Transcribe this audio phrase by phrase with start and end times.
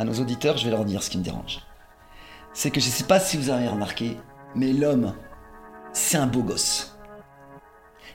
[0.00, 1.60] à nos auditeurs, je vais leur dire ce qui me dérange.
[2.54, 4.16] C'est que je ne sais pas si vous avez remarqué,
[4.54, 5.14] mais l'homme,
[5.92, 6.98] c'est un beau gosse.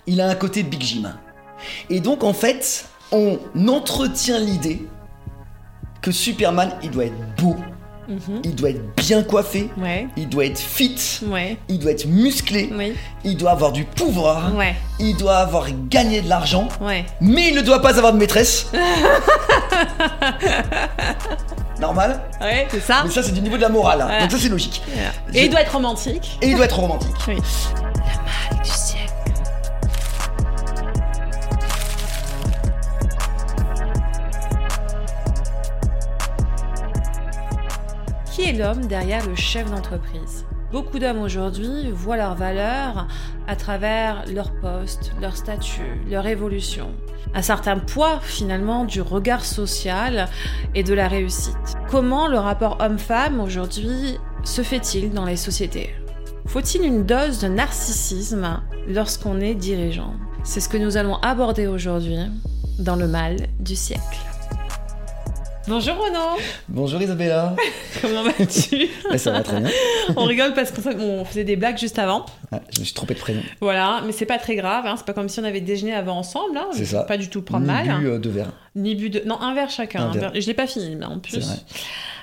[0.07, 1.13] Il a un côté Big Jim.
[1.91, 4.87] Et donc, en fait, on entretient l'idée
[6.01, 7.55] que Superman, il doit être beau,
[8.07, 8.41] Mhm.
[8.43, 10.07] il doit être bien coiffé, Ouais.
[10.15, 10.95] il doit être fit,
[11.27, 11.57] Ouais.
[11.69, 12.93] il doit être musclé, Oui.
[13.23, 14.75] il doit avoir du pouvoir, Ouais.
[14.99, 16.67] il doit avoir gagné de l'argent,
[17.21, 18.67] mais il ne doit pas avoir de maîtresse.
[21.79, 23.01] Normal Ouais, c'est ça.
[23.05, 23.99] Mais ça, c'est du niveau de la morale.
[24.01, 24.21] Voilà.
[24.21, 24.81] Donc ça, c'est logique.
[25.33, 26.37] Et il doit être romantique.
[26.41, 27.11] Et il doit être romantique.
[27.27, 27.35] Oui.
[27.35, 27.91] La
[28.53, 29.04] malle du siècle.
[38.35, 43.07] Qui est l'homme derrière le chef d'entreprise Beaucoup d'hommes aujourd'hui voient leur valeur
[43.47, 46.91] à travers leur poste, leur statut, leur évolution.
[47.33, 50.27] Un certain poids finalement du regard social
[50.73, 51.77] et de la réussite.
[51.89, 55.95] Comment le rapport homme-femme aujourd'hui se fait-il dans les sociétés?
[56.45, 60.13] Faut-il une dose de narcissisme lorsqu'on est dirigeant?
[60.43, 62.19] C'est ce que nous allons aborder aujourd'hui
[62.79, 64.34] dans le mal du siècle.
[65.67, 67.55] Bonjour Renaud Bonjour Isabella.
[68.01, 68.87] Comment vas-tu?
[69.09, 69.71] Ouais, ça va très bien.
[70.15, 72.27] On rigole parce qu'on faisait des blagues juste avant.
[72.51, 73.41] Ah, je me suis trompé de prénom.
[73.61, 76.17] Voilà, mais c'est pas très grave, hein, c'est pas comme si on avait déjeuné avant
[76.19, 76.55] ensemble.
[76.57, 76.67] Hein.
[76.71, 77.01] C'est ça.
[77.03, 77.99] Pas du tout prendre Ni mal.
[77.99, 78.51] bu, euh, de verre.
[78.75, 79.21] Ni bu de.
[79.25, 80.03] Non, un verre chacun.
[80.03, 80.31] Un un verre.
[80.35, 81.39] Je l'ai pas fini, mais en plus.
[81.39, 81.55] Vrai.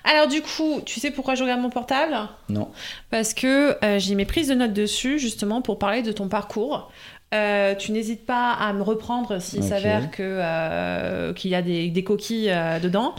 [0.05, 2.17] Alors, du coup, tu sais pourquoi je regarde mon portable?
[2.49, 2.69] Non.
[3.11, 6.91] Parce que euh, j'ai mes prises de notes dessus, justement, pour parler de ton parcours.
[7.33, 9.69] Euh, tu n'hésites pas à me reprendre s'il Ok.
[9.69, 13.15] s'avère que, euh, qu'il y a des, des coquilles euh, dedans.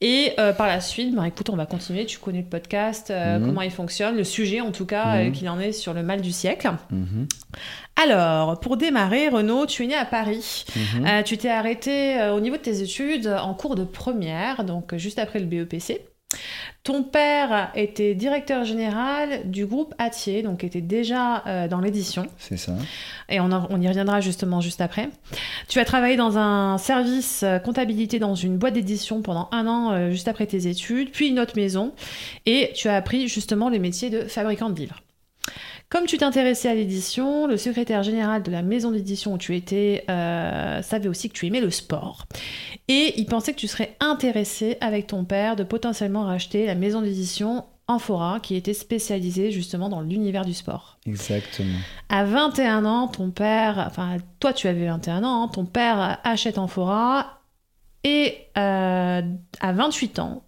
[0.00, 2.06] Et par la suite, bah, écoute, on va continuer.
[2.06, 3.44] Tu connais le podcast, Mhm.
[3.44, 5.32] comment il fonctionne, le sujet en tout cas, Mhm.
[5.32, 6.70] qu'il en est sur le mal du siècle.
[6.90, 7.26] Mhm.
[8.02, 10.64] Alors, pour démarrer, Renaud, tu es né à Paris.
[11.26, 15.38] Tu t'es arrêté au niveau de tes études en cours de première, donc juste après
[15.38, 16.00] le BEPC.
[16.90, 22.56] Ton père était directeur général du groupe Atier, donc était déjà euh, dans l'édition, C'est
[22.56, 22.72] ça.
[23.28, 25.08] et on, en- on y reviendra justement juste après.
[25.68, 29.92] Tu as travaillé dans un service euh, comptabilité dans une boîte d'édition pendant un an
[29.92, 31.92] euh, juste après tes études, puis une autre maison,
[32.46, 35.00] et tu as appris justement le métier de fabricant de livres.
[35.90, 40.04] Comme tu t'intéressais à l'édition, le secrétaire général de la maison d'édition où tu étais
[40.08, 42.26] euh, savait aussi que tu aimais le sport.
[42.86, 47.02] Et il pensait que tu serais intéressé avec ton père de potentiellement racheter la maison
[47.02, 50.96] d'édition Amphora, qui était spécialisée justement dans l'univers du sport.
[51.06, 51.78] Exactement.
[52.08, 56.56] À 21 ans, ton père, enfin toi tu avais 21 ans, hein, ton père achète
[56.56, 57.40] Amphora
[58.04, 59.22] et euh,
[59.60, 60.44] à 28 ans,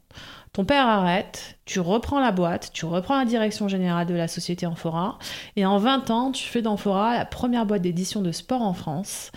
[0.53, 4.67] ton père arrête, tu reprends la boîte, tu reprends la direction générale de la société
[4.67, 5.19] Amphora
[5.57, 9.33] et en 20 ans, tu fais d'Amphora la première boîte d'édition de sport en France.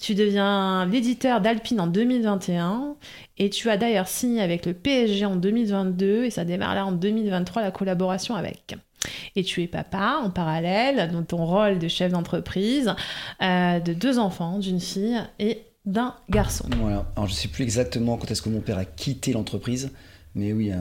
[0.00, 2.96] Tu deviens l'éditeur d'Alpine en 2021
[3.38, 6.92] et tu as d'ailleurs signé avec le PSG en 2022 et ça démarre là en
[6.92, 8.76] 2023 la collaboration avec.
[9.36, 12.94] Et tu es papa en parallèle, dans ton rôle de chef d'entreprise,
[13.42, 16.64] euh, de deux enfants, d'une fille et d'un garçon.
[16.78, 17.06] Voilà.
[17.16, 19.92] Alors, je sais plus exactement quand est-ce que mon père a quitté l'entreprise,
[20.34, 20.76] mais oui, euh,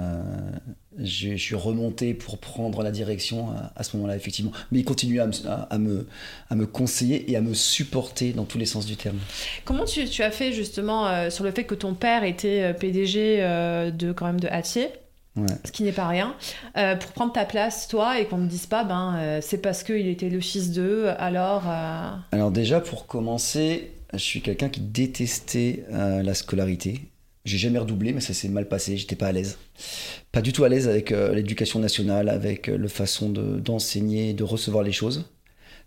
[0.98, 4.52] je, je suis remonté pour prendre la direction à, à ce moment-là, effectivement.
[4.72, 6.08] Mais il continue à me, à, à me,
[6.50, 9.18] à me conseiller et à me supporter dans tous les sens du terme.
[9.66, 12.74] Comment tu, tu as fait justement euh, sur le fait que ton père était euh,
[12.74, 14.88] PDG euh, de quand même de Hatier
[15.36, 15.48] Ouais.
[15.66, 16.36] ce qui n'est pas rien,
[16.78, 19.82] euh, pour prendre ta place, toi, et qu'on ne dise pas, ben, euh, c'est parce
[19.82, 21.64] qu'il était le fils d'eux, alors...
[21.68, 27.02] euh, Alors déjà, pour commencer, je suis quelqu'un qui détestait la scolarité.
[27.46, 29.58] J'ai jamais redoublé, mais ça s'est mal passé, j'étais pas à l'aise.
[30.32, 34.34] Pas du tout à l'aise avec euh, l'éducation nationale, avec euh, le façon de- d'enseigner,
[34.34, 35.26] de recevoir les choses.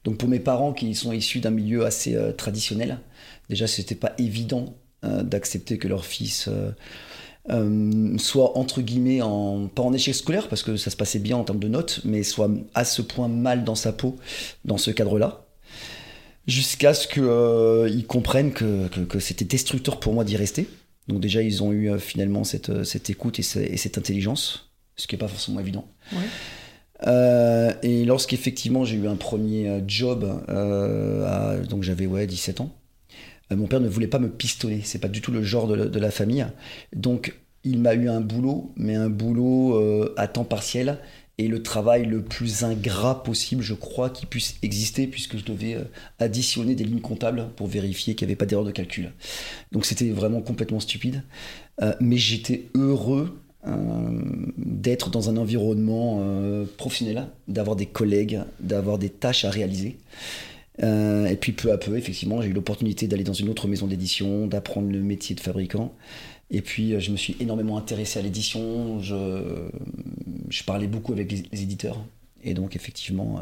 [0.05, 3.01] Donc pour mes parents qui sont issus d'un milieu assez euh, traditionnel,
[3.49, 6.49] déjà c'était pas évident euh, d'accepter que leur fils
[8.19, 11.45] soit entre guillemets en pas en échec scolaire parce que ça se passait bien en
[11.45, 14.17] termes de notes, mais soit à ce point mal dans sa peau
[14.65, 15.47] dans ce cadre-là
[16.49, 20.67] jusqu'à ce qu'ils comprennent que c'était destructeur pour moi d'y rester.
[21.09, 23.97] Donc déjà, ils ont eu euh, finalement cette, euh, cette écoute et, ce- et cette
[23.99, 25.87] intelligence, ce qui n'est pas forcément évident.
[26.13, 26.19] Ouais.
[27.07, 32.71] Euh, et lorsqu'effectivement j'ai eu un premier job, euh, à- donc j'avais ouais, 17 ans,
[33.53, 35.75] euh, mon père ne voulait pas me pistonner, c'est pas du tout le genre de,
[35.75, 36.47] la- de la famille.
[36.95, 40.99] Donc il m'a eu un boulot, mais un boulot à temps partiel
[41.39, 45.75] et le travail le plus ingrat possible, je crois, qui puisse exister, puisque je devais
[45.75, 45.85] euh,
[46.19, 49.13] additionner des lignes comptables pour vérifier qu'il n'y avait pas d'erreur de calcul.
[49.71, 51.23] Donc c'était vraiment complètement stupide.
[51.83, 53.73] Euh, mais j'étais heureux euh,
[54.57, 56.25] d'être dans un environnement
[56.79, 59.99] professionnel, d'avoir des collègues, d'avoir des tâches à réaliser.
[60.79, 64.47] Et puis peu à peu, effectivement, j'ai eu l'opportunité d'aller dans une autre maison d'édition,
[64.47, 65.95] d'apprendre le métier de fabricant.
[66.51, 69.01] Et puis, je me suis énormément intéressé à l'édition.
[69.01, 71.99] Je, parlais beaucoup avec les, éditeurs.
[72.43, 73.41] Et donc, effectivement,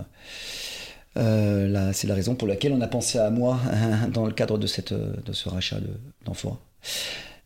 [1.16, 3.60] là, c'est la raison pour laquelle on a pensé à moi
[4.12, 5.78] dans le cadre de, cette, de ce rachat
[6.24, 6.58] d'Enfora.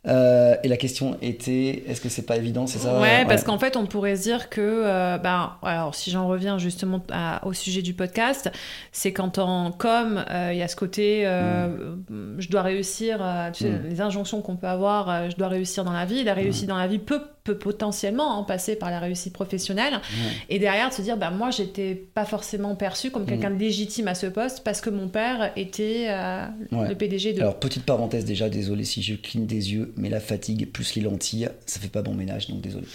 [0.08, 3.58] Euh, et la question était, est-ce que c'est pas évident, c'est ça Ouais, parce qu'en
[3.58, 7.02] fait, on pourrait se dire que, euh, bah, alors si j'en reviens justement
[7.44, 8.50] au sujet du podcast,
[8.92, 12.36] c'est quand en com, euh, il y a ce côté, mm.
[12.38, 13.18] je dois réussir,
[13.52, 13.82] tu sais, mm.
[13.88, 16.24] les injonctions qu'on peut avoir, je dois réussir dans la vie.
[16.24, 16.68] La réussite mm.
[16.68, 17.22] dans la vie peut
[17.52, 20.00] potentiellement en passer par la réussite professionnelle.
[20.48, 24.08] Et derrière, de se dire, bah, moi, j'étais pas forcément perçu comme quelqu'un de légitime
[24.08, 27.40] à ce poste parce que mon père était euh, le PDG de.
[27.40, 31.02] Alors, petite parenthèse déjà, désolé si je cligne des yeux, mais la fatigue plus les
[31.02, 32.86] lentilles, ça fait pas bon ménage, donc désolé.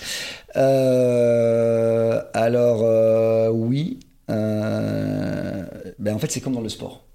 [0.56, 4.00] Euh, alors, euh, oui.
[4.28, 7.06] Ben, en fait, c'est comme dans le sport.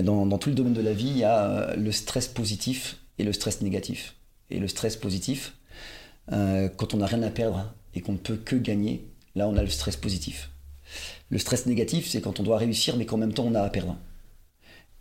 [0.00, 3.24] Dans, dans tout le domaine de la vie, il y a le stress positif et
[3.24, 4.16] le stress négatif.
[4.50, 5.54] Et le stress positif,
[6.32, 9.56] euh, quand on n'a rien à perdre et qu'on ne peut que gagner, là on
[9.56, 10.50] a le stress positif.
[11.30, 13.70] Le stress négatif, c'est quand on doit réussir mais qu'en même temps on a à
[13.70, 13.96] perdre.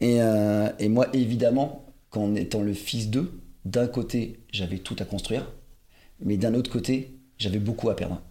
[0.02, 5.50] Et, euh, moi, évidemment, qu'en étant le fils d'eux, d'un côté j'avais tout à construire,
[6.20, 8.22] mais d'un autre côté j'avais beaucoup à perdre.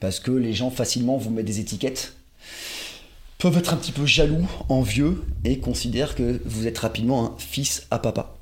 [0.00, 2.14] Parce que les gens facilement vous mettent des étiquettes,
[3.38, 7.86] peuvent être un petit peu jaloux, envieux et considèrent que vous êtes rapidement un fils
[7.90, 8.36] à papa.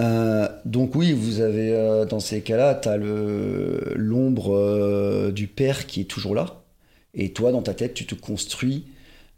[0.00, 5.86] Euh, donc oui, vous avez euh, dans ces cas-là, tu as l'ombre euh, du père
[5.86, 6.62] qui est toujours là.
[7.14, 8.86] Et toi, dans ta tête, tu te construis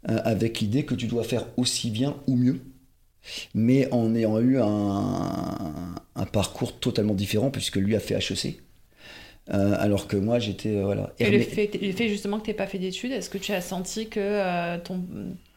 [0.03, 2.59] avec l'idée que tu dois faire aussi bien ou mieux.
[3.53, 5.95] Mais en ayant eu un,
[6.33, 8.61] parcours totalement différent, puisque lui a fait HEC.
[9.47, 11.13] alors que moi j'étais voilà.
[11.19, 13.53] Et le fait, le fait, justement que tu n'aies pas fait d'études, est-ce que tu
[13.53, 15.03] as senti que ton,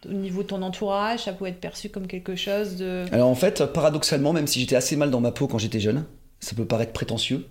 [0.08, 3.04] au niveau de ton entourage, ça pouvait être perçu comme quelque chose de...
[3.12, 6.04] Alors en fait, paradoxalement, même si j'étais assez mal dans ma peau quand j'étais jeune,
[6.40, 7.46] ça peut paraître prétentieux,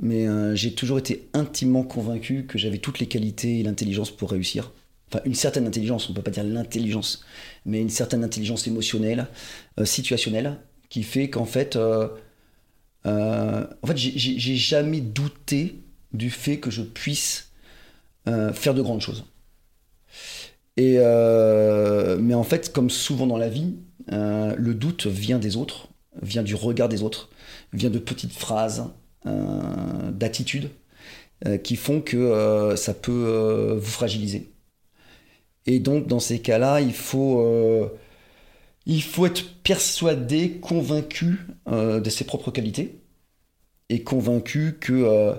[0.00, 4.30] mais euh, j'ai toujours été intimement convaincu que j'avais toutes les qualités et l'intelligence pour
[4.30, 4.72] réussir.
[5.08, 7.24] Enfin, une certaine intelligence, on ne peut pas dire l'intelligence,
[7.66, 9.28] mais une certaine intelligence émotionnelle,
[9.78, 10.58] euh, situationnelle,
[10.88, 12.08] qui fait qu'en fait, euh,
[13.04, 15.80] en fait, j'ai jamais douté
[16.12, 17.50] du fait que je puisse
[18.24, 19.24] faire de grandes choses.
[20.80, 23.76] Euh, mais en fait, comme souvent dans la vie,
[24.12, 25.88] euh, le doute vient des autres,
[26.20, 27.30] vient du regard des autres,
[27.72, 28.90] vient de petites phrases,
[29.26, 30.70] euh, d'attitudes
[31.62, 34.50] qui font que ça peut vous fragiliser.
[35.66, 37.46] Et donc, dans ces cas-là, il faut,
[38.86, 42.98] il faut être persuadé, convaincu de ses propres qualités
[43.90, 45.34] et convaincu que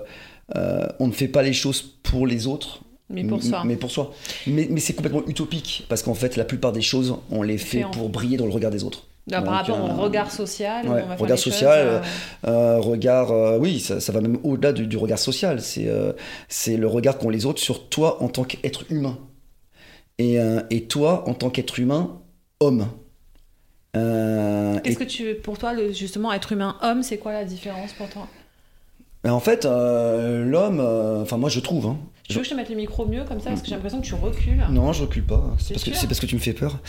[1.00, 3.62] on ne fait pas les choses pour les autres, mais pour soi.
[3.64, 4.12] Mais pour soi.
[4.46, 8.08] Mais, c'est complètement utopique, parce qu'en fait, la plupart des choses, on les fait, pour
[8.08, 9.04] briller dans le regard des autres.
[9.30, 10.88] par rapport au euh, regard social.
[11.18, 12.00] regard social, euh,
[12.48, 15.60] euh, regard, oui, ça, va même au-delà du, regard social.
[15.60, 15.88] C'est
[16.48, 19.18] c'est le regard qu'ont les autres sur toi en tant qu'être humain.
[20.18, 20.38] Et,
[20.70, 22.20] et, toi, en tant qu'être humain,
[22.58, 22.88] homme.
[23.92, 28.26] Qu'est-ce que tu, pour toi, justement, être humain, homme, c'est quoi la différence pour toi?
[29.22, 30.80] Ben, En fait, l'homme,
[31.22, 31.98] enfin moi je trouve, hein,
[32.28, 34.00] tu veux que je te mette le micro mieux comme ça Parce que j'ai l'impression
[34.00, 34.64] que tu recules.
[34.70, 35.54] Non, je recule pas.
[35.58, 36.80] C'est parce, que, parce que tu me fais peur.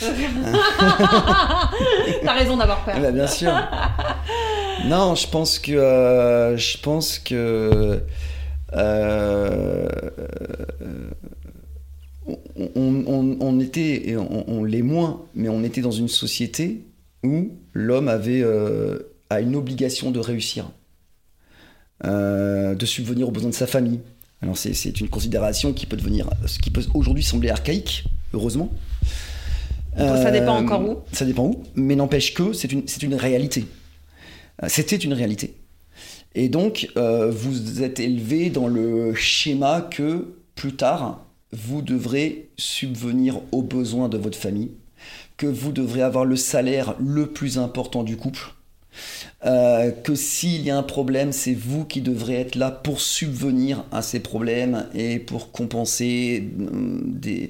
[2.23, 2.99] T'as raison d'avoir peur.
[2.99, 3.51] Ben, bien sûr.
[4.85, 5.73] non, je pense que.
[5.73, 8.01] Euh, je pense que.
[8.73, 9.87] Euh,
[12.75, 16.83] on, était, et on, l'est moins, mais on était dans une société
[17.23, 20.71] où l'homme avait euh, a une obligation de réussir,
[22.03, 24.01] de subvenir aux besoins de sa famille,
[24.41, 28.71] alors c'est une considération qui peut devenir, ce qui peut aujourd'hui sembler archaïque, heureusement.
[29.97, 33.65] ça dépend euh, encore où Ça dépend où, mais n'empêche que c'est une, une, réalité.
[34.63, 35.55] Euh, c'était une réalité.
[36.35, 43.41] Et donc, euh, vous êtes élevé dans le schéma que plus tard, vous devrez subvenir
[43.51, 44.71] aux besoins de votre famille,
[45.37, 48.53] que vous devrez avoir le salaire le plus important du couple,
[49.45, 53.83] euh, que s'il y a un problème, c'est vous qui devrez être là pour subvenir
[53.91, 57.49] à ces problèmes et pour compenser euh, des,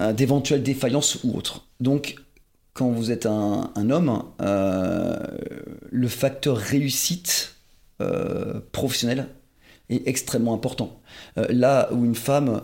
[0.00, 1.66] euh, d'éventuelles défaillances ou autres.
[1.80, 2.16] Donc,
[2.72, 7.56] quand vous êtes un, homme, le facteur réussite
[8.70, 9.26] professionnelle
[9.90, 11.00] est extrêmement important.
[11.34, 12.62] là où une femme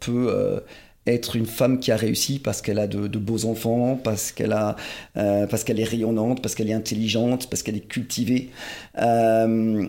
[0.00, 0.60] peut
[1.06, 4.76] être une femme qui a réussi parce qu'elle a de, beaux enfants, parce qu'elle a,
[5.16, 8.50] euh, parce qu'elle est rayonnante, parce qu'elle est intelligente, parce qu'elle est cultivée.
[8.98, 9.86] Euh,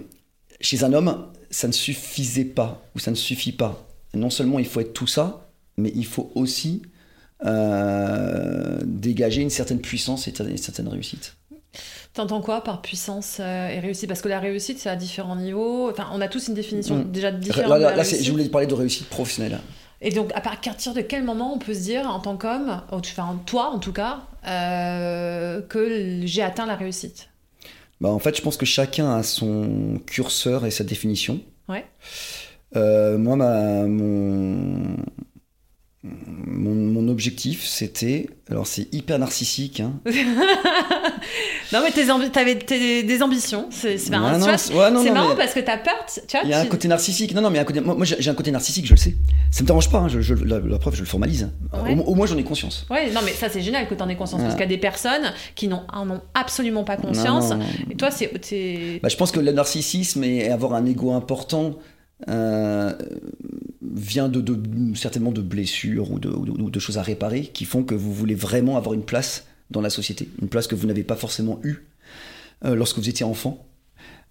[0.59, 3.87] chez un homme, ça ne suffisait pas ou ça ne suffit pas.
[4.13, 6.81] Non seulement il faut être tout ça, mais il faut aussi
[7.45, 11.35] euh, dégager une certaine puissance et une certaine réussite.
[12.13, 14.07] T'entends quoi par puissance et réussite?
[14.07, 15.89] Parce que la réussite, c'est à différents niveaux.
[15.91, 17.11] Enfin, on a tous une définition Mm.
[17.11, 17.69] déjà différente.
[17.69, 19.59] Là, de la là, je voulais parler de réussite professionnelle.
[20.05, 23.41] Et donc, à partir de quel moment on peut se dire, en tant qu'homme, enfin,
[23.47, 27.29] toi en tout cas, euh, que j'ai atteint la réussite?
[27.99, 31.39] Bah, en fait, je pense que chacun a son curseur et sa définition.
[31.67, 31.85] Ouais.
[32.75, 34.95] Euh, moi, ma, mon,
[36.47, 38.27] mon, mon objectif, c'était.
[38.49, 39.79] Alors, c'est hyper narcissique.
[39.79, 39.93] Hein.
[41.73, 43.65] Non, mais tes ambi- t'avais des ambitions.
[43.71, 45.95] C'est marrant, Ouais, c'est- ouais, marrant mais parce que t'as peur.
[46.43, 47.33] Il y a un côté narcissique.
[47.33, 49.15] Non, non, mais un côté- moi, moi, j'ai un côté narcissique, je le sais.
[49.51, 51.49] Ça me dérange pas, hein, je, je- la, la preuve, je le formalise.
[51.73, 51.95] Ouais.
[51.97, 52.85] Au, au moins, j'en ai conscience.
[52.91, 54.77] Ouais, non, mais ça c'est génial que t'en aies conscience parce qu'il y a des
[54.77, 57.49] personnes qui n'en en ont absolument pas conscience.
[57.49, 57.65] Non, non.
[57.89, 58.31] Et toi, c'est.
[58.43, 61.75] c'est- Bah, je pense que le narcissisme et avoir un ego important
[62.29, 62.93] euh,
[63.81, 67.95] vient de, de- certainement de blessures ou de, ou choses à réparer qui font que
[67.95, 71.15] vous voulez vraiment avoir une place dans la société, une place que vous n'avez pas
[71.15, 71.85] forcément eue
[72.63, 73.65] euh, lorsque vous étiez enfant.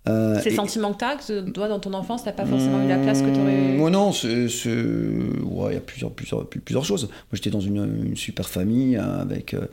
[0.08, 2.88] Euh, Ces et- sentiments que t'as, que toi dans ton enfance, t'as pas forcément eu
[2.88, 3.72] la place que t'aurais.
[3.72, 7.04] Mmh, Moi non, c'est, c'est- ouais, il y a plusieurs, plusieurs, plusieurs choses.
[7.04, 9.66] Moi j'étais dans une, une super famille avec euh,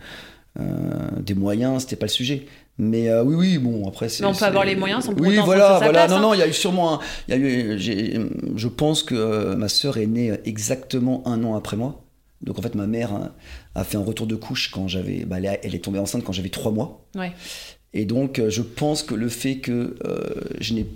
[1.22, 2.46] des moyens, c'était pas le sujet.
[2.78, 4.24] Mais euh, oui, oui, bon après c'est.
[4.24, 5.92] Mais on peut avoir les moyens sans pour Oui, autant voilà, sa voilà.
[5.92, 6.22] place, non, hein.
[6.22, 7.80] non, il y a eu sûrement, un- il y a eu,
[8.56, 12.04] je pense que euh, ma sœur est née exactement un an après moi.
[12.42, 13.12] Donc en fait ma mère
[13.76, 16.50] a fait un retour de couche quand j'avais, bah, elle, est- tombée enceinte quand j'avais
[16.50, 17.06] trois mois.
[17.16, 17.34] Ouais.
[17.94, 20.20] Et donc, euh, je pense que le fait que euh,
[20.62, 20.88] je n'ai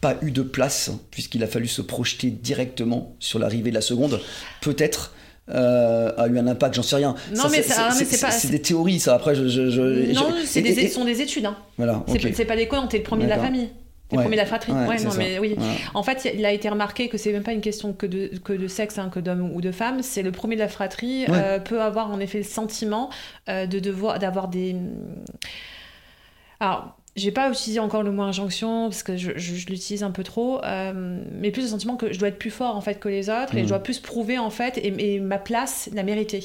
[0.00, 4.20] pas eu de place, puisqu'il a fallu se projeter directement sur l'arrivée de la seconde,
[4.60, 5.14] peut-être
[5.50, 7.14] euh, a eu un impact, j'en sais rien.
[7.36, 9.14] Non, mais ça- mais c'est pas- C'est des théories, ça.
[9.14, 9.48] Après, je.
[9.48, 11.46] je- je- Non, je- et- des, et- sont des études.
[11.46, 11.56] Hein.
[11.76, 13.68] Voilà, C'est pas des connes, t'es le premier de la famille.
[14.08, 14.24] T'es le Ouais.
[14.24, 14.72] premier de la fratrie.
[14.72, 15.56] Ouais, non, mais oui.
[15.94, 18.52] En fait, il a été remarqué que c'est même pas une question que de, que
[18.52, 20.02] de sexe, hein, que d'homme ou de femme.
[20.02, 23.08] C'est le premier de la fratrie euh, peut avoir en effet le sentiment
[23.48, 24.76] euh, de devoir d'avoir des.
[26.60, 30.10] Alors, j'ai pas utilisé encore le mot injonction parce que je, je- je l'utilise un
[30.10, 32.98] peu trop, euh, mais plus le sentiment que je dois être plus fort en fait
[32.98, 36.02] que les autres et je dois plus prouver en fait et, et ma place la
[36.04, 36.42] mériter.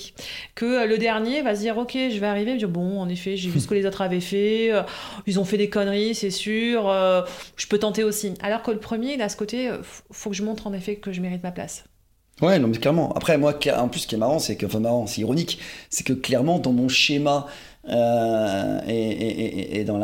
[0.55, 3.07] Que euh, le dernier va se dire ok, je vais arriver, et dire bon, en
[3.07, 4.81] effet, j'ai vu ce que les autres avaient fait, euh,
[5.25, 7.21] ils ont fait des conneries, c'est sûr, euh,
[7.55, 8.33] je peux tenter aussi.
[8.41, 9.69] Alors que le premier, il a ce côté,
[10.11, 11.85] faut que je montre en effet que je mérite ma place.
[12.39, 13.11] Ouais, non, mais clairement.
[13.13, 15.57] Après, moi, en plus, ce qui est marrant, c'est que, enfin, marrant, c'est ironique,
[15.89, 17.47] c'est que clairement, dans mon schéma
[17.89, 19.99] euh, et, et- et- et dans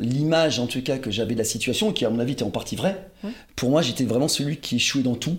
[0.00, 2.50] l'image, en tout cas, que j'avais de la situation, qui, à mon avis, était en
[2.50, 3.30] partie vraie, Ouais.
[3.56, 5.36] pour moi, j'étais vraiment celui qui échouait dans tout.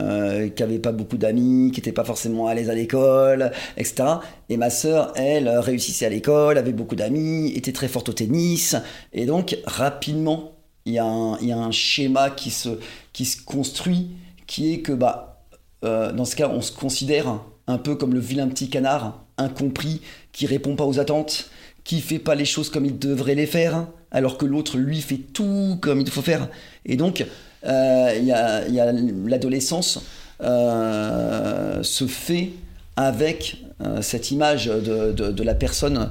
[0.00, 4.04] euh, qui avait pas beaucoup d'amis, qui était pas forcément à l'aise à l'école, etc.
[4.48, 8.12] Et ma sœur, elle, euh, réussissait à l'école, avait beaucoup d'amis, était très forte au
[8.12, 8.76] tennis,
[9.12, 10.52] et donc rapidement,
[10.84, 12.68] il y, a un- il y a un schéma qui se,
[13.12, 14.10] qui se construit,
[14.46, 15.42] qui est que bah,
[15.84, 20.00] euh, dans ce cas, on se considère un peu comme le vilain petit canard, incompris,
[20.38, 21.50] qui répond pas aux attentes,
[21.82, 25.16] qui fait pas les choses comme il devrait les faire, alors que l'autre, lui, fait
[25.16, 26.48] tout comme il faut faire.
[26.86, 27.26] Et donc,
[27.66, 28.92] euh, il y a,
[29.26, 30.00] l'adolescence
[30.40, 32.50] euh, se fait
[32.94, 36.10] avec euh, cette image de, de- de la personne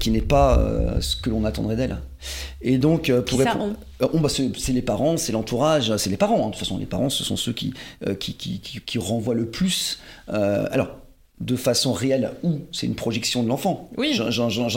[0.00, 0.60] qui n'est pas
[1.00, 1.98] ce que l'on attendrait d'elle.
[2.62, 3.76] Et donc, pour répondre-
[4.12, 6.42] on, bah, c'est les parents, c'est l'entourage, c'est les parents.
[6.42, 6.46] hein.
[6.46, 7.74] De toute façon, les parents, ce sont ceux qui,
[8.18, 10.00] qui, qui, qui- qui renvoient le plus.
[10.28, 10.88] alors,
[11.40, 13.90] de façon réelle ou c'est une projection de l'enfant.
[13.96, 14.12] Oui.
[14.12, 14.30] J'en-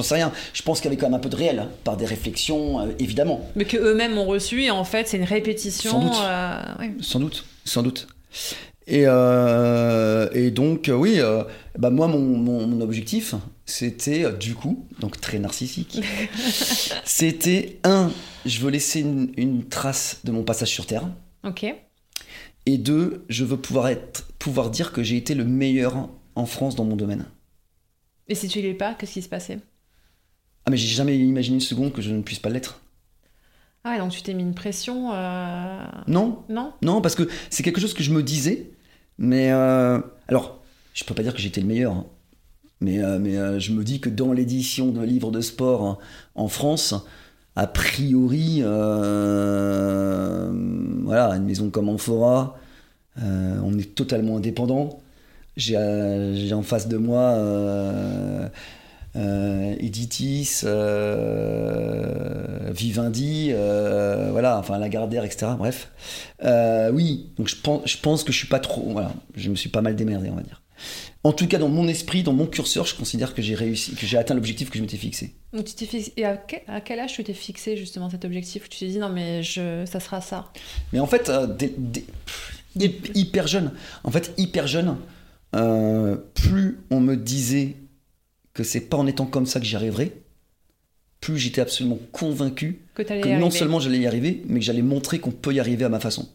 [0.03, 0.31] sais rien.
[0.53, 2.79] Je pense qu'il y avait quand même un peu de réel, hein, par des réflexions,
[2.79, 3.49] euh, évidemment.
[3.55, 5.91] Mais que eux-mêmes ont reçu, et en fait, c'est une répétition.
[5.91, 6.17] Sans doute.
[6.23, 6.61] euh.
[7.01, 8.07] Sans doute, sans doute.
[8.87, 11.19] Et, euh, et donc, oui,
[11.77, 15.99] bah moi, mon, mon- mon objectif, c'était, du coup, donc très narcissique,
[17.05, 18.11] c'était, un,
[18.45, 21.07] je veux laisser une, une trace de mon passage sur Terre,
[21.45, 21.65] Ok.
[22.65, 26.75] et deux, je veux pouvoir, être, pouvoir dire que j'ai été le meilleur en France
[26.75, 27.25] dans mon domaine.
[28.27, 29.59] Et si tu l'es pas, qu'est-ce qui se passait?
[30.65, 32.79] Ah, mais j'ai jamais imaginé une seconde que je ne puisse pas l'être.
[33.83, 35.11] Ah, donc tu t'es mis une pression.
[35.13, 36.73] euh, Non, Non?
[36.83, 38.69] Non, parce que c'est quelque chose que je me disais,
[39.17, 40.61] mais euh, alors,
[40.93, 42.05] je peux pas dire que j'étais le meilleur, hein.
[42.79, 45.97] mais, euh, mais je me dis que dans l'édition de livres de sport hein,
[46.35, 46.93] en France,
[47.55, 48.61] a priori,
[51.03, 52.55] voilà, une maison comme Amphora,
[53.17, 55.01] on est totalement indépendant.
[55.57, 58.47] J'ai euh, j'ai en face de moi euh,
[59.17, 65.47] euh, Editis, euh, Vivendi, euh, voilà, enfin Lagardère, etc.
[65.57, 65.89] Bref.
[66.93, 68.83] Oui, donc je pense, je pense que je suis pas trop.
[68.91, 70.61] Voilà, je me suis pas mal démerdé, on va dire.
[71.23, 74.07] En tout cas, dans mon esprit, dans mon curseur, je considère que j'ai réussi, que
[74.07, 75.35] j'ai atteint l'objectif que je m'étais fixé.
[75.53, 78.25] Donc tu t'es fixé- Et à quel, à quel âge tu t'es fixé justement cet
[78.25, 78.67] objectif?
[78.69, 79.85] Tu t'es dit non, mais je...
[79.85, 80.51] ça sera ça.
[80.93, 82.63] Mais en fait, pff,
[83.13, 83.71] hyper jeune,
[84.03, 84.95] en fait, hyper jeune,
[85.55, 87.75] euh, plus on me disait
[88.53, 90.13] que c'est pas en étant comme ça que j'y arriverai,
[91.19, 93.49] plus j'étais absolument convaincu Que, non arriver.
[93.51, 96.29] seulement j'allais y arriver, mais que j'allais montrer qu'on peut y arriver à ma façon.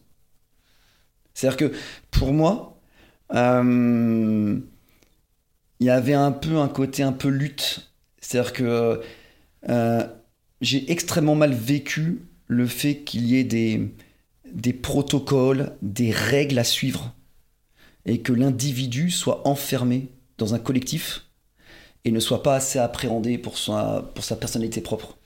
[1.33, 1.75] C'est-à-dire que
[2.09, 2.79] pour moi,
[3.33, 4.59] euh,
[5.79, 7.91] il y avait un peu un côté un peu lutte.
[8.19, 9.01] C'est-à-dire que
[9.69, 10.07] euh,
[10.61, 13.93] j'ai extrêmement mal vécu le fait qu'il y ait des,
[14.51, 17.13] des protocoles, des règles à suivre,
[18.07, 21.25] et que l'individu soit enfermé dans un collectif
[22.05, 25.17] et ne soit pas assez appréhendé pour sa, pour sa personnalité propre.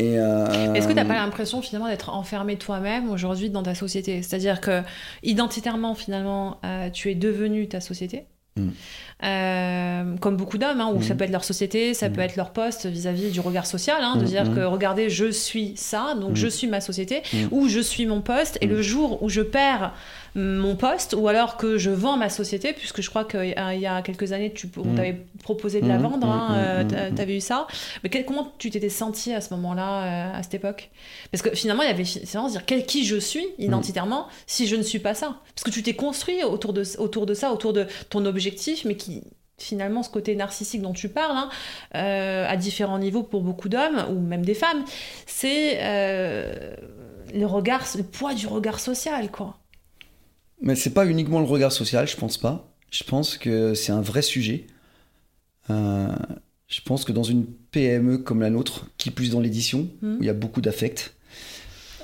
[0.00, 4.22] Euh, Est-ce que t'as pas l'impression finalement d'être enfermé toi-même aujourd'hui dans ta société?
[4.22, 4.82] C'est-à-dire que
[5.22, 8.24] identitairement finalement euh, tu es devenu ta société?
[8.56, 8.68] Mm.
[9.22, 12.12] Euh, comme beaucoup d'hommes, hein, où ça peut être leur société, ça Mm.
[12.12, 15.74] peut être leur poste vis-à-vis du regard social, hein, de dire que regardez, je suis
[15.76, 19.28] ça, donc je suis ma société, ou je suis mon poste, et le jour où
[19.28, 19.92] je perds
[20.34, 24.02] mon poste, ou alors que je vends ma société, puisque je crois qu'il y a
[24.02, 24.94] quelques années, tu, on Mm.
[24.96, 27.14] t'avait proposé de la Mm, vendre, mm, hein, euh, mm.
[27.14, 27.66] t'avais eu ça,
[28.02, 30.02] mais quel- comment tu t'étais senti à ce moment-là,
[30.34, 30.90] euh, à cette époque?
[31.32, 33.46] Parce que finalement, il y avait fi- c'est vraiment se dire quel, qui je suis
[33.58, 35.36] identitairement si je ne suis pas ça.
[35.54, 38.96] Parce que tu t'es construit autour de, autour de ça, autour de ton objectif, mais
[38.96, 39.22] qui
[39.58, 41.48] finalement ce côté narcissique dont tu parles, hein,
[41.94, 44.84] euh, à différents niveaux pour beaucoup d'hommes ou même des femmes,
[45.26, 46.74] c'est euh,
[47.34, 49.56] le regard, le poids du regard social, quoi.
[50.60, 52.72] Mais c'est pas uniquement le regard social, je pense pas.
[52.90, 54.66] Je pense que c'est un vrai sujet.
[55.70, 56.08] Euh,
[56.68, 60.16] je pense que dans une PME comme la nôtre, qui plus dans l'édition, Mhm.
[60.18, 61.14] où il y a beaucoup d'affect,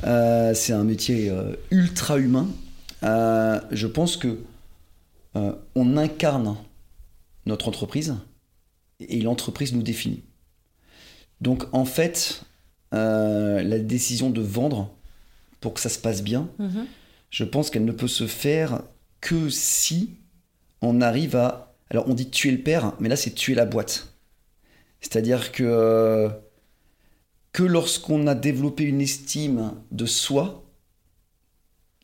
[0.05, 2.49] euh, c'est un métier euh, ultra humain.
[3.03, 4.39] Je pense que
[5.75, 6.57] on incarne
[7.45, 8.15] notre entreprise
[9.01, 10.23] et l'entreprise nous définit.
[11.43, 12.41] Donc en fait,
[12.93, 14.91] la décision de vendre
[15.61, 16.87] pour que ça se passe bien, Mhm.
[17.37, 18.81] Je pense qu'elle ne peut se faire
[19.21, 20.15] que si
[20.81, 21.77] on arrive à...
[21.91, 24.17] Alors on dit tuer le père, mais là c'est tuer la boîte.
[25.03, 26.31] C'est-à-dire que, euh,
[27.53, 30.65] que lorsqu'on a développé une estime de soi,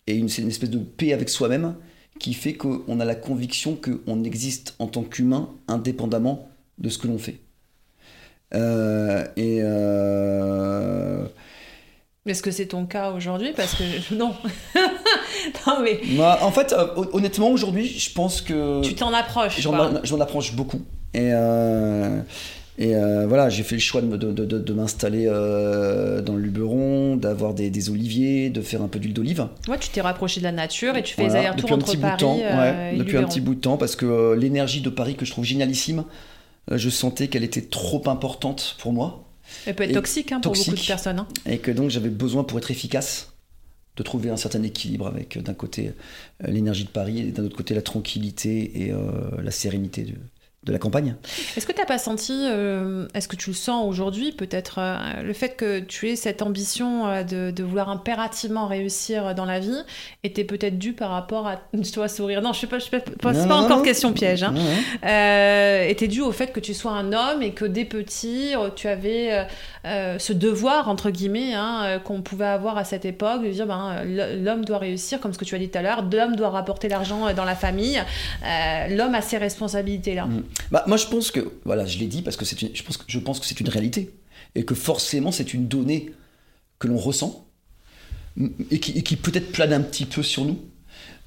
[0.06, 1.76] et une, c'est une espèce de paix avec soi-même,
[2.20, 7.06] qui fait qu'on a la conviction qu'on existe en tant qu'humain indépendamment de ce que
[7.06, 7.40] l'on fait.
[8.52, 9.60] Euh, et...
[9.62, 11.26] euh,
[12.24, 13.82] Est-ce que c'est ton cas aujourd'hui Parce que
[14.14, 14.32] non.
[15.66, 18.80] non, mais en fait, euh, hon- honnêtement, aujourd'hui, je pense que...
[18.82, 19.60] tu t'en approches.
[19.60, 20.80] J'en approche beaucoup.
[21.14, 22.20] Et, euh,
[22.78, 26.38] et euh, voilà, j'ai fait le choix de, de, de- de- de m'installer dans le
[26.40, 29.46] Luberon, d'avoir des, des oliviers, de faire un peu d'huile d'olive.
[29.68, 32.00] Ouais, tu t'es rapproché de la nature et tu fais Voilà, allers-retours depuis un entre
[32.00, 34.90] Paris de temps, ouais, et depuis un petit bout de temps, parce que l'énergie de
[34.90, 36.04] Paris que je trouve génialissime,
[36.70, 39.24] je sentais qu'elle était trop importante pour moi,
[39.66, 41.18] Elle peut être et toxique hein, pour beaucoup de personnes.
[41.20, 41.28] hein.
[41.46, 43.32] et que donc j'avais besoin pour être efficace
[43.96, 45.88] de trouver un certain équilibre avec euh, d'un côté
[46.42, 49.00] euh, l'énergie de Paris et d'un autre côté la tranquillité et euh,
[49.42, 50.14] la sérénité de,
[50.64, 51.16] de la campagne.
[51.56, 55.22] Est-ce que tu n'as pas senti, euh, est-ce que tu le sens aujourd'hui peut-être, euh,
[55.22, 59.58] le fait que tu aies cette ambition euh, de, de vouloir impérativement réussir dans la
[59.58, 59.82] vie
[60.22, 61.60] était peut-être dû par rapport à.
[61.94, 62.42] Dois sourire?
[62.42, 63.82] Non, je ne sais pas, je sais pas, encore non.
[63.82, 64.44] question piège.
[64.44, 64.54] Hein.
[65.88, 69.46] Était dû au fait que tu sois un homme et que dès petit, tu avais
[69.84, 74.64] ce devoir, entre guillemets, hein, qu'on pouvait avoir à cette époque, de dire ben, l'homme
[74.64, 77.34] doit réussir, comme ce que tu as dit tout à l'heure, l'homme doit rapporter l'argent
[77.34, 78.02] dans la famille,
[78.90, 80.26] l'homme a ses responsabilités-là.
[80.26, 80.42] Mm.
[80.70, 82.96] Bah, moi, je pense que, voilà, je l'ai dit parce que c'est une, je pense
[82.96, 84.14] que, je pense que c'est une réalité
[84.54, 86.12] et que forcément c'est une donnée
[86.78, 87.46] que l'on ressent
[88.70, 90.58] et qui, et qui peut-être plane un petit peu sur nous.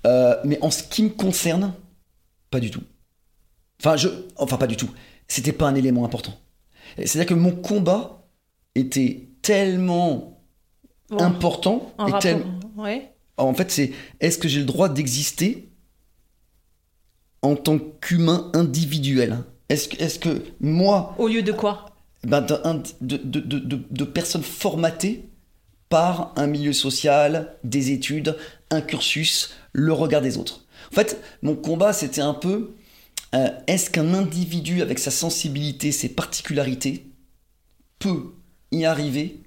[0.05, 1.73] Euh, mais en ce qui me concerne,
[2.51, 2.83] pas du tout.
[3.79, 4.89] Enfin, je, enfin pas du tout.
[5.27, 6.33] C'était pas un élément important.
[6.97, 8.27] C'est-à-dire que mon combat
[8.75, 10.31] était tellement
[11.09, 12.43] Bon, important et rapport- tel-
[12.77, 13.11] ouais.
[13.37, 15.69] en fait, c'est est-ce que j'ai le droit d'exister
[17.45, 19.39] en tant qu'humain individuel.
[19.69, 21.91] Est-ce que, est que moi, Au lieu de quoi
[22.23, 22.41] ben,
[23.01, 25.29] de personnes formatées
[25.89, 28.35] par un milieu social, des études,
[28.71, 30.65] un cursus, le regard des autres.
[30.91, 32.71] En fait, mon combat, c'était un peu
[33.35, 37.05] euh, est-ce qu'un individu avec sa sensibilité, ses particularités,
[37.99, 38.33] peut
[38.71, 39.41] y arriver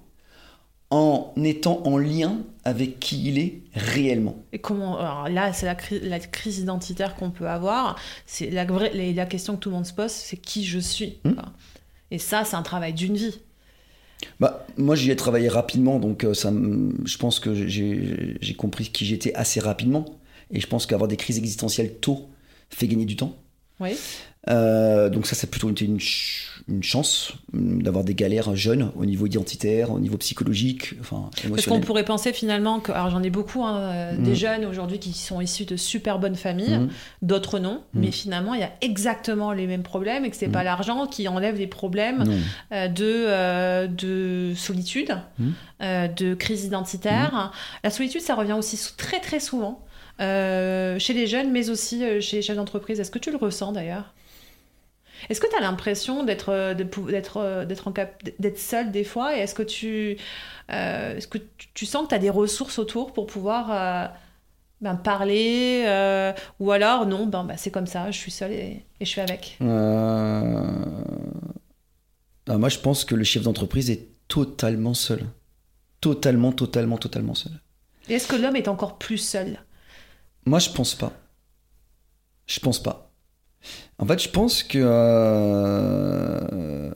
[0.91, 5.75] en étant en lien avec qui il est réellement Et comment alors là, c'est la,
[5.75, 7.95] cri- la crise identitaire qu'on peut avoir.
[8.25, 10.79] C'est la, vraie- la, la question que tout le monde se pose, c'est qui je
[10.79, 11.17] suis.
[11.23, 11.33] Hmm.
[12.11, 13.39] Et ça, c'est un travail d'une vie.
[14.39, 19.05] Bah, moi, j'y ai travaillé rapidement, donc euh, ça, je pense que j'ai compris qui
[19.05, 20.05] j'étais assez rapidement.
[20.51, 22.27] Et je pense qu'avoir des crises existentielles tôt
[22.71, 23.35] fait gagner du temps.
[23.79, 23.91] Oui.
[24.47, 29.05] Euh, donc ça, c'est plutôt été une, ch- une chance d'avoir des galères jeunes au
[29.05, 33.29] niveau identitaire, au niveau psychologique, enfin Parce qu'on pourrait penser finalement que, alors j'en ai
[33.29, 34.23] beaucoup, hein, euh, Mm.
[34.23, 36.89] des jeunes aujourd'hui qui sont issus de super bonnes familles, Mhm.
[37.21, 37.99] d'autres non, Mm.
[37.99, 40.51] mais finalement il y a exactement les mêmes problèmes et que c'est Mm.
[40.53, 42.23] pas l'argent qui enlève les problèmes
[42.71, 45.49] euh, de, euh, de solitude, Mm.
[46.15, 47.51] de crise identitaire.
[47.83, 49.85] La solitude, ça revient aussi très très souvent
[50.19, 52.99] chez les jeunes, mais aussi chez les chefs d'entreprise.
[52.99, 54.13] Est-ce que tu le ressens d'ailleurs?
[55.27, 59.03] Est-ce que tu as l'impression d'être euh, d'être euh, d'être en cap- d'être seul des
[59.03, 60.17] fois Et est-ce que tu
[60.71, 61.39] euh, est-ce que
[61.73, 64.07] tu, sens que tu as des ressources autour pour pouvoir euh,
[64.81, 68.85] ben, parler euh, ou alors non ben, ben, c'est comme ça, je suis seule et,
[68.99, 69.57] et je suis avec?
[72.47, 75.23] Ah, moi, je pense que le chef d'entreprise est totalement seul.
[76.01, 77.51] Totalement, totalement, totalement seul.
[78.07, 79.59] Et est-ce que l'homme est encore plus seul?
[80.45, 81.11] Moi, je pense pas.
[82.47, 83.08] Je pense pas.
[83.99, 84.79] En fait, je pense que.
[86.09, 86.89] euh,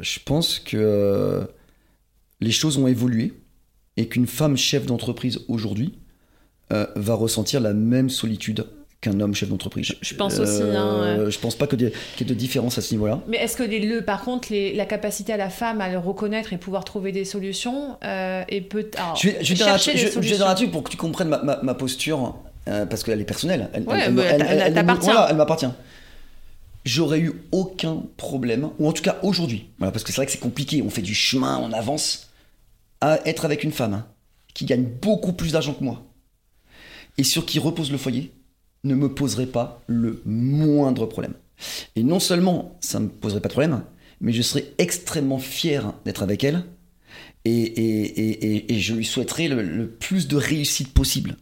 [0.00, 1.42] je pense que
[2.40, 3.34] les choses ont évolué
[3.96, 5.98] et qu'une femme chef d'entreprise aujourd'hui
[6.72, 8.64] euh, va ressentir la même solitude
[9.00, 9.86] qu'un homme chef d'entreprise.
[9.86, 12.38] Je- je pense aussi, hein, Euh, Je pense pas que des- qu'il y ait de
[12.38, 13.20] différence à ce niveau-là.
[13.28, 15.98] Mais est-ce que les, le, par contre, les- la capacité à la femme à le
[15.98, 19.66] reconnaître et pouvoir trouver des solutions euh, et peut alors, Je vais, je vais dire
[19.66, 20.46] un chercher truc- des je- je vais solutions.
[20.46, 22.36] un truc pour que tu comprennes ma, ma- ma posture,
[22.68, 23.68] euh, parce qu'elle est personnelle.
[23.86, 25.66] Ouais, elle m'appartient.
[26.92, 30.32] J'aurais eu aucun problème, ou en tout cas aujourd'hui, voilà, parce que c'est vrai que
[30.32, 32.30] c'est compliqué, on fait du chemin, on avance,
[33.00, 34.06] à être avec une femme hein,
[34.54, 36.02] qui gagne beaucoup plus d'argent que moi
[37.16, 38.32] et sur qui repose le foyer
[38.82, 41.34] ne me poserait pas le moindre problème.
[41.94, 43.84] Et non seulement ça me poserait pas de problème,
[44.20, 46.64] mais je serais extrêmement fier d'être avec elle
[47.44, 51.36] et, et, et, et- et je lui souhaiterais le, le plus de réussite possible.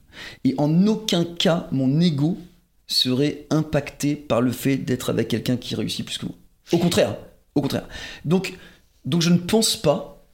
[0.45, 2.37] Et en aucun cas, mon ego
[2.89, 6.35] serait impacté par le fait d'être avec quelqu'un qui réussit plus que moi.
[6.73, 7.17] Au contraire,
[7.55, 7.87] au contraire.
[8.25, 8.59] Donc,
[9.05, 10.27] donc je ne pense pas,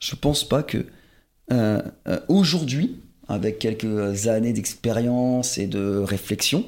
[0.00, 0.86] je pense pas que
[1.52, 6.64] euh, euh, aujourd'hui, avec quelques années d'expérience et de réflexion,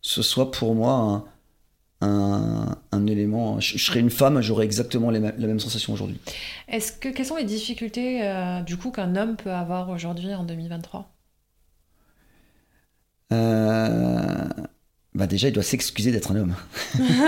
[0.00, 1.24] ce soit pour moi
[2.00, 3.60] un, un, un élément.
[3.60, 6.18] Je, je serais une femme, j'aurais exactement les la même sensation aujourd'hui.
[6.68, 10.44] Est-ce que quelles sont les difficultés euh, du coup qu'un homme peut avoir aujourd'hui en
[10.44, 11.10] 2023
[13.30, 14.48] Euh,
[15.14, 16.54] bah déjà, il doit s'excuser d'être un homme.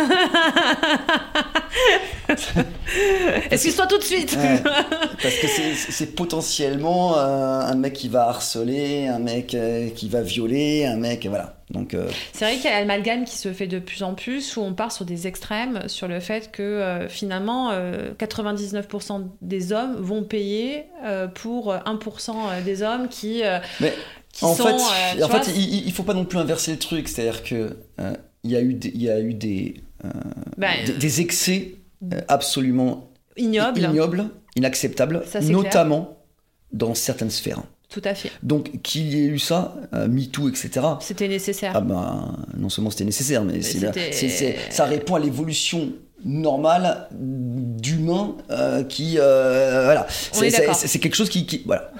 [3.50, 4.36] Excuse-toi tout de suite.
[4.36, 4.60] Ouais,
[5.22, 10.22] parce que c'est- potentiellement euh, un mec qui va harceler, un mec euh, qui va
[10.22, 11.26] violer, un mec.
[11.26, 11.56] Voilà.
[11.70, 14.56] Donc, euh, C'est vrai qu'il y a l'amalgame qui se fait de plus en plus,
[14.56, 19.94] où on part sur des extrêmes, sur le fait que finalement, euh, 99% des hommes
[19.96, 20.84] vont payer
[21.36, 23.42] pour 1% des hommes qui,
[23.80, 23.92] Mais
[24.40, 24.64] qui en sont.
[24.64, 27.08] fait, euh, en vois, fait il, il faut pas non plus inverser le truc.
[27.08, 29.80] C'est-à-dire que euh, il y a eu des, il y a eu des,
[30.56, 31.74] ben, des, des excès
[32.28, 34.24] absolument ignoble, ignobles,
[34.56, 36.16] inacceptables, Ça, notamment
[36.72, 37.62] dans certaines sphères.
[37.88, 38.30] tout à fait.
[38.42, 40.70] Donc qu'il y ait eu ça, euh, MeToo, etc.
[41.00, 41.72] C'était nécessaire.
[41.74, 43.60] Ah ben, non seulement c'était nécessaire, mais,
[44.70, 45.92] ça répond à l'évolution
[46.24, 49.16] normale d'humains euh, qui...
[49.18, 50.06] euh, voilà.
[50.10, 51.46] C'est quelque chose qui...
[51.46, 51.90] qui- voilà.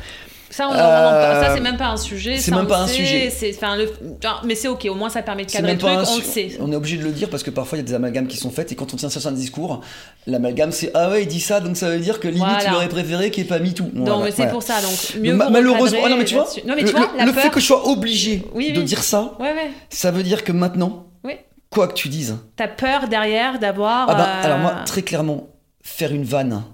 [0.50, 2.36] Ça, on Euh, ça c'est même pas un sujet.
[2.38, 3.32] c'est même pas un sait, sujet.
[3.56, 6.16] enfin, le- genre, mais c'est ok, au moins ça permet de cadrer le truc, on
[6.16, 6.58] le sait.
[6.60, 8.36] On est obligé de le dire parce que parfois il y a des amalgames qui
[8.36, 9.80] sont faits et quand on tient certains discours,
[10.26, 12.64] l'amalgame c'est ah ouais il dit ça donc ça veut dire que limite Voilà.
[12.68, 13.90] il aurait préféré qu'il n'y ait pas mis tout.
[13.94, 16.48] Donc, mais c'est pour ça, donc mieux vaut malheureusement, ah non mais tu vois.
[16.66, 18.82] Non mais le, tu vois, le- la le fait que je sois obligé Oui, de
[18.82, 19.70] dire ça, Ouais, ouais.
[19.88, 21.34] ça veut dire que maintenant, Oui.
[21.70, 24.10] quoi que tu dises, T'as peur derrière d'avoir.
[24.10, 25.46] Ah bah, euh, alors moi, très clairement,
[25.82, 26.64] faire une vanne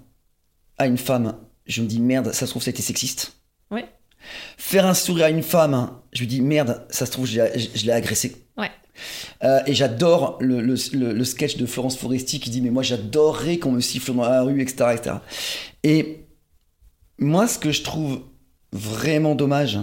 [0.79, 1.35] à une femme,
[1.67, 3.33] je me dis merde, ça se trouve ça a été sexiste.
[3.71, 3.83] Oui.
[4.57, 7.41] Faire un sourire à une femme, je me dis merde, ça se trouve je
[7.85, 8.37] l'ai- agressée.
[8.57, 8.71] Ouais.
[9.45, 12.83] Euh, et j'adore le, le- le- le sketch de Florence Foresti qui dit mais moi
[12.83, 14.91] j'adorerais qu'on me siffle dans la rue, etc.
[14.95, 15.17] etc.
[15.85, 16.25] Et
[17.19, 18.23] moi ce que je trouve
[18.73, 19.79] vraiment dommage,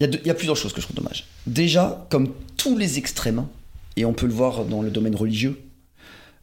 [0.00, 1.26] il y, a deux- il y a plusieurs choses que je trouve dommage.
[1.46, 3.46] Déjà, comme tous les extrêmes,
[3.96, 5.60] et on peut le voir dans le domaine religieux,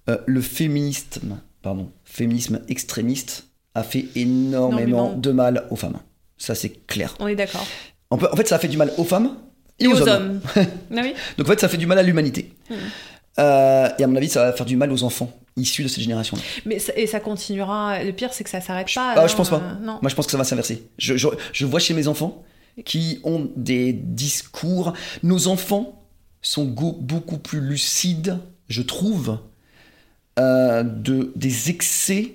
[0.10, 3.47] euh, le féminisme, pardon, féminisme extrémiste
[3.78, 6.00] a fait énormément de mal aux femmes.
[6.38, 7.16] Ça c'est clair.
[7.20, 7.66] On est d'accord.
[8.10, 9.36] En fait, ça a fait du mal aux femmes
[9.80, 10.40] et, aux, hommes.
[10.56, 10.62] ah
[10.92, 12.54] oui Donc en fait, ça fait du mal à l'humanité.
[12.70, 12.74] Hmm.
[13.40, 16.02] Euh, et à mon avis, ça va faire du mal aux enfants issus de cette
[16.02, 16.42] génération-là.
[16.66, 18.04] Mais ça- et ça continuera.
[18.04, 19.14] Le pire, c'est que ça s'arrête pas.
[19.16, 19.58] Ah, je pense pas.
[19.58, 20.00] euh, non.
[20.02, 20.88] Moi, je pense que ça va s'inverser.
[20.98, 22.44] Je, je- je vois chez mes enfants
[22.86, 24.94] qui ont des discours.
[25.24, 26.04] Nos enfants
[26.42, 28.38] sont beaucoup plus lucides,
[28.70, 29.40] je trouve,
[30.40, 32.34] euh, de, des excès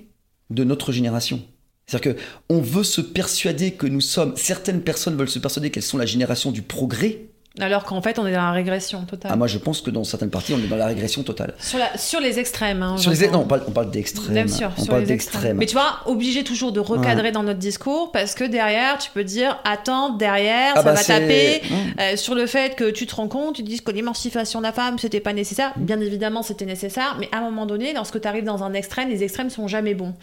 [0.53, 1.41] de notre génération.
[1.85, 4.35] C'est-à-dire que on veut se persuader que nous sommes.
[4.37, 7.29] Certaines personnes veulent se persuader qu'elles sont la génération du progrès,
[7.61, 9.29] Alors qu'en fait, on est dans la régression totale.
[9.31, 11.53] Ah, moi, je pense que dans certaines parties, on est dans la régression totale.
[11.59, 12.81] Sur, la- sur les extrêmes.
[12.81, 14.33] hein, Sur les, non, on parle, on parle d'extrême.
[14.33, 15.57] Bien sûr, on sur parle les extrêmes.
[15.57, 19.23] Mais tu vois, obligé toujours de recadrer dans notre discours parce que derrière, tu peux
[19.23, 21.75] dire attends, derrière, Ah ça bah, va taper Mmh.
[21.99, 24.63] euh, sur le fait que tu te rends compte, tu te dis que l'émancipation de
[24.65, 25.73] la femme, c'était pas nécessaire.
[25.77, 29.09] Bien évidemment, c'était nécessaire, mais à un moment donné, lorsque tu arrives dans un extrême,
[29.09, 30.15] les extrêmes sont jamais bons.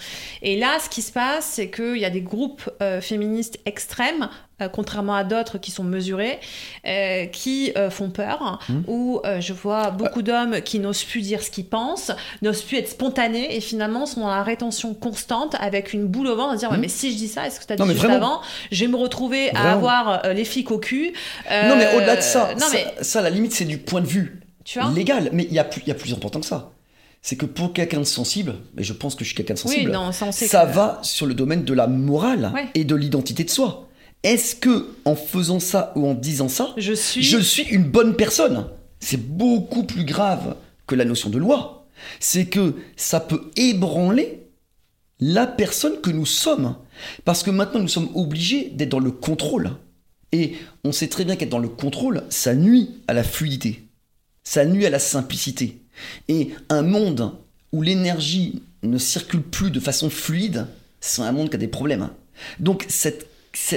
[0.42, 4.28] Et là, ce qui se passe, c'est qu'il y a des groupes euh, féministes extrêmes.
[4.60, 6.38] Euh, contrairement à d'autres qui sont mesurés,
[6.86, 8.74] euh, qui euh, font peur, Mmh.
[8.88, 12.78] où euh, je vois beaucoup d'hommes qui n'osent plus dire ce qu'ils pensent, n'osent plus
[12.78, 16.56] être spontanés et finalement sont dans la rétention constante avec une boule au ventre à
[16.56, 16.82] dire ouais, Mhm.
[16.82, 18.40] mais si je dis ça, est-ce que tu as dit Non, juste avant
[18.72, 21.12] Je vais me retrouver à avoir les flics au cul.
[21.50, 24.00] Non, mais au-delà de ça, non, ça, mais ça, à la limite, c'est du point
[24.00, 24.90] de vue tu vois?
[24.92, 25.30] légal.
[25.32, 26.70] Mais il y, a plus- il y a plus important que ça.
[27.22, 29.66] C'est que pour quelqu'un de sensible, et je pense que je suis quelqu'un de Oui,
[29.68, 32.66] sensible, non, ça que- va sur le domaine de la morale Ouais.
[32.74, 33.88] et de l'identité de soi.
[34.22, 37.22] Est-ce que en faisant ça ou en disant ça, Je suis.
[37.22, 38.66] je suis une bonne personne?
[39.00, 40.56] C'est beaucoup plus grave
[40.86, 41.86] que la notion de loi.
[42.18, 44.46] C'est que ça peut ébranler
[45.20, 46.76] la personne que nous sommes.
[47.24, 49.70] Parce que maintenant, nous sommes obligés d'être dans le contrôle.
[50.32, 53.84] Et on sait très bien qu'être dans le contrôle, ça nuit à la fluidité.
[54.44, 55.82] Ça nuit à la simplicité.
[56.28, 57.32] Et un monde
[57.72, 60.66] où l'énergie ne circule plus de façon fluide,
[61.00, 62.10] c'est un monde qui a des problèmes.
[62.58, 63.29] Donc cette, cette,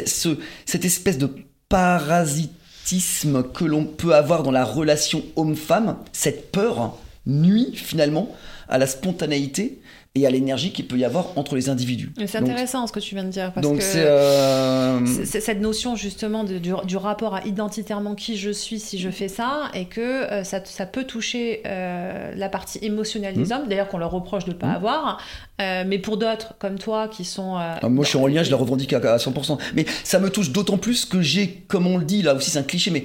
[0.05, 1.29] ce- cette espèce de
[1.69, 8.29] parasitisme que l'on peut avoir dans la relation homme-femme, cette peur nuit finalement
[8.69, 9.79] à la spontanéité
[10.15, 12.12] et à l'énergie qu'il peut y avoir entre les individus.
[12.28, 15.95] C'est Donc- intéressant ce que tu viens de dire parce Donc que euh, cette notion
[15.95, 19.86] justement de- du, du rapport à identitairement qui je suis si je fais ça et
[19.86, 23.52] que euh, ça, ça peut toucher euh, la partie émotionnelle des Mhm.
[23.54, 24.76] hommes, d'ailleurs qu'on leur reproche de ne pas Mhm.
[24.76, 25.19] avoir,
[25.60, 27.56] mais pour d'autres comme toi qui sont...
[27.58, 29.58] Ah, moi, je suis en lien, je la revendique à, à 100%.
[29.76, 32.60] Mais ça me touche d'autant plus que j'ai, comme on le dit, là aussi, c'est
[32.60, 33.04] un cliché, mais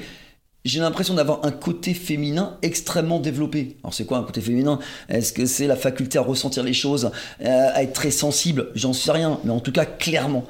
[0.68, 3.76] j'ai l'impression d'avoir un côté féminin extrêmement développé.
[3.82, 4.78] Alors, c'est quoi un côté féminin?
[5.08, 7.10] Est-ce que c'est la faculté à ressentir les choses,
[7.42, 8.68] euh, à être très sensible?
[8.74, 10.44] J'en sais rien, mais en tout cas, clairement,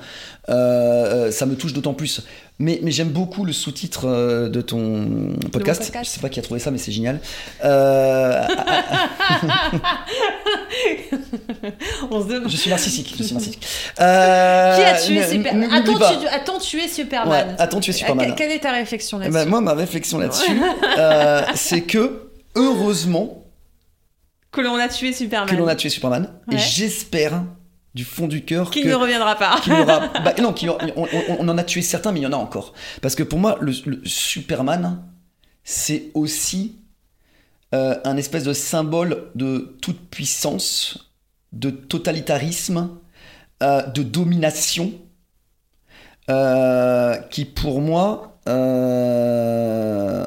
[0.48, 2.22] euh, euh, ça me touche d'autant plus.
[2.60, 5.80] Mais, mais j'aime beaucoup le sous-titre euh, de ton podcast.
[5.84, 6.04] podcast.
[6.06, 7.20] Je sais pas qui a trouvé ça, mais c'est génial.
[7.64, 8.42] Euh,
[12.10, 12.50] On se demande...
[12.50, 13.14] je suis narcissique.
[13.16, 13.66] Je suis narcissique.
[14.00, 15.70] Euh, Qui a tué Superman
[16.30, 16.68] Attends, tu...
[16.68, 18.30] Tué Superman Ouais, attends, tu es Superman.
[18.30, 20.60] Euh, Quelle est ta réflexion Eh là-dessus ben, moi, ma réflexion là-dessus,
[20.98, 23.44] euh, c'est que heureusement
[24.52, 25.48] Que l'on a tué Superman.
[25.48, 27.42] que l'on a tué Superman, et j'espère
[27.94, 29.60] du fond du cœur Qui que ne reviendra pas.
[29.70, 30.08] aura.
[30.24, 32.36] bah, non, aura- on, on- on en a tué certains, mais il y en a
[32.36, 32.72] encore.
[33.02, 35.02] Parce que pour moi, le, le Superman,
[35.64, 36.76] c'est aussi
[37.74, 41.10] euh, un espèce de symbole de toute puissance,
[41.52, 42.90] de totalitarisme,
[43.62, 44.92] euh, de domination,
[46.30, 48.38] euh, qui pour moi,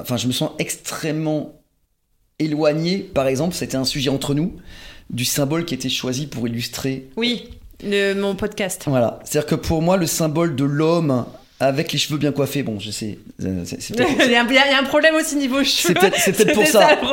[0.02, 1.62] enfin, je me sens extrêmement
[2.40, 3.00] éloigné.
[3.00, 4.56] Par exemple, c'était un sujet entre nous
[5.12, 7.50] du symbole qui était choisi pour illustrer Oui,
[7.84, 8.84] le- mon podcast.
[8.88, 11.26] voilà, c'est-à-dire que pour moi, le symbole de l'homme
[11.62, 14.42] avec les cheveux bien coiffés, bon, je sais, euh, c'est il, y a,
[14.80, 15.94] un- problème aussi niveau cheveux.
[16.18, 16.98] c'est peut-être pour ça.
[16.98, 17.12] pour.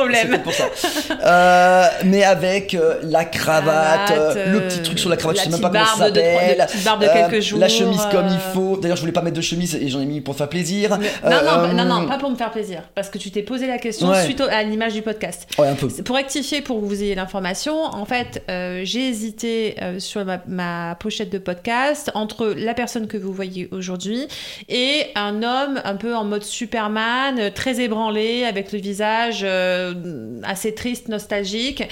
[1.23, 5.49] Euh, mais avec euh, la cravate, euh, le petit truc sur la cravate, la je
[5.49, 6.65] sais même pas comment ça s'appelle.
[6.67, 8.77] petite barbe de quelques jours, La chemise comme il faut.
[8.77, 10.97] D'ailleurs, je voulais pas mettre de chemise et j'en ai mis pour faire plaisir.
[10.99, 12.81] Mais- non, non, non, non, pas pour me faire plaisir.
[12.95, 14.23] Parce que tu t'es posé la question Ouais.
[14.23, 15.47] suite au- à l'image du podcast.
[15.59, 15.89] Ouais, un peu.
[15.89, 18.43] C'est Pour rectifier, pour que vous ayez l'information, en fait,
[18.83, 24.27] j'ai hésité sur ma, ma pochette de podcast entre la personne que vous voyez aujourd'hui
[24.67, 30.39] et un homme un peu en mode Superman, euh, très ébranlé, avec le visage euh,
[30.43, 31.83] assez triste, nostalgique,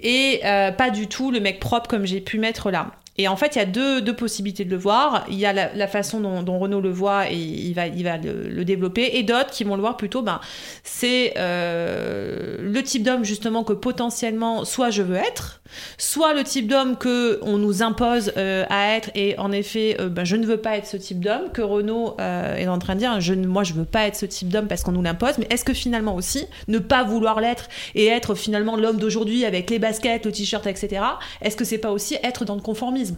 [0.00, 2.92] et euh, pas du tout le mec propre comme j'ai pu mettre là.
[3.16, 5.24] Et en fait, il y a deux, deux possibilités de le voir.
[5.28, 8.64] Il y a la, façon dont, Renaud le voit et il va, il va le,
[8.64, 10.40] développer, et d'autres qui vont le voir plutôt, ben,
[10.82, 15.60] c'est le type d'homme justement que potentiellement soit je veux être,
[15.98, 20.08] soit le type d'homme que on nous impose euh, à être et en effet euh,
[20.08, 22.94] ben, je ne veux pas être ce type d'homme que Renaud euh, est en train
[22.94, 25.02] de dire je ne- moi je veux pas être ce type d'homme parce qu'on nous
[25.02, 29.44] l'impose mais est-ce que finalement aussi ne pas vouloir l'être et être finalement l'homme d'aujourd'hui
[29.44, 31.02] avec les baskets le t-shirt etc
[31.40, 33.16] est-ce que c'est pas aussi être dans le conformisme?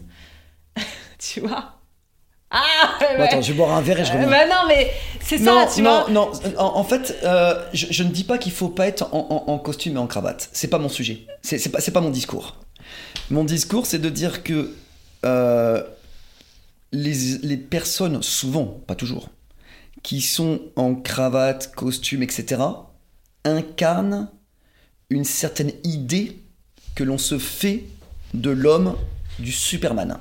[1.18, 1.75] Tu vois?
[2.50, 2.62] Ah
[3.00, 4.28] ouais, attends, je vais boire un verre et je Euh, reviens.
[4.30, 6.30] bah non mais c'est ça non, tu non, vois non.
[6.58, 9.52] En, en fait, euh, je, je ne dis pas qu'il faut pas être en, en-
[9.52, 10.48] en costume et en cravate.
[10.52, 11.26] C'est pas mon sujet.
[11.42, 12.56] C'est pas, pas mon discours.
[13.30, 14.72] Mon discours, c'est de dire que
[15.24, 15.82] euh,
[16.92, 19.28] les, les personnes, souvent, pas toujours,
[20.04, 22.62] qui sont en cravate, costume, etc.,
[23.44, 24.28] incarnent
[25.10, 26.38] une certaine idée
[26.94, 27.84] que l'on se fait
[28.34, 28.96] de l'homme
[29.40, 30.18] du Superman.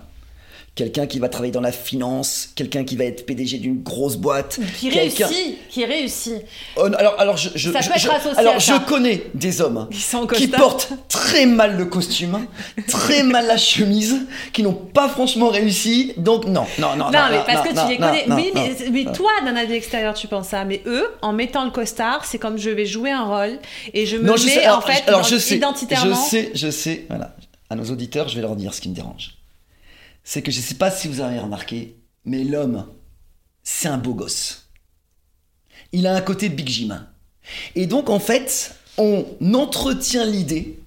[0.76, 4.60] Quelqu'un qui va travailler dans la finance, quelqu'un qui va être PDG d'une grosse boîte.
[4.78, 6.34] Qui réussit, qui réussit.
[6.76, 8.66] Oh, non, alors, alors, je, je, Ça je- peut être je- associé alors à je
[8.66, 8.84] ça.
[8.86, 9.88] connais des hommes
[10.36, 12.46] Qui portent très mal le costume,
[12.88, 16.12] très mal la chemise, qui n'ont pas franchement réussi.
[16.18, 17.06] Donc non, non, non.
[17.06, 18.26] Non, mais parce que non, tu les non, connais.
[18.28, 18.62] non, oui, non.
[18.62, 20.66] mais, mais toi, d'un avis extérieur, tu penses ça.
[20.66, 23.60] Mais eux, en mettant le costard, c'est comme je vais jouer un rôle
[23.94, 24.68] et je me Non, mets sais.
[24.68, 26.14] en fait alors je sais, identitairement.
[26.16, 27.06] je sais, je sais.
[27.10, 27.34] Voilà.
[27.70, 29.36] À nos auditeurs, je vais leur dire ce qui me dérange.
[30.28, 32.88] C'est que je sais pas si vous avez remarqué, mais l'homme,
[33.64, 34.68] c'est un beau gosse.
[35.92, 37.06] Il a un côté Big Jim.
[37.76, 40.80] Et donc, en fait, on entretient l'idée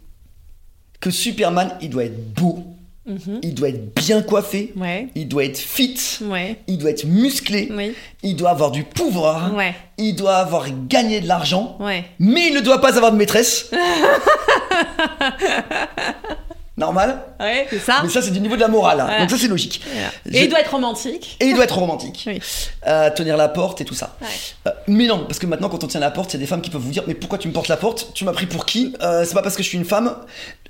[1.01, 2.65] que Superman, il doit être beau,
[3.07, 3.39] Mhm.
[3.43, 5.07] il doit être bien coiffé, Ouais.
[5.15, 6.61] il doit être fit, Ouais.
[6.67, 7.95] il doit être musclé, Oui.
[8.25, 9.75] il doit avoir du pouvoir, Ouais.
[9.99, 11.79] il doit avoir gagné de l'argent,
[12.19, 13.71] mais il ne doit pas avoir de maîtresse.
[16.79, 18.01] Normal Ouais, c'est ça.
[18.03, 19.01] Mais ça, c'est du niveau de la morale.
[19.01, 19.05] hein.
[19.07, 19.21] Voilà.
[19.21, 19.83] Donc ça, c'est logique.
[19.93, 20.11] Voilà.
[20.27, 21.37] Je- Et il doit être romantique.
[21.41, 22.25] Et il doit être romantique.
[22.27, 22.41] Oui.
[22.87, 24.17] Euh, tenir la porte et tout ça.
[24.21, 24.29] Ouais.
[24.67, 26.47] Euh, mais non, parce que maintenant, quand on tient la porte, il y a des
[26.47, 28.13] femmes qui peuvent vous dire Mais pourquoi tu me portes la porte?
[28.15, 28.95] Tu m'as pris pour qui?
[29.03, 30.17] Euh, C'est pas parce que je suis une femme.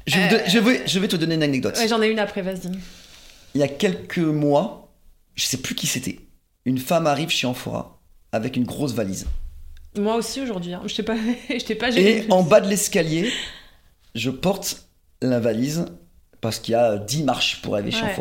[0.07, 1.77] Je vais, vous don- je vais, je vais te donner une anecdote.
[1.79, 2.71] Ouais, j'en ai une après, vas-y.
[3.55, 4.89] Il y a quelques mois,
[5.35, 6.21] je sais plus qui c'était,
[6.65, 7.99] une femme arrive chez Amphora
[8.33, 9.27] avec une grosse valise.
[9.99, 10.73] Moi aussi aujourd'hui.
[10.73, 10.81] Hein.
[10.87, 11.17] Je t'ai pas,
[11.51, 13.31] je t'ai pas Et en bas de l'escalier,
[14.15, 14.85] je porte
[15.23, 15.87] la valise
[16.41, 18.17] parce qu'il y a 10 marches pour arriver chez Ouais.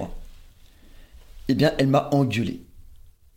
[1.50, 2.62] Eh bien, elle m'a engueulé.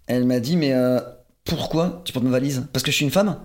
[0.07, 0.99] Elle m'a dit Mais euh,
[1.45, 2.67] pourquoi tu portes ma valise?
[2.73, 3.37] Parce que je suis une femme?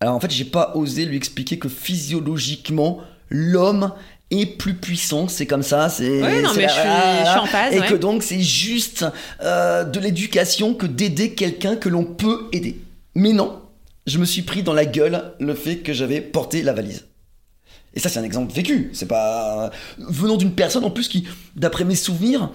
[0.00, 3.92] Alors en fait, j'ai pas osé lui expliquer que physiologiquement, l'homme
[4.30, 6.22] est plus puissant, c'est comme ça, c'est.
[6.22, 7.86] Oui, non, mais la- je suis- voilà, je suis en phase, Et ouais.
[7.86, 9.04] que donc, c'est juste
[9.40, 12.80] euh, de l'éducation que d'aider quelqu'un que l'on peut aider.
[13.14, 13.60] Mais non,
[14.06, 17.06] je me suis pris dans la gueule le fait que j'avais porté la valise.
[17.96, 18.90] Et ça, c'est un exemple vécu.
[18.92, 21.24] C'est pas venant d'une personne en plus qui,
[21.56, 22.50] d'après mes souvenirs,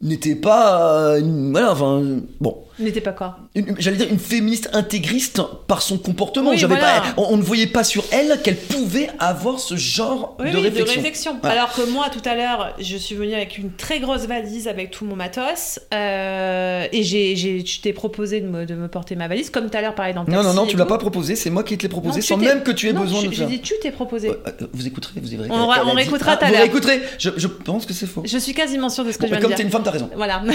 [0.00, 2.02] n'était pas, euh, voilà, enfin,
[2.40, 3.38] bon, N'était pas quoi
[3.78, 6.50] j'allais dire une féministe intégriste par son comportement.
[6.50, 7.00] Oui, J'avais voilà.
[7.00, 10.56] pas, on, on ne voyait pas sur elle qu'elle pouvait avoir ce genre Oui, de
[10.56, 10.84] oui, réflexion.
[10.84, 11.36] de réflexion.
[11.42, 11.60] Voilà.
[11.62, 14.90] Alors que moi, tout à l'heure, je suis venue avec une très grosse valise avec
[14.90, 15.80] tout mon matos.
[15.92, 19.68] euh, et j'ai, j'ai, je t'ai proposé de me, de me porter ma valise, comme
[19.70, 20.88] tout à l'heure, pareil dans le Non, non, non, tu l'as tout.
[20.88, 22.92] pas proposé, c'est moi qui te l'ai proposé, Non, sans t'es- même que tu aies
[22.92, 23.48] Non, besoin de J'ai faire.
[23.48, 24.30] dit, tu t'es proposé.
[24.30, 25.48] Euh, euh, vous écouterez, vous verrez.
[25.50, 26.62] On on réécoutera Ah, tout à Vous l'heure.
[26.62, 27.02] réécouterez.
[27.18, 28.22] Je, je pense que c'est faux.
[28.24, 29.66] Je suis quasiment sûre de ce que Bon, je viens comme de t'es dire.
[29.66, 30.10] une femme, t'as raison.
[30.16, 30.42] Voilà.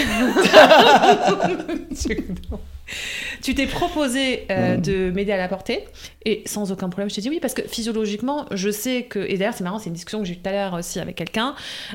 [3.42, 4.80] tu t'es proposé euh, Mm.
[4.82, 5.84] de m'aider à la porter
[6.24, 9.36] et sans aucun problème, je t'ai dit oui parce que physiologiquement, je sais que et
[9.36, 11.54] d'ailleurs c'est marrant, c'est une discussion que j'ai eue tout à l'heure aussi avec quelqu'un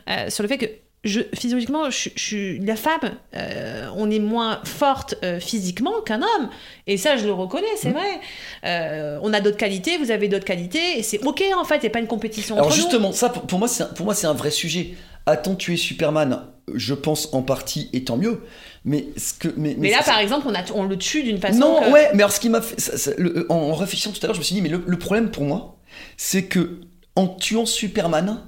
[0.10, 0.65] euh, sur le fait que
[1.04, 3.02] je, physiologiquement, je, je suis la femme,
[3.36, 6.49] euh, on est moins forte euh, physiquement qu'un homme.
[6.88, 7.93] Et ça, je le reconnais, c'est Mm.
[7.93, 8.19] vrai.
[8.63, 11.82] Euh, on a d'autres qualités, vous avez d'autres qualités, et c'est ok en fait, il
[11.82, 12.82] n'y a pas une compétition Alors entre nous.
[12.84, 14.93] justement, ça pour pour moi, c'est un- pour moi c'est un vrai sujet.
[15.26, 18.41] A-t-on tué Superman Je pense en partie, et tant mieux.
[18.86, 21.58] Mais ce que, mais, Mais là, par exemple, on, a, on le tue d'une façon.
[21.60, 24.12] non, que- ouais, mais alors ce qui m'a fait, ça- ça- le- en, en réfléchissant
[24.12, 25.78] tout à l'heure, je me suis dit, mais le, le problème pour moi,
[26.17, 26.82] c'est que
[27.15, 28.41] en tuant Superman,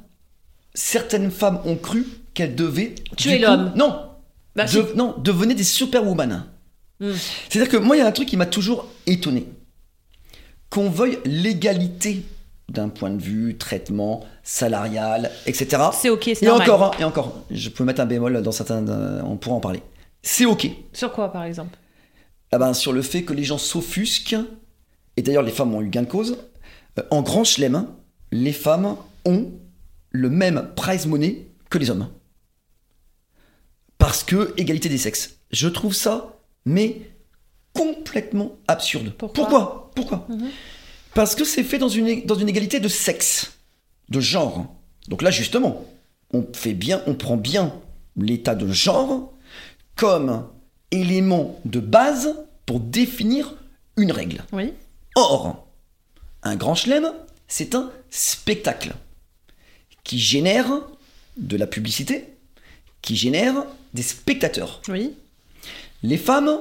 [0.74, 3.72] certaines femmes ont cru qu'elles devaient Tuer l'homme.
[3.78, 3.98] Non,
[4.58, 6.46] Bah, de- non, devenaient des superwoman.
[7.00, 7.12] Hmm.
[7.50, 9.46] C'est-à-dire que moi, il y a un truc qui m'a toujours étonné.
[10.70, 12.24] Qu'on veuille l'égalité
[12.70, 15.84] d'un point de vue traitement salarial, etc.
[15.94, 16.70] C'est ok, c'est Et normal.
[16.70, 19.60] encore, hein, et encore, je peux mettre un bémol dans certains, euh, on pourra en
[19.62, 19.82] parler.
[20.26, 20.68] C'est ok.
[20.92, 21.78] Sur quoi, par exemple?
[22.52, 24.36] Ah ben, sur le fait que les gens s'offusquent,
[25.18, 26.40] et d'ailleurs les femmes ont eu gain de cause,
[26.98, 27.88] euh, en grand chelem,
[28.32, 29.52] les femmes ont
[30.10, 32.10] le même prize money que les hommes.
[34.00, 35.38] Parce que égalité des sexes.
[35.52, 37.02] Je trouve ça, mais
[37.74, 39.14] complètement absurde.
[39.20, 39.44] Pourquoi?
[39.44, 40.26] Pourquoi, Pourquoi?
[40.28, 40.50] Mhm.
[41.14, 43.60] Parce que c'est fait dans une, dans une égalité de sexe,
[44.10, 44.76] de genre.
[45.08, 45.86] Donc là, justement,
[46.34, 47.80] on fait bien, on prend bien
[48.18, 49.32] l'état de genre
[49.96, 50.48] comme
[50.92, 53.56] élément de base pour définir
[53.98, 54.44] une règle.
[54.52, 54.74] Oui.
[55.16, 55.68] Or,
[56.44, 57.12] un grand chelem,
[57.48, 58.94] c'est un spectacle
[60.04, 60.70] qui génère
[61.38, 62.28] de la publicité,
[63.02, 64.82] qui génère des spectateurs.
[64.88, 65.14] Oui.
[66.04, 66.60] Les femmes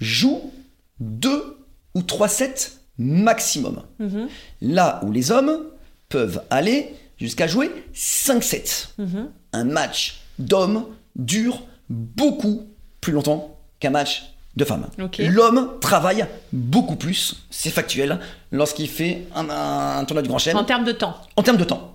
[0.00, 0.52] jouent
[1.00, 1.58] deux
[1.94, 3.82] ou trois sets maximum.
[3.98, 4.28] Mhm.
[4.60, 5.66] Là où les hommes
[6.08, 8.88] peuvent aller jusqu'à jouer 5 sets.
[8.98, 9.30] Mhm.
[9.52, 10.86] Un match d'hommes
[11.16, 12.66] dure beaucoup
[13.00, 14.24] plus longtemps qu'un match
[14.56, 14.88] de femmes.
[15.00, 15.18] Ok.
[15.18, 18.18] L'homme travaille beaucoup plus, c'est factuel,
[18.50, 21.16] lorsqu'il fait un, un tournoi du Grand Chelem En termes de temps.
[21.36, 21.94] en termes de temps.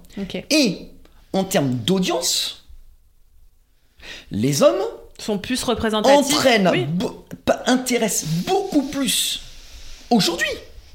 [0.50, 0.88] Et
[1.34, 2.64] en termes d'audience,
[4.32, 4.82] les hommes
[5.20, 6.34] Sont plus représentatifs.
[6.36, 6.88] entraînent, Oui.
[7.68, 9.42] intéressent beaucoup plus
[10.10, 10.48] aujourd'hui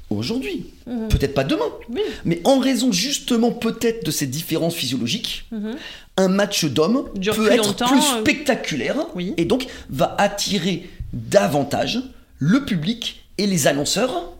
[0.09, 0.73] aujourd'hui.
[0.87, 1.07] Mhm.
[1.09, 1.69] Peut-être pas demain.
[1.89, 2.01] Oui.
[2.25, 5.75] Mais en raison justement peut-être de ces différences physiologiques, Mhm.
[6.19, 9.33] Un match d'hommes peut être longtemps, plus euh, spectaculaire Oui.
[9.37, 11.99] et donc va attirer davantage
[12.37, 14.33] le public et les annonceurs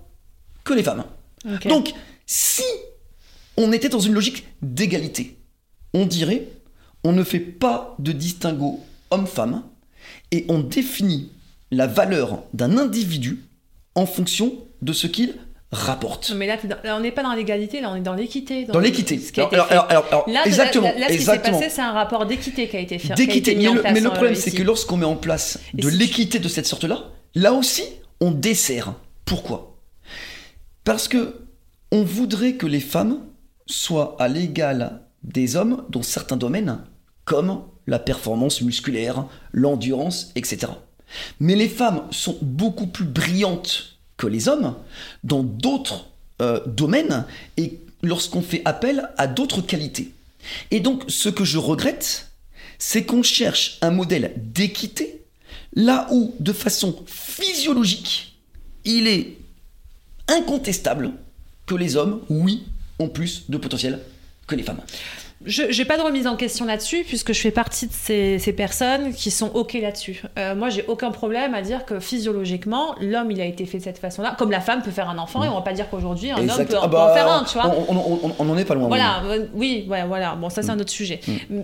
[0.64, 1.06] que les femmes.
[1.66, 1.94] Donc,
[2.26, 2.64] si
[3.56, 5.38] on était dans une logique d'égalité,
[5.94, 6.48] on dirait
[7.06, 9.64] on ne fait pas de distinguo homme-femme
[10.32, 11.32] et on définit
[11.72, 13.46] la valeur d'un individu
[13.96, 15.36] en fonction de ce qu'il
[15.72, 16.32] rapporte.
[16.36, 16.58] Mais là,
[16.96, 18.66] on n'est pas dans l'égalité, là, on est dans l'équité.
[18.66, 19.20] Dans l'équité.
[19.38, 19.74] Alors, été alors, fait.
[19.74, 20.88] alors, alors, Là, exactement.
[20.92, 23.14] là, là, ce qui s'est passé, c'est un rapport d'équité qui a été fait.
[23.14, 23.56] d'équité.
[23.56, 26.40] Mais, le, place, mais le problème, c'est que lorsqu'on met en place de si- l'équité
[26.40, 27.04] de cette sorte-là,
[27.36, 27.84] là aussi,
[28.20, 28.94] on dessert.
[29.26, 29.78] Pourquoi?
[30.84, 31.36] Parce que
[31.92, 33.20] on voudrait que les femmes
[33.68, 36.80] soient à l'égal des hommes dans certains domaines,
[37.26, 40.72] comme la performance musculaire, l'endurance, etc.
[41.40, 44.76] Mais les femmes sont beaucoup plus brillantes que les hommes
[45.24, 46.06] dans d'autres
[46.42, 47.26] euh, domaines
[47.58, 50.12] et lorsqu'on fait appel à d'autres qualités.
[50.72, 52.30] Et donc, ce que je regrette,
[52.78, 55.22] c'est qu'on cherche un modèle d'équité
[55.74, 58.36] là où, de façon physiologique,
[58.86, 59.38] il est
[60.28, 61.12] incontestable
[61.66, 62.64] que les hommes, oui,
[63.00, 64.00] ont plus de potentiel
[64.48, 64.82] que les femmes.
[65.46, 68.52] Je n'ai pas de remise en question là-dessus, puisque je fais partie de ces, ces
[68.52, 70.22] personnes qui sont OK là-dessus.
[70.38, 73.84] Euh, moi, j'ai aucun problème à dire que physiologiquement, l'homme, il a été fait de
[73.84, 74.36] cette façon-là.
[74.38, 76.66] Comme la femme peut faire un enfant, et on va pas dire qu'aujourd'hui, un homme
[76.66, 77.68] peut, ah peut bah, en faire un, tu vois.
[77.68, 78.90] On, on- on- on n'en est pas loin.
[78.90, 80.36] Voilà, euh, oui, ouais, voilà.
[80.36, 81.22] Bon, ça c'est un autre sujet.
[81.50, 81.60] Mm.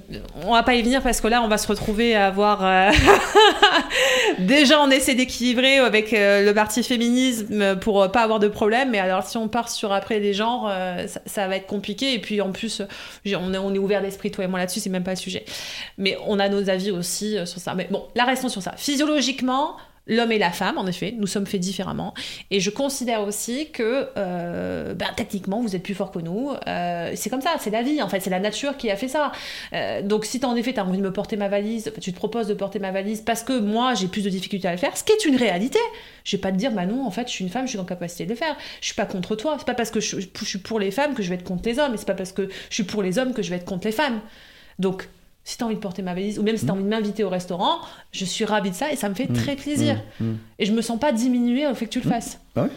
[0.46, 2.64] On va pas y venir parce que là, on va se retrouver à avoir.
[2.64, 2.92] euh,
[4.40, 8.90] Déjà, on essaie d'équilibrer avec euh, le parti féminisme pour euh, pas avoir de problème.
[8.92, 12.14] Mais alors, si on part sur après les genres, euh, ça, ça va être compliqué.
[12.14, 14.80] Et puis, en plus, euh, on est, on est ouvert d'esprit, toi et moi là-dessus,
[14.80, 15.46] c'est même pas le sujet.
[15.98, 17.76] Mais on a nos avis aussi euh, sur ça.
[17.76, 18.74] Mais bon, là, restons sur ça.
[18.78, 19.78] Physiologiquement.
[20.08, 22.14] L'homme et la femme, en effet, nous sommes faits différemment.
[22.52, 26.52] Et je considère aussi que, ben, techniquement, vous êtes plus fort que nous.
[26.68, 29.08] Euh, c'est comme ça, c'est la vie, en fait, c'est la nature qui a fait
[29.08, 29.32] ça.
[29.74, 32.18] Euh, donc, si t'as en effet, t'as envie de me porter ma valise, tu te
[32.18, 34.96] proposes de porter ma valise parce que moi, j'ai plus de difficultés à le faire,
[34.98, 35.80] ce qui est une réalité.
[36.24, 37.80] Je vais pas te dire, bah non, en fait, je suis une femme, je suis
[37.80, 38.56] en capacité de le faire.
[38.82, 39.56] Je suis pas contre toi.
[39.60, 41.68] C'est pas parce que je, je suis pour les femmes que je vais être contre
[41.68, 41.94] les hommes.
[41.94, 43.86] Et c'est pas parce que je suis pour les hommes que je vais être contre
[43.86, 44.22] les femmes.
[44.80, 45.08] Donc,
[45.46, 47.30] si t'as envie de porter ma valise, ou même si t'as envie de m'inviter au
[47.30, 47.78] restaurant,
[48.12, 50.02] je suis ravie de ça et ça me fait très plaisir.
[50.20, 50.32] Mmh.
[50.60, 52.40] Et je me sens pas diminuée au fait que tu le fasses.
[52.58, 52.70] Ah ouais?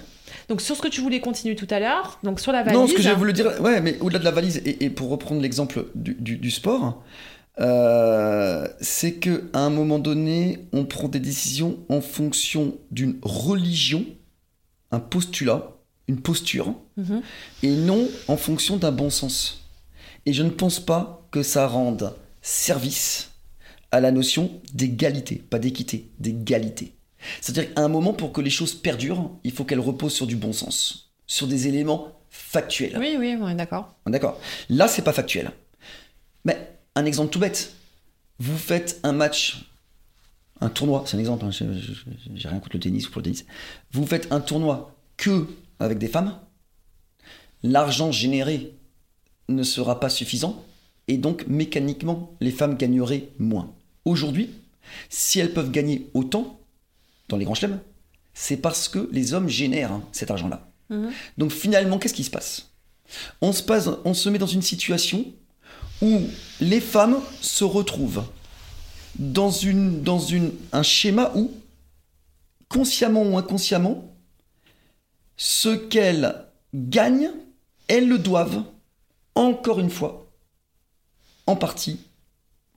[0.51, 2.79] Donc sur ce que tu voulais continuer tout à l'heure, donc sur la valise.
[2.79, 5.09] Non, ce que j'ai voulu dire, ouais, mais au-delà de la valise, et, et pour
[5.09, 7.03] reprendre l'exemple du, du- du sport,
[7.61, 14.05] euh, c'est que à un moment donné, on prend des décisions en fonction d'une religion,
[14.91, 15.71] un postulat,
[16.07, 17.23] une posture, Mhm.
[17.63, 19.69] et non en fonction d'un bon sens.
[20.27, 22.13] Et je ne pense pas que ça rende
[22.49, 23.31] service
[23.93, 26.95] à la notion d'égalité, pas d'équité, d'égalité.
[27.43, 30.37] C'est-à-dire qu'à un moment, pour que les choses perdurent, il faut qu'elles reposent sur du
[30.37, 32.97] bon sens, sur des éléments factuels.
[32.99, 33.95] Oui, oui, on est d'accord.
[34.07, 34.41] D'accord.
[34.71, 35.51] Là, c'est pas factuel.
[36.45, 37.75] Mais un exemple tout bête.
[38.39, 39.69] Vous faites un match,
[40.61, 43.45] un tournoi, c'est un exemple, hein, j'ai rien contre le tennis ou pour le tennis.
[43.93, 45.49] Vous faites un tournoi que
[45.81, 46.39] avec des femmes,
[47.63, 48.73] l'argent généré
[49.49, 50.65] ne sera pas suffisant
[51.09, 53.73] et donc mécaniquement, les femmes gagneraient moins.
[54.05, 54.51] Aujourd'hui,
[55.09, 56.61] si elles peuvent gagner autant
[57.29, 57.81] dans les grands chelems,
[58.35, 60.71] c'est parce que les hommes génèrent hein, cet argent-là.
[60.91, 61.11] Mhm.
[61.39, 62.71] Donc finalement, qu'est-ce qui se passe?
[63.41, 65.25] On se, passe on se met dans une situation
[66.03, 66.21] où
[66.61, 68.25] les femmes se retrouvent
[69.19, 71.51] dans, une, dans une, un schéma où,
[72.69, 74.15] consciemment ou inconsciemment,
[75.37, 76.45] ce qu'elles
[76.75, 77.31] gagnent,
[77.89, 78.63] elles le doivent,
[79.35, 80.28] encore une fois,
[81.49, 81.99] en partie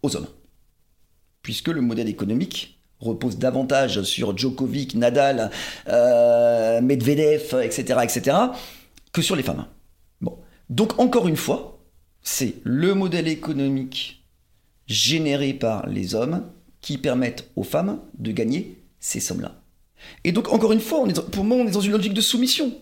[0.01, 0.28] aux hommes.
[1.43, 5.51] Puisque le modèle économique repose davantage sur Djokovic, Nadal,
[5.88, 8.38] euh, Medvedev, etc., etc.,
[9.11, 9.65] que sur les femmes.
[10.22, 10.38] Bon.
[10.69, 11.80] Donc, encore une fois,
[12.22, 14.24] c'est le modèle économique
[14.88, 16.43] généré par les hommes
[16.80, 19.61] qui permettent aux femmes de gagner ces sommes-là.
[20.24, 22.74] Et donc, encore une fois, pour moi, on est dans une logique de soumission.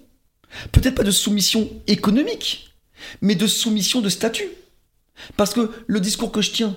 [0.71, 2.73] Peut-être pas de soumission économique,
[3.21, 4.49] mais de soumission de statut.
[5.37, 6.75] Parce que le discours que je tiens,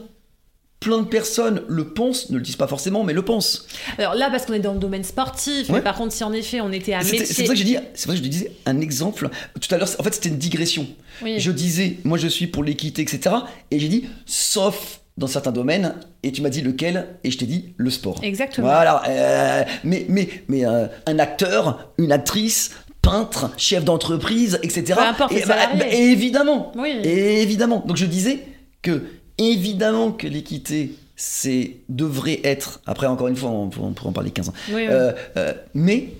[0.80, 3.66] plein de personnes le pensent, ne le disent pas forcément, mais le pensent.
[3.98, 6.60] Alors là, parce qu'on est dans le domaine sportif, mais par contre, si en effet
[6.60, 7.24] on était à métier.
[7.24, 9.30] C'est pour ça que j'ai dit, c'est ça que je disais un exemple.
[9.60, 10.86] Tout à l'heure, en fait, c'était une digression.
[11.22, 11.38] Oui.
[11.38, 13.36] Je disais, moi je suis pour l'équité, etc.
[13.70, 15.94] Et j'ai dit, sauf dans certains domaines.
[16.22, 18.20] Et tu m'as dit lequel Et je t'ai dit le sport.
[18.22, 18.66] Exactement.
[18.68, 19.02] Voilà.
[19.08, 22.72] euh, mais mais, mais euh, un acteur, une actrice,
[23.02, 24.94] peintre, chef d'entreprise, etc.
[24.96, 25.78] Peu importe et, salariés.
[25.78, 26.72] bah, évidemment.
[26.76, 26.90] Oui.
[27.04, 27.82] Et évidemment.
[27.86, 28.44] Donc je disais
[28.80, 29.02] que
[29.38, 34.12] évidemment que l'équité c'est devrait être après encore une fois on, pourrait- on pourrait en
[34.12, 34.86] parler 15 ans Oui, oui.
[34.88, 36.14] euh, euh, mais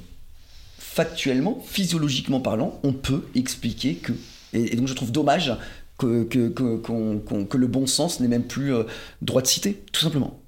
[0.79, 4.13] factuellement, physiologiquement parlant, on peut expliquer que.
[4.53, 5.53] Et, donc je trouve dommage
[5.99, 8.85] que, que, que, que le bon sens n'est même plus euh,
[9.23, 10.39] droit de citer, tout simplement.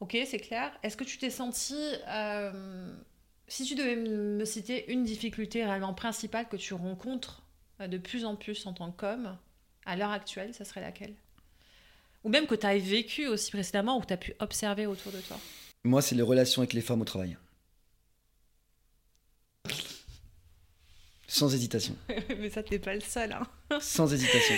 [0.00, 0.70] Ok, c'est clair.
[0.82, 1.74] Est-ce que tu t'es senti...
[3.52, 7.42] Si tu devais me citer une difficulté réellement principale que tu rencontres
[7.82, 9.36] euh, de plus en plus en tant qu'homme,
[9.84, 11.12] à l'heure actuelle, ça serait laquelle?
[12.24, 15.12] Ou même que tu as vécu aussi précédemment ou que tu as pu observer autour
[15.12, 15.38] de toi?
[15.84, 17.36] Moi, c'est les relations avec les femmes au travail.
[21.26, 21.94] Sans hésitation.
[22.38, 23.32] Mais ça, t'es pas le seul.
[23.34, 23.46] Hein.
[23.80, 24.54] Sans hésitation.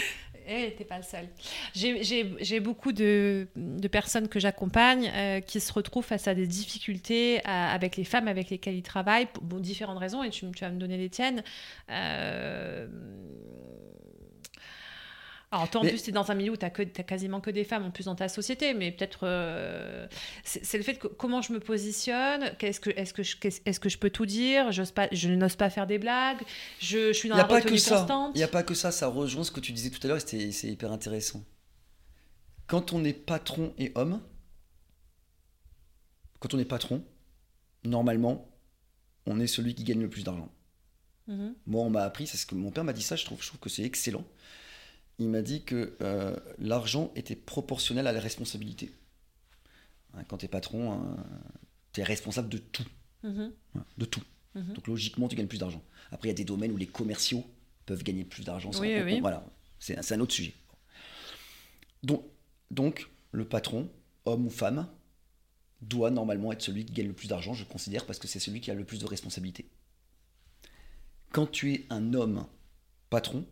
[0.47, 1.27] Eh, t'es pas le seul.
[1.75, 3.47] J'ai beaucoup de,
[3.91, 8.51] personnes que j'accompagne euh, qui se retrouvent face à des difficultés avec les femmes avec
[8.51, 11.43] lesquelles ils travaillent, pour différentes raisons, et tu, tu vas me donner les tiennes.
[11.91, 12.87] Euh,
[15.55, 17.65] alors toi, en plus, tu es dans un milieu où tu as, quasiment que des
[17.65, 19.21] femmes, en plus dans ta société, mais peut-être...
[19.23, 20.07] Euh,
[20.43, 23.71] c'est le fait que comment je me positionne, est-ce que, est -ce que, je, est
[23.71, 26.43] -ce que je peux tout dire, pas, je n'ose pas faire des blagues,
[26.81, 28.33] je, suis dans la retenue constante.
[28.35, 30.21] Il n'y a pas que ça, ça rejoint ce que tu disais tout à l'heure,
[30.21, 31.45] c'est hyper intéressant.
[32.67, 34.21] Quand on est patron et homme,
[36.41, 37.05] quand on est patron,
[37.85, 38.51] normalement,
[39.27, 40.51] on est celui qui gagne le plus d'argent.
[41.29, 41.53] Mm-hmm.
[41.67, 43.49] Moi, on m'a appris, c'est ce que mon père m'a dit ça, je trouve, je
[43.49, 44.25] trouve que c'est excellent
[45.19, 48.91] il m'a dit que euh, l'argent était proportionnel à la responsabilité.
[50.15, 51.17] Hein, quand tu es patron, hein,
[51.93, 52.87] tu es responsable de tout.
[53.25, 53.51] Mm-hmm.
[53.99, 54.23] De tout.
[54.57, 54.73] Mm-hmm.
[54.73, 55.83] Donc logiquement, tu gagnes plus d'argent.
[56.11, 57.45] Après, il y a des domaines où les commerciaux
[57.87, 58.71] peuvent gagner plus d'argent.
[58.81, 59.47] Oui, Voilà,
[59.79, 60.55] c'est un autre sujet.
[62.03, 62.25] Donc,
[62.71, 63.89] donc, le patron,
[64.25, 64.89] homme ou femme,
[65.81, 68.61] doit normalement être celui qui gagne le plus d'argent, je considère, parce que c'est celui
[68.61, 69.67] qui a le plus de responsabilités.
[71.31, 72.47] Quand tu es un homme
[73.11, 73.45] patron,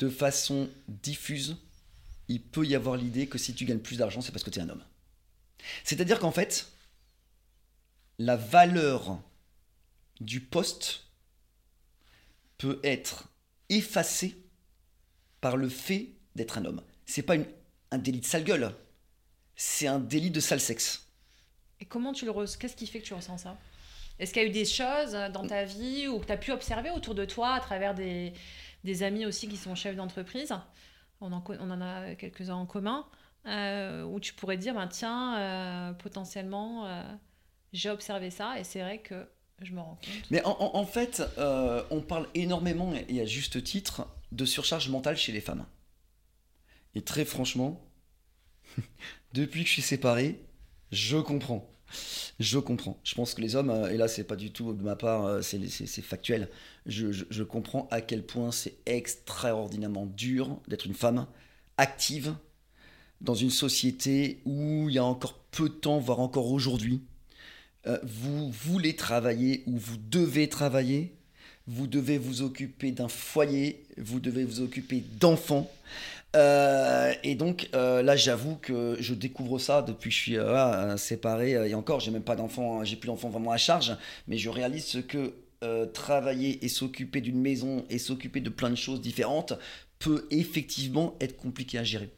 [0.00, 1.58] de façon diffuse,
[2.28, 4.58] il peut y avoir l'idée que si tu gagnes plus d'argent, c'est parce que tu
[4.58, 4.84] es un homme.
[5.84, 6.72] C'est-à-dire qu'en fait,
[8.18, 9.20] la valeur
[10.20, 11.04] du poste
[12.56, 13.28] peut être
[13.68, 14.36] effacée
[15.42, 16.82] par le fait d'être un homme.
[17.04, 17.34] C'est pas
[17.90, 18.74] un délit de sale gueule,
[19.54, 21.06] c'est un délit de sale sexe.
[21.78, 23.58] Et comment tu le ressens Qu'est-ce qui fait que tu ressens ça?
[24.20, 26.52] Est-ce qu'il y a eu des choses dans ta vie ou que tu as pu
[26.52, 28.32] observer autour de toi à travers des,
[29.02, 30.54] amis aussi qui sont chefs d'entreprise?
[31.20, 33.06] On en, a quelques-uns en commun.
[33.46, 37.02] Euh, où tu pourrais dire, ben, tiens, euh, potentiellement, euh,
[37.72, 39.26] j'ai observé ça et c'est vrai que
[39.62, 40.30] je me rends compte.
[40.30, 41.22] Mais en, fait,
[41.90, 45.66] on parle énormément, et à juste titre, de surcharge mentale chez les femmes.
[46.94, 47.80] Et très franchement,
[49.32, 50.38] depuis que je suis séparé,
[50.92, 51.68] je comprends.
[52.38, 52.98] Je comprends.
[53.04, 55.24] Je pense que les hommes, euh, et là c'est pas du tout de ma part,
[55.24, 56.48] euh, c'est factuel,
[56.86, 61.26] je, comprends à quel point c'est extraordinairement dur d'être une femme
[61.76, 62.34] active
[63.20, 67.02] dans une société où il y a encore peu de temps, voire encore aujourd'hui,
[67.86, 71.14] euh, vous voulez travailler ou vous devez travailler,
[71.66, 75.70] vous devez vous occuper d'un foyer, vous devez vous occuper d'enfants,
[76.36, 80.96] euh, et donc euh, là, j'avoue que je découvre ça depuis que je suis euh,
[80.96, 81.52] séparé.
[81.52, 83.96] et encore, j'ai même pas d'enfants, hein, j'ai plus d'enfants vraiment à charge,
[84.28, 85.34] mais je réalise ce que
[85.92, 89.52] travailler et s'occuper d'une maison et s'occuper de plein de choses différentes
[89.98, 92.08] peut effectivement être compliqué à gérer.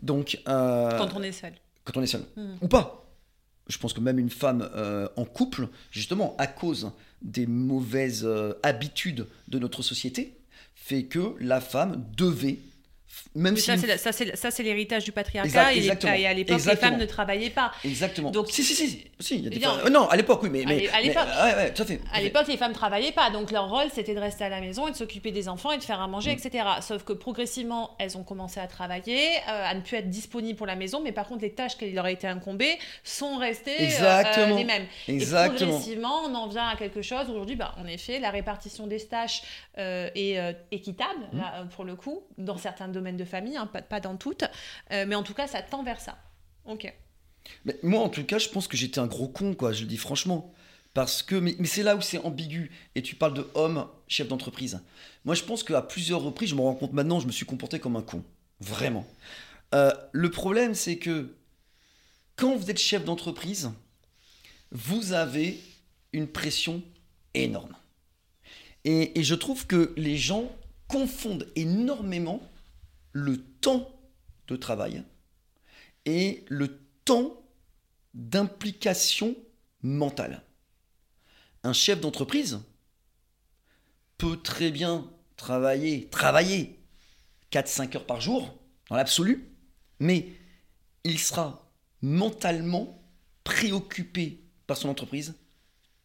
[0.00, 1.52] Donc quand on est seul.
[1.84, 2.22] Quand on est seul.
[2.36, 2.54] Hmm.
[2.62, 3.04] Ou pas.
[3.66, 4.70] Je pense que même une femme
[5.16, 8.26] en couple, justement, à cause des mauvaises
[8.62, 10.38] habitudes de notre société,
[10.74, 12.60] fait que la femme devait
[13.34, 17.72] même si ça, c'est l'héritage du patriarcat et, à l'époque, les femmes ne travaillaient pas.
[17.84, 18.30] Exactement.
[18.30, 19.04] Donc, si, si, si.
[19.20, 20.64] si y a des euh, non, à l'époque, oui, mais.
[20.66, 22.00] mais à l'époque, ouais, tout à fait.
[22.12, 23.30] À l'époque, les femmes travaillaient pas.
[23.30, 25.78] Donc, leur rôle, c'était de rester à la maison et de s'occuper des enfants et
[25.78, 26.38] de faire à manger, mm.
[26.38, 26.64] etc.
[26.80, 30.66] Sauf que progressivement, elles ont commencé à travailler, euh, à ne plus être disponibles pour
[30.66, 34.64] la maison, mais par contre, les tâches qui leur étaient incombées sont restées euh, les
[34.64, 34.86] mêmes.
[35.06, 35.54] Exactement.
[35.54, 37.28] Et progressivement, on en vient à quelque chose.
[37.28, 39.42] Aujourd'hui, bah, en effet, la répartition des tâches
[39.76, 41.38] est équitable, mm.
[41.38, 44.44] là, pour le coup, dans certains domaines de famille, hein, pas, dans toutes,
[44.92, 46.18] euh, mais en tout cas, ça tend vers ça.
[46.64, 46.92] Ok.
[47.82, 49.96] Moi, en tout cas, je pense que j'étais un gros con, quoi, je le dis
[49.96, 50.52] franchement.
[50.94, 52.70] Parce que, mais, c'est là où c'est ambigu.
[52.94, 54.80] Et tu parles de homme, chef d'entreprise.
[55.24, 57.78] Moi, je pense qu'à plusieurs reprises, je me rends compte maintenant, je me suis comporté
[57.78, 58.24] comme un con.
[58.60, 59.06] Vraiment.
[59.74, 61.36] Euh, le problème, c'est que
[62.36, 63.70] quand vous êtes chef d'entreprise,
[64.72, 65.60] vous avez
[66.12, 66.82] une pression
[67.34, 67.76] énorme.
[68.84, 70.50] et, je trouve que les gens
[70.88, 72.42] confondent énormément
[73.12, 73.88] le temps
[74.46, 75.04] de travail
[76.04, 77.42] et le temps
[78.14, 79.36] d'implication
[79.82, 80.42] mentale.
[81.62, 82.60] Un chef d'entreprise
[84.16, 86.80] peut très bien travailler, travailler
[87.52, 89.50] 4-5 heures par jour, dans l'absolu,
[90.00, 90.32] mais
[91.04, 91.70] il sera
[92.02, 93.02] mentalement
[93.44, 95.34] préoccupé par son entreprise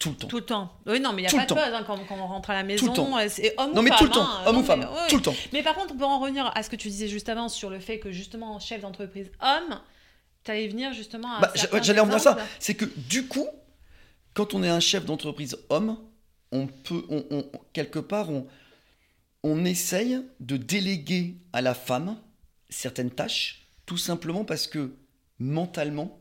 [0.04, 0.28] tout le temps.
[0.28, 0.74] Tout le temps.
[0.86, 2.50] Oui, non, mais il n'y a Tout pas le de hein, quand, quand on rentre
[2.50, 2.94] à la le maison.
[2.94, 3.18] temps.
[3.18, 3.98] euh, C'est homme Non, ou mais femme.
[4.00, 4.44] tout le temps, hein.
[4.46, 5.36] homme Non, ou femme, mais- tout le temps.
[5.54, 7.70] Mais par contre, on peut en revenir à ce que tu disais juste avant sur
[7.70, 9.80] le fait que justement, chef d'entreprise homme,
[10.44, 11.40] tu allais venir justement à.
[11.40, 12.38] Bah, J'allais en venir à ça.
[12.60, 13.48] C'est que du coup,
[14.34, 15.98] quand on est un chef d'entreprise homme,
[16.52, 18.46] on peut, on, on- quelque part, on,
[19.44, 22.18] on essaye de déléguer à la femme
[22.70, 24.94] certaines tâches, tout simplement parce que
[25.40, 26.20] mentalement,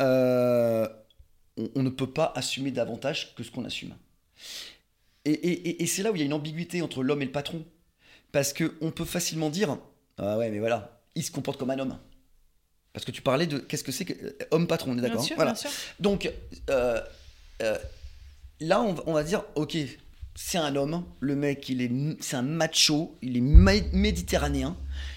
[0.00, 0.88] euh,
[1.60, 3.94] on, on ne peut pas assumer davantage que ce qu'on assume.
[5.24, 7.26] Et, et- et- et c'est là où il y a une ambiguïté entre l'homme et
[7.26, 7.64] le patron.
[8.32, 9.76] Parce qu'on peut facilement dire
[10.18, 11.98] Ah ouais, mais voilà, il se comporte comme un homme.
[12.92, 15.22] Parce que tu parlais de qu'est-ce que c'est que euh, homme patron, on est d'accord
[15.22, 15.52] sûr, Voilà.
[15.52, 15.70] bien sûr.
[16.00, 16.32] Donc
[16.70, 17.00] euh,
[17.62, 17.78] euh,
[18.60, 19.76] là, on va, on va dire ok,
[20.34, 21.90] c'est un homme, le mec, il est,
[22.22, 24.76] c'est un macho, il est mé- méditerranéen,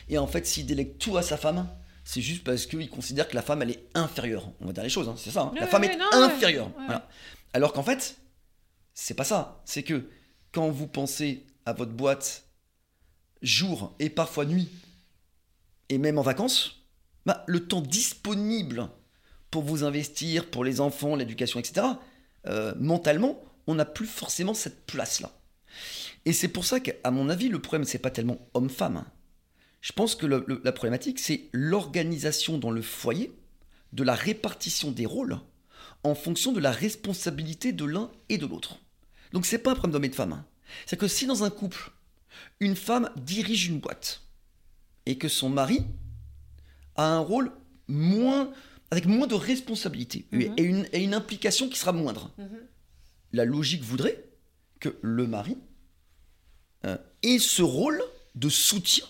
[0.10, 1.68] et en fait, s'il délègue tout à sa femme,
[2.14, 4.52] c'est juste parce qu'il considère que la femme, elle est inférieure.
[4.62, 5.42] On va dire les choses, hein, c'est ça.
[5.42, 5.52] hein.
[5.60, 6.70] la femme est non, inférieure.
[6.76, 7.10] Voilà.
[7.54, 8.18] Alors qu'en fait,
[8.94, 9.64] c'est pas ça.
[9.66, 10.08] C'est que
[10.52, 12.46] quand vous pensez à votre boîte
[13.42, 14.70] jour et parfois nuit,
[15.90, 16.84] et même en vacances,
[17.26, 18.90] bah, le temps disponible
[19.50, 21.88] pour vous investir, pour les enfants, l'éducation, etc.,
[22.46, 25.32] euh, mentalement, on n'a plus forcément cette place-là.
[26.26, 29.04] Et c'est pour ça qu'à mon avis, le problème, c'est pas tellement homme-femme.
[29.84, 33.34] Je pense que le- le- la problématique, c'est l'organisation dans le foyer
[33.92, 35.38] de la répartition des rôles
[36.06, 38.80] en fonction de la responsabilité de l'un et de l'autre.
[39.34, 40.42] Donc c'est pas un problème d'homme et de femme.
[40.86, 41.92] C'est que si dans un couple,
[42.62, 44.22] une femme dirige une boîte
[45.06, 45.82] et que son mari
[46.96, 47.52] a un rôle
[47.90, 48.54] moins
[48.90, 50.54] avec moins de responsabilité et- Mhm.
[50.58, 52.32] et, une, et une implication qui sera moindre.
[52.38, 52.60] Mhm.
[53.34, 54.24] La logique voudrait
[54.80, 55.58] que le mari
[56.86, 58.02] euh, ait ce rôle
[58.36, 59.06] de soutien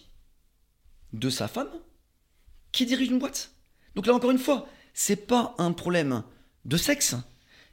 [1.13, 1.69] de sa femme
[2.71, 3.51] qui dirige une boîte.
[3.95, 6.23] Donc là encore une fois, c'est pas un problème
[6.65, 7.15] de sexe,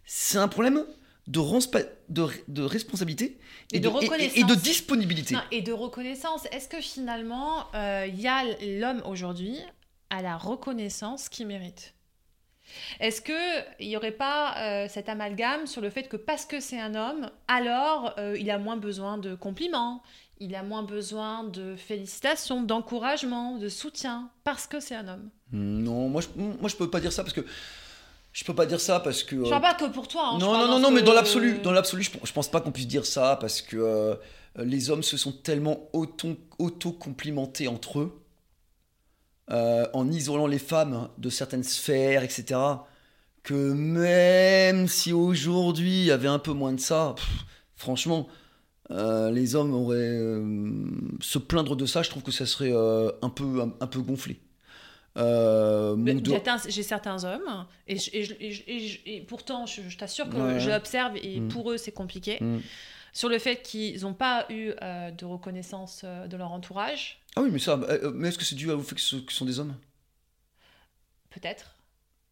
[0.05, 0.85] c'est un problème
[1.27, 3.39] de, renspa- de, de responsabilité
[3.73, 4.37] Et de reconnaissance.
[4.37, 5.35] et de disponibilité.
[5.35, 6.47] Non, et de reconnaissance.
[6.51, 8.43] Est-ce que finalement, euh, il y a
[8.81, 9.59] l'homme aujourd'hui
[10.11, 11.95] à la reconnaissance qu'il mérite?
[13.01, 16.81] Est-ce qu'il n'y aurait pas euh, cet amalgame sur le fait que parce que c'est
[16.81, 20.03] un homme, alors euh, il a moins besoin de compliments,
[20.41, 26.09] il a moins besoin de félicitations, d'encouragement, de soutien, parce que c'est un homme Non,
[26.09, 27.43] moi je, moi je peux pas dire ça parce que
[28.33, 30.31] je peux pas dire ça parce que Je euh, parle pas que pour toi.
[30.33, 32.71] hein, non, non, non, non, mais dans l'absolu, dans l'absolu, je, je pense pas qu'on
[32.73, 34.15] puisse dire ça parce que euh,
[34.57, 38.23] les hommes se sont tellement auto- auto-complimentés entre eux,
[39.51, 42.59] euh, en isolant les femmes de certaines sphères, etc.,
[43.43, 47.27] que même si aujourd'hui il y avait un peu moins de ça, pff,
[47.75, 48.29] franchement,
[48.91, 50.85] euh, les hommes auraient euh,
[51.21, 54.01] se plaindre de ça, je trouve que ça serait euh, un peu un, un peu
[54.01, 54.41] gonflé.
[56.69, 60.29] J'ai certains hommes, et, je- et je- et je- et je- et pourtant, je, t'assure
[60.29, 60.61] que Ouais.
[60.61, 61.49] je l'observe, et Mm.
[61.49, 62.59] pour eux, c'est compliqué, Mm.
[63.13, 67.59] sur le fait qu'ils n'ont pas eu de reconnaissance de leur entourage, Ah oui, mais
[67.61, 67.79] ça,
[68.15, 69.75] mais est-ce que c'est dû au fait que ce que ce sont des hommes?
[71.31, 71.77] Peut-être.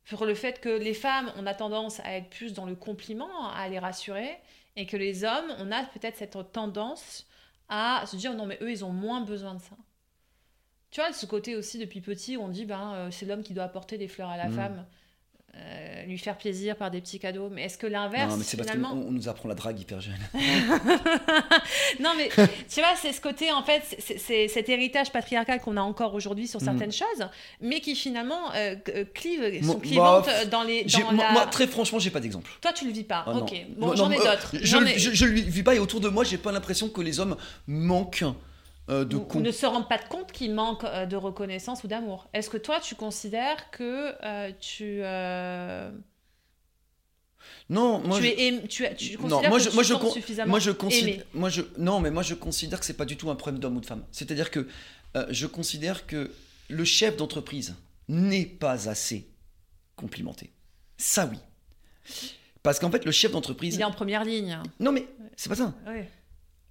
[0.07, 3.49] Sur le fait que les femmes, on a tendance à être plus dans le compliment,
[3.51, 4.31] à les rassurer,
[4.79, 7.27] et que les hommes, on a peut-être cette tendance
[7.69, 9.77] à se dire non, mais eux, ils ont moins besoin de ça.
[10.91, 13.55] Tu vois, ce côté aussi, depuis petit, où on dit ben, euh, c'est l'homme qui
[13.55, 14.53] doit apporter des fleurs à la Mm.
[14.53, 14.87] femme,
[15.57, 17.49] euh, lui faire plaisir par des petits cadeaux.
[17.51, 19.05] Mais est-ce que l'inverse, Non, mais c'est parce qu'on finalement.
[19.07, 20.15] on nous apprend la drague hyper jeune.
[22.01, 22.29] non, mais
[22.69, 26.47] tu vois, c'est ce côté, en fait, c'est- cet héritage patriarcal qu'on a encore aujourd'hui
[26.47, 27.27] sur certaines choses,
[27.61, 30.85] mais qui finalement euh, euh, clive, sont clivantes bah, euh, dans les.
[30.85, 31.33] Dans moi, la...
[31.33, 32.51] moi, très franchement, j'ai pas d'exemple.
[32.61, 33.25] Toi, tu le vis pas.
[33.27, 33.53] Ah, ok.
[33.77, 34.55] Bon, j'en ai d'autres.
[34.61, 37.01] Je, ai- je, je le vis pas et autour de moi, j'ai pas l'impression que
[37.01, 37.37] les hommes
[37.67, 38.25] manquent
[39.05, 42.29] de ou- con- ne se rendent pas compte qu'ils manquent euh, de reconnaissance ou d'amour.
[42.33, 45.91] Est-ce que toi, tu considères que euh, tu, euh,
[47.71, 49.83] Non, moi, tu je, es aim- tu, tu non, considères moi, que je, tu moi,
[49.85, 52.87] je, con- suffisamment moi, je aimé considère, moi, je, non, mais moi, je considère que
[52.87, 54.05] c'est pas du tout un problème d'homme ou de femme.
[54.11, 54.67] C'est-à-dire que
[55.17, 56.31] euh, je considère que
[56.69, 57.75] le chef d'entreprise
[58.09, 59.27] n'est pas assez
[59.97, 60.51] complimenté.
[60.97, 61.39] Ça, oui.
[62.63, 63.75] Parce qu'en fait, le chef d'entreprise.
[63.77, 64.59] Il est en première ligne.
[64.81, 65.75] Non, mais c'est pas ça.
[65.87, 66.09] Ouais.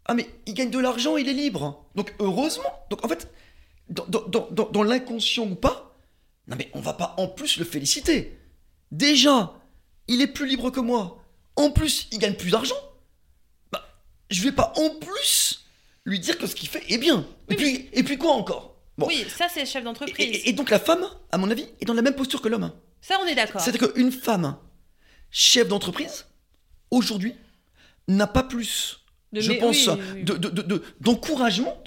[0.08, 1.86] Ah mais il gagne de l'argent, il est libre.
[1.96, 2.72] Donc heureusement.
[2.90, 3.32] Donc en fait,
[3.90, 5.98] dans, dans- dans- dans- dans l'inconscient ou pas,
[6.48, 8.40] non mais on va pas en plus le féliciter.
[8.92, 9.54] Déjà,
[10.08, 11.22] il est plus libre que moi.
[11.58, 12.76] En plus, il gagne plus d'argent.
[13.72, 13.86] Bah,
[14.30, 15.66] je vais pas en plus
[16.06, 17.28] lui dire que ce qu'il fait est bien.
[17.50, 18.76] Et puis, et puis quoi encore?
[18.98, 19.08] Bon.
[19.08, 20.26] Oui, ça, c'est le chef Et, d'entreprise.
[20.26, 22.72] et- et donc la femme, à mon avis, est dans la même posture que l'homme.
[23.02, 23.60] Ça, on est d'accord.
[23.62, 24.58] C'est-à-dire qu'une femme
[25.30, 26.26] chef d'entreprise,
[26.92, 27.36] aujourd'hui,
[28.08, 29.00] n'a pas plus,
[29.34, 30.24] De je pense, oui, oui, oui.
[30.24, 31.78] de- de- de- de- d'encouragement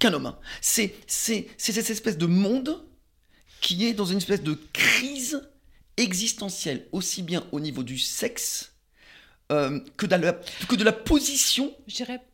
[0.00, 0.34] qu'un homme.
[0.60, 2.84] C'est, cette espèce de monde
[3.60, 5.40] qui est dans une espèce de crise
[5.96, 8.72] existentielle, aussi bien au niveau du sexe
[9.52, 10.32] euh, que, de la,
[10.68, 11.72] que de la position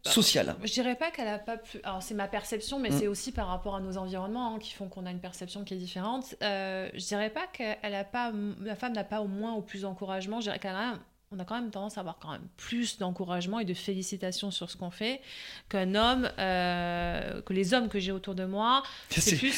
[0.05, 0.55] sociale.
[0.63, 1.81] je dirais pas qu'elle a pas pu.
[1.83, 2.99] Alors c'est ma perception, mais Mm.
[2.99, 5.73] c'est aussi par rapport à nos environnements hein, qui font qu'on a une perception qui
[5.75, 6.35] est différente.
[6.43, 8.33] Euh, je dirais pas qu'elle a pas,
[8.63, 10.41] la femme n'a pas au moins au plus d'encouragement.
[10.41, 10.99] Je dirais qu'elle a,
[11.33, 14.71] on a quand même tendance à avoir quand même plus d'encouragement et de félicitations sur
[14.71, 15.21] ce qu'on fait
[15.69, 18.85] qu'un homme, euh, que les hommes que j'ai autour de moi.
[19.11, 19.53] C'est plus-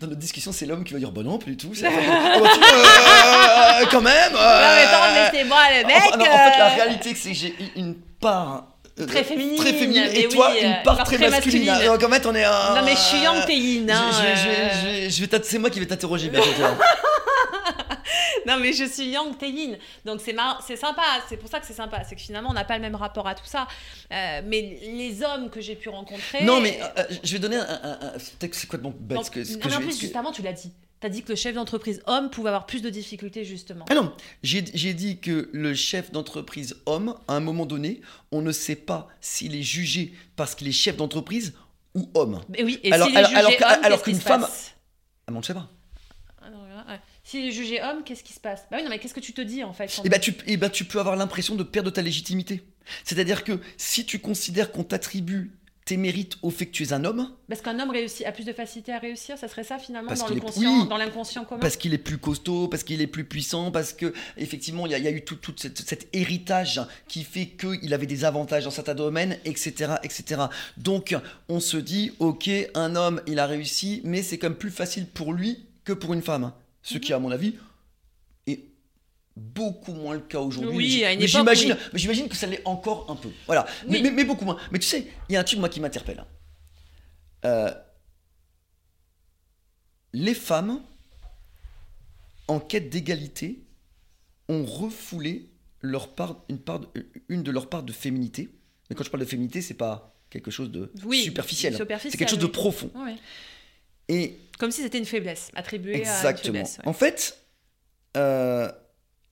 [0.00, 1.74] dans notre discussion, c'est l'homme qui va dire Bah non, plus du tout.
[1.74, 1.92] femme.
[1.92, 5.96] Ah bah, tu- euh, quand même Non mais euh, laissez-moi le mec.
[6.08, 8.68] Enfin, non, en fait, la euh, réalité, c'est que j'ai une part.
[8.98, 11.66] euh, Très féminine, très féminine, et toi une euh, part très, très masculine.
[11.66, 11.92] masculine.
[11.92, 12.74] Donc en fait on est un.
[12.76, 15.04] Non mais je suis yang Yin, Je- hein, je- je- je- euh.
[15.04, 16.30] je- je vais t'int- c'est moi qui vais t'interroger.
[18.50, 19.76] Non, mais je suis Yang Taeyin.
[20.04, 20.34] Donc, c'est
[20.66, 21.02] c'est sympa.
[21.28, 22.02] C'est pour ça que c'est sympa.
[22.04, 23.66] C'est que finalement, on n'a pas le même rapport à tout ça.
[24.12, 26.44] Euh, mais les hommes que j'ai pu rencontrer.
[26.44, 27.62] non mais euh, je vais donner un.
[27.62, 30.16] un- un- Peut-être que c'est complètement bête Donc, que, ce non, que je plus, juste
[30.16, 30.72] avant, tu l'as dit.
[31.00, 33.84] Tu as dit que le chef d'entreprise homme pouvait avoir plus de difficultés, justement.
[33.90, 38.00] Ah non, j'ai dit que le chef d'entreprise homme, à un moment donné,
[38.32, 41.52] on ne sait pas s'il est jugé parce qu'il est chef d'entreprise
[41.94, 42.40] ou homme.
[42.48, 44.46] Mais oui, et Alors- alors- alors qu'une femme-
[45.26, 45.68] Ah bon, je sais pas.
[46.40, 47.00] Ah non, voilà, ouais.
[47.28, 49.32] S'il est jugé homme, qu'est-ce qui se passe Bah oui, non, mais qu'est-ce que tu
[49.32, 51.90] te dis, en fait Et ben, tu, eh ben, tu peux avoir l'impression de perdre
[51.90, 52.62] ta légitimité.
[53.02, 55.50] C'est-à-dire que si tu considères qu'on t'attribue
[55.86, 58.44] tes mérites au fait que tu es un homme, Parce qu'un homme réussit, a plus
[58.44, 60.88] de facilité à réussir, ça serait ça, finalement, Parce dans, qu'il le est- conscient, oui.
[60.88, 64.12] dans l'inconscient commun parce qu'il est plus costaud, parce qu'il est plus puissant, parce que
[64.36, 67.46] effectivement il y, a- il y a eu tout, tout cette- cet héritage qui fait
[67.46, 70.42] qu'il avait des avantages dans certains domaines, etc., etc.
[70.76, 71.16] Donc
[71.48, 75.06] on se dit, ok, un homme il a réussi, mais c'est quand même plus facile
[75.06, 76.52] pour lui que pour une femme.
[76.86, 77.56] Ce qui, à mon avis,
[78.46, 78.60] est
[79.36, 80.76] beaucoup moins le cas aujourd'hui.
[80.76, 81.88] Oui, à une mais époque, j'imagine, oui.
[81.92, 83.30] mais j'imagine que ça l'est encore un peu.
[83.46, 84.02] Voilà, mais, Oui.
[84.04, 84.56] mais- mais beaucoup moins.
[84.70, 86.24] Mais tu sais, il y a un truc moi qui m'interpelle.
[87.44, 87.72] Euh,
[90.12, 90.80] les femmes,
[92.46, 93.64] en quête d'égalité,
[94.48, 95.48] ont refoulé
[95.80, 96.86] leur part, une, part de,
[97.28, 98.48] une de leurs parts de féminité.
[98.88, 101.74] Mais quand je parle de féminité, c'est pas quelque chose de Oui, superficiel.
[101.74, 102.52] superficiel, C'est quelque chose de oui.
[102.52, 102.90] profond.
[102.94, 103.16] Ouais.
[104.08, 106.54] Et Comme si c'était une faiblesse, attribuée à une exactement.
[106.54, 106.78] faiblesse.
[106.78, 106.88] ouais.
[106.88, 107.38] En fait,
[108.16, 108.70] euh,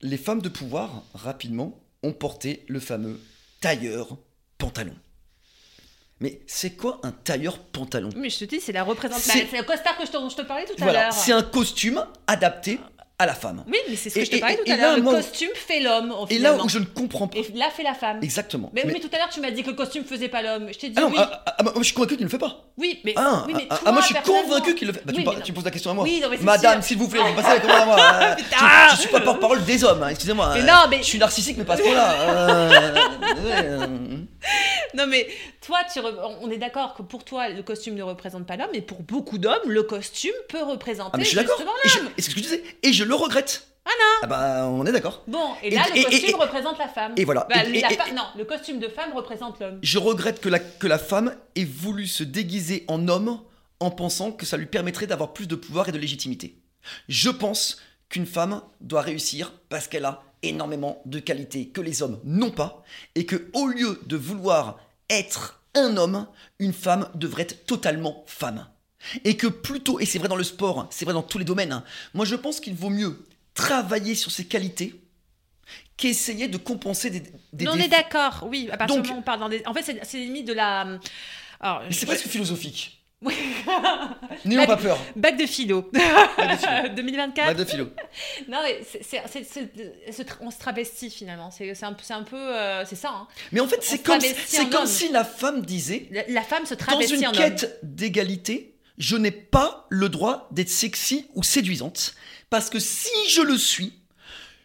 [0.01, 3.19] les femmes de pouvoir, rapidement, ont porté le fameux
[3.61, 4.17] tailleur
[4.57, 4.95] pantalon.
[6.21, 8.09] Mais c'est quoi un tailleur pantalon?
[8.15, 9.33] Mais je te dis, c'est la représentation.
[9.49, 11.13] C'est- le costard que je te, dont je te parlais tout à l'heure.
[11.13, 12.79] c'est un costume adapté
[13.17, 13.63] à la femme.
[13.67, 14.91] Oui, mais c'est ce que Et- je te parlais et- tout à l'heure.
[14.91, 17.37] là, Le moi- costume fait l'homme, Et là où je ne comprends pas.
[17.37, 18.19] Et là fait la femme.
[18.21, 18.69] Exactement.
[18.73, 20.67] Mais, oui, mais tout à l'heure, tu m'as dit que le costume faisait pas l'homme.
[20.73, 21.15] Je t'ai dit Ah non, oui.
[21.17, 22.65] ah, ah, ah, moi, je suis convaincu qu'il ne le fait pas.
[22.77, 25.01] Oui, mais, Ah, oui, mais toi, moi je suis convaincu qu'il le fait.
[25.05, 26.03] Bah, tu, me- mais tu poses la question à moi.
[26.03, 27.97] Oui, non, mais Madame, s'il vous plaît, vous passez la commande à moi.
[28.37, 30.51] je, je suis pas porte-parole des hommes, hein, excusez-moi.
[30.55, 32.13] Mais non, mais- Je suis narcissique, mais pas à ce point-là.
[32.21, 32.69] Euh,
[33.45, 33.87] ouais, euh,
[34.93, 35.27] Non, mais
[35.65, 38.69] toi, tu re- on est d'accord que pour toi, le costume ne représente pas l'homme,
[38.73, 41.57] mais pour beaucoup d'hommes, le costume peut représenter Ah, mais je suis d'accord.
[41.57, 42.11] justement l'homme.
[42.17, 42.63] c'est ce que je disais.
[42.83, 43.67] Et je le regrette.
[43.85, 45.23] Ah non Ah bah, on est d'accord.
[45.27, 47.13] Bon, et là, et- le costume et- et- représente la femme.
[47.17, 47.45] et voilà.
[47.49, 49.79] Bah, la fa- Non, le costume de femme représente l'homme.
[49.83, 53.39] Je regrette que la, que la femme ait voulu se déguiser en homme
[53.79, 56.57] en pensant que ça lui permettrait d'avoir plus de pouvoir et de légitimité.
[57.09, 57.77] Je pense
[58.09, 62.83] qu'une femme doit réussir parce qu'elle a énormément de qualités que les hommes n'ont pas
[63.15, 64.77] et que au lieu de vouloir
[65.09, 66.27] être un homme,
[66.59, 68.67] une femme devrait être totalement femme.
[69.23, 71.71] Et que plutôt, et c'est vrai dans le sport, c'est vrai dans tous les domaines,
[71.71, 71.83] hein,
[72.13, 74.99] moi je pense qu'il vaut mieux travailler sur ses qualités
[75.97, 78.69] qu'essayer de compenser des, des Non, on est d'accord, oui.
[78.71, 79.63] À partir Donc- du moment où on parle dans des...
[79.65, 80.81] En fait, c'est limite de la...
[81.61, 82.94] Alors, Mais c'est je- presque philosophique.
[84.45, 84.97] N'ayons pas peur.
[85.15, 85.89] Bac de philo.
[85.91, 86.89] Bac de philo.
[86.95, 87.47] 2024.
[87.47, 87.85] Bac de philo.
[88.47, 89.71] Non, mais c'est- c'est- c'est- c'est-
[90.11, 91.49] c'est- on se travestit finalement.
[91.51, 92.35] C'est un, peu- c'est un peu.
[92.37, 93.09] euh, c'est ça.
[93.09, 93.27] hein.
[93.51, 94.87] Mais en fait, c'est comme, travestit c'est en comme homme.
[94.87, 97.35] si la femme disait La, la femme se Dans travestit une en homme.
[97.35, 102.13] quête d'égalité, je n'ai pas le droit d'être sexy ou séduisante.
[102.49, 103.93] Parce que si je le suis,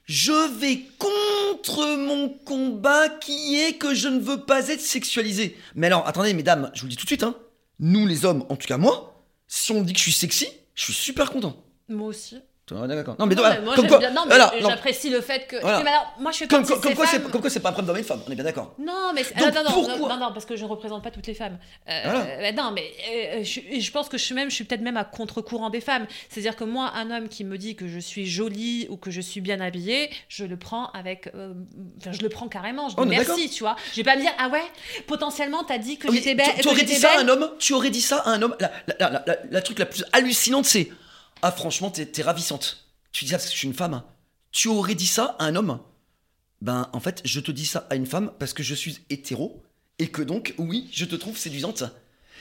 [0.07, 5.57] je vais contre mon combat qui est que je ne veux pas être sexualisé.
[5.74, 7.34] Mais alors, attendez, mesdames, je vous le dis tout de suite, hein,
[7.80, 10.46] nous les hommes, en tout cas moi, si on me dit que je suis sexy,
[10.74, 11.56] je suis super content.
[11.88, 12.36] Moi aussi.
[12.70, 13.16] D'accord.
[13.18, 14.68] Non, mais, Non, mais moi, comme j'aime quoi, bien- non, mais voilà, non.
[14.70, 15.60] j'apprécie le fait que.
[15.60, 15.82] Voilà.
[15.82, 17.72] Mais alors, moi, je fais Comme, comme- quoi, c'est, femmes- comme quoi c'est pas un
[17.72, 18.74] problème d'homme et de femme, on est bien d'accord.
[18.78, 21.10] Non, mais Donc, attends, non, pourquoi non, non, non, parce que je ne représente pas
[21.10, 21.58] toutes les femmes.
[21.88, 22.20] Euh, Voilà.
[22.20, 24.96] euh, non, mais euh, je, je pense que je suis même, je suis peut-être même
[24.96, 26.06] à contre-courant des femmes.
[26.28, 29.20] C'est-à-dire que moi, un homme qui me dit que je suis jolie ou que je
[29.20, 31.28] suis bien habillée, je le prends avec,
[31.98, 32.88] enfin, je le prends carrément.
[32.88, 33.76] Je dis On est merci, tu vois.
[33.92, 34.62] Je vais pas me dire ah ouais,
[35.06, 36.46] potentiellement t'as dit que Oui, j'étais belle.
[36.60, 38.70] Tu, aurais dit ça à un homme Tu aurais dit ça à un homme La,
[38.86, 40.90] la, la, la- la truc la plus hallucinante, c'est
[41.43, 42.86] Ah, franchement, t'es, t'es ravissante.
[43.12, 44.03] Tu dis ça parce que je suis une femme.
[44.53, 45.78] Tu aurais dit ça à un homme?
[46.61, 49.62] Ben, en fait, je te dis ça à une femme parce que je suis hétéro
[49.99, 51.84] et que donc, oui, je te trouve séduisante.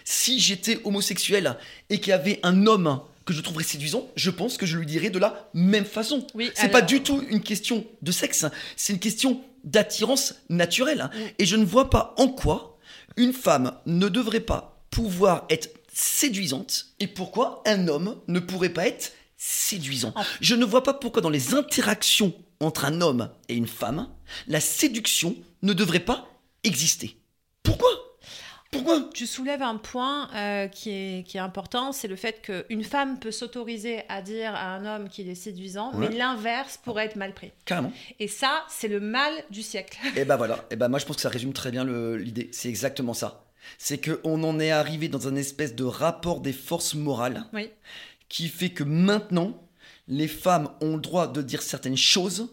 [0.03, 1.57] Si j'étais homosexuel
[1.89, 4.85] et qu'il y avait un homme que je trouverais séduisant, je pense que je lui
[4.85, 6.25] dirais de la même façon.
[6.33, 8.45] Oui, C'est pas du tout une question de sexe,
[8.75, 11.01] c'est une question d'attirance naturelle.
[11.01, 11.11] hein.
[11.37, 12.77] Et je ne vois pas en quoi
[13.17, 15.69] une femme ne devrait pas pouvoir être
[15.99, 20.13] séduisante et pourquoi un homme ne pourrait pas être séduisant.
[20.15, 24.09] En- Je ne vois pas pourquoi dans les interactions entre un homme et une femme,
[24.47, 26.27] la séduction ne devrait pas
[26.63, 27.17] exister.
[27.63, 27.89] Pourquoi?
[28.71, 29.09] Pourquoi?
[29.15, 33.17] Tu soulèves un point euh, qui, est, qui est important, c'est le fait qu'une femme
[33.19, 36.07] peut s'autoriser à dire à un homme qu'il est séduisant, Ouais.
[36.09, 37.51] mais l'inverse pourrait être mal pris.
[37.65, 37.91] Carrément.
[38.19, 39.97] Et ça, c'est le mal du siècle.
[40.15, 41.83] Et ben voilà, et ben moi je pense que ça résume très bien
[42.15, 42.49] l'idée.
[42.53, 43.43] C'est exactement ça.
[43.77, 47.69] C'est qu'on en est arrivé dans un espèce de rapport des forces morales Oui.
[48.27, 49.61] qui fait que maintenant,
[50.07, 52.49] les femmes ont le droit de dire certaines choses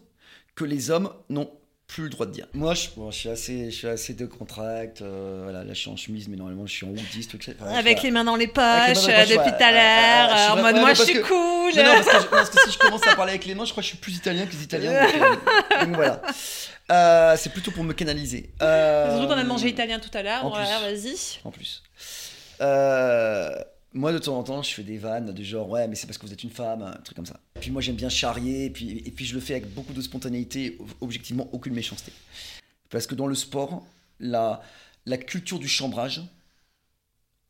[0.55, 1.51] que les hommes n'ont
[1.87, 2.47] plus le droit de dire.
[2.53, 5.03] Moi, je, bon, je suis assez, je suis assez de contract.
[5.03, 7.53] euh, voilà, là, je suis en chemise, mais normalement, je suis en hoodie, tout ça.
[7.61, 8.63] Enfin, Avec les mains dans les poches,
[8.95, 11.15] dans les euh, poches, depuis tout à l'heure, euh, en mode ouais, moi je suis
[11.15, 11.75] que- cool.
[11.77, 13.65] Non, non, parce que, je- parce que si je commence à parler avec les mains,
[13.65, 15.01] je crois que je suis plus italien que les Italiens.
[15.01, 16.23] Donc, euh, donc voilà.
[16.91, 18.51] Euh, c'est plutôt pour me canaliser.
[18.63, 20.95] Euh, Surtout qu'on a mangé italien tout à l'heure, en voilà, plus.
[21.05, 21.17] vas-y.
[21.45, 21.83] En plus.
[22.61, 23.51] Euh,
[23.97, 26.19] moi, de temps en temps, je fais des vannes du genre, ouais, mais c'est parce
[26.19, 27.41] que vous êtes une femme, un truc comme ça.
[27.61, 30.03] Puis moi, j'aime bien charrier, et puis, et puis je le fais avec beaucoup de
[30.03, 32.13] spontanéité, objectivement, aucune méchanceté.
[32.91, 33.87] Parce que dans le sport,
[34.21, 34.63] la,
[35.07, 36.21] la culture du chambrage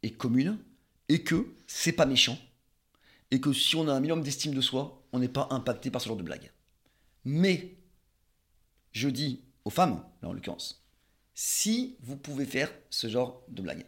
[0.03, 0.59] est commune,
[1.09, 2.39] et que c'est pas méchant,
[3.31, 6.01] et que si on a un minimum d'estime de soi, on n'est pas impacté par
[6.01, 6.51] ce genre de blague.
[7.25, 7.77] Mais,
[8.93, 10.85] je dis aux femmes, là en l'occurrence,
[11.35, 13.85] si vous pouvez faire ce genre de blague,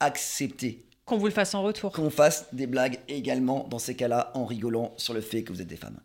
[0.00, 1.92] acceptez Qu'on vous le fasse en retour.
[1.92, 5.60] qu'on fasse des blagues également dans ces cas-là en rigolant sur le fait que vous
[5.60, 6.00] êtes des femmes.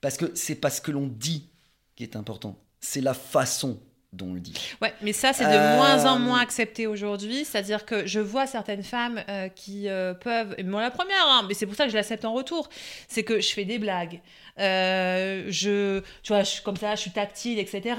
[0.00, 1.50] Parce que c'est pas ce que l'on dit
[1.94, 3.78] qui est important, c'est la façon
[4.16, 4.54] dont on le dit.
[4.82, 7.44] Ouais, mais ça, c'est de Euh, moins en moins accepté aujourd'hui.
[7.44, 11.44] C'est-à-dire que je vois certaines femmes euh, qui euh, peuvent, et moi la première, hein,
[11.48, 12.68] mais c'est pour ça que je l'accepte en retour,
[13.08, 14.20] c'est que je fais des blagues.
[14.58, 17.96] Euh, je, tu vois, je suis comme ça, je suis tactile, etc.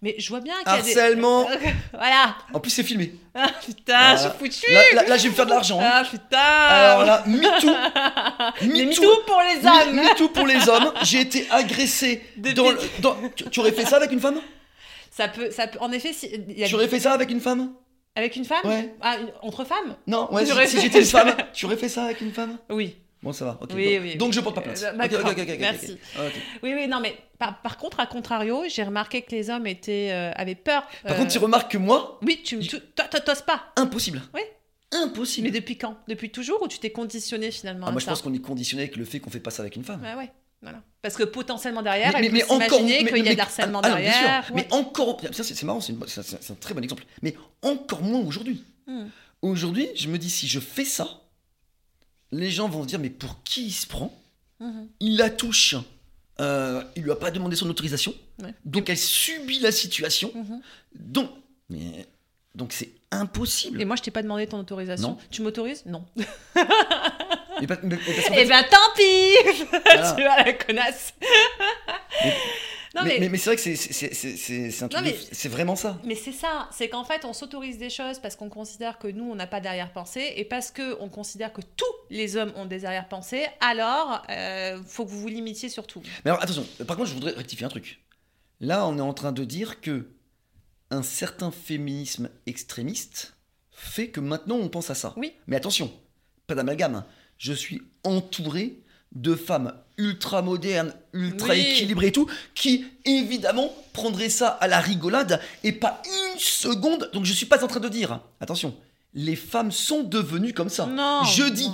[0.00, 1.56] Mais je vois bien qu'il y a Harcèlement des...
[1.92, 2.34] voilà.
[2.54, 3.12] En plus, c'est filmé.
[3.34, 4.16] Ah, putain, Voilà.
[4.16, 4.72] je suis foutu.
[4.72, 5.78] Là, là, là, je vais me faire de l'argent.
[5.80, 5.90] hein.
[5.92, 6.38] Ah, putain.
[6.38, 7.68] Alors là, MeToo
[8.62, 9.94] MeToo pour les hommes.
[9.96, 10.92] Me- MeToo pour les hommes.
[11.02, 14.40] J'ai été agressé dans, dans- Tu, tu aurais fait ça avec une femme?
[15.18, 17.28] Ça peut, ça peut, en effet, si, il y a- Tu aurais fait ça avec
[17.32, 17.74] une femme
[18.14, 18.94] avec une femme Ouais.
[19.00, 19.96] Ah, une- entre femmes?
[20.06, 22.56] Non, ouais, si, j'étais une femme, tu aurais fait ça avec une femme?
[22.70, 22.96] Oui.
[23.20, 23.70] Bon, ça va, ok.
[23.74, 24.80] Oui, donc, oui, donc je porte pas plainte.
[24.80, 25.92] Euh, Ok, d'accord, ok, ok, ok, ok, merci.
[26.16, 26.32] Ok.
[26.62, 30.10] Oui, oui, non, mais par, par contre, à contrario, j'ai remarqué que les hommes étaient,
[30.12, 30.86] euh, avaient peur.
[31.02, 33.72] Par euh, contre, tu remarques que moi, Oui, tu, tu toi, toi, t'oses pas.
[33.74, 34.22] impossible.
[34.34, 34.42] Oui.
[34.92, 35.48] Impossible.
[35.48, 35.96] Mais depuis quand?
[36.06, 38.84] Depuis toujours ou tu t'es conditionné finalement Ah, à moi, je pense qu'on est conditionné
[38.84, 40.00] avec le fait qu'on fait pas ça avec une femme.
[40.00, 40.30] Ouais, ouais.
[40.62, 40.82] Voilà.
[41.02, 43.80] Parce que potentiellement derrière, mais, elle mais, peut mais encore, qu'il y a de l'harcèlement
[43.82, 43.96] ah, sûr.
[43.96, 44.50] derrière.
[44.54, 45.92] Mais encore, c'est marrant, c'est
[46.50, 47.04] un très bon exemple.
[47.22, 48.64] Mais encore moins aujourd'hui.
[48.86, 49.06] Hmm.
[49.42, 51.22] Aujourd'hui, je me dis si je fais ça,
[52.32, 54.12] les gens vont se dire mais pour qui il se prend?
[54.60, 54.88] Mhm.
[55.00, 55.76] Il la touche.
[56.40, 58.54] Euh, il lui a pas demandé son autorisation, Ouais.
[58.64, 60.30] donc elle subit la situation.
[60.34, 60.60] Mhm.
[60.94, 61.30] Donc,
[61.68, 62.06] mais,
[62.54, 63.80] donc c'est impossible.
[63.80, 65.10] Et moi, je t'ai pas demandé ton autorisation.
[65.10, 65.18] Non.
[65.30, 65.84] Tu m'autorises?
[65.86, 66.04] Non.
[67.60, 70.12] Mais- mais parce Eh ben tant pis Voilà.
[70.16, 71.14] Tu vois la connasse
[72.94, 76.00] Non, mais, mais- mais- mais c'est vrai que c'est- c'est vraiment ça.
[76.04, 79.30] Mais c'est ça, c'est qu'en fait, on s'autorise des choses parce qu'on considère que nous,
[79.30, 83.46] on n'a pas d'arrière-pensée, et parce qu'on considère que tous les hommes ont des arrière-pensées,
[83.60, 86.00] alors euh, faut que vous vous limitiez sur tout.
[86.24, 88.00] Mais alors attention, par contre, je voudrais rectifier un truc.
[88.60, 90.08] Là, on est en train de dire que
[90.90, 93.34] un certain féminisme extrémiste
[93.70, 95.12] fait que maintenant on pense à ça.
[95.18, 95.34] Oui.
[95.46, 95.92] Mais attention,
[96.46, 97.04] pas d'amalgame.
[97.38, 98.78] Je suis entouré
[99.12, 101.60] de femmes ultra modernes, ultra Oui.
[101.60, 106.02] équilibrées et tout, qui évidemment prendraient ça à la rigolade et pas
[106.34, 107.10] une seconde.
[107.12, 108.76] Donc je suis pas en train de dire, attention,
[109.14, 110.86] les femmes sont devenues comme ça.
[110.86, 111.70] Non Je dis,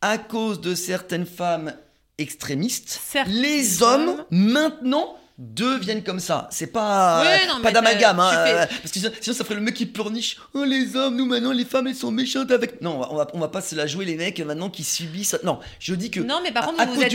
[0.00, 1.74] à cause de certaines femmes
[2.18, 6.48] extrémistes, Certains les hommes hommes- maintenant deviennent comme ça.
[6.50, 9.60] C'est pas, Oui, non, pas d'amalgame, hein, euh, parce que sinon, sinon, ça ferait le
[9.60, 10.36] mec qui pleurniche.
[10.54, 12.80] Oh les hommes, nous maintenant les femmes elles sont méchantes avec.
[12.80, 14.84] Non, on va, on va, on va pas se la jouer les mecs maintenant qui
[14.84, 15.36] subissent.
[15.44, 17.12] Non, je dis que Non, mais par contre, à vous, êtes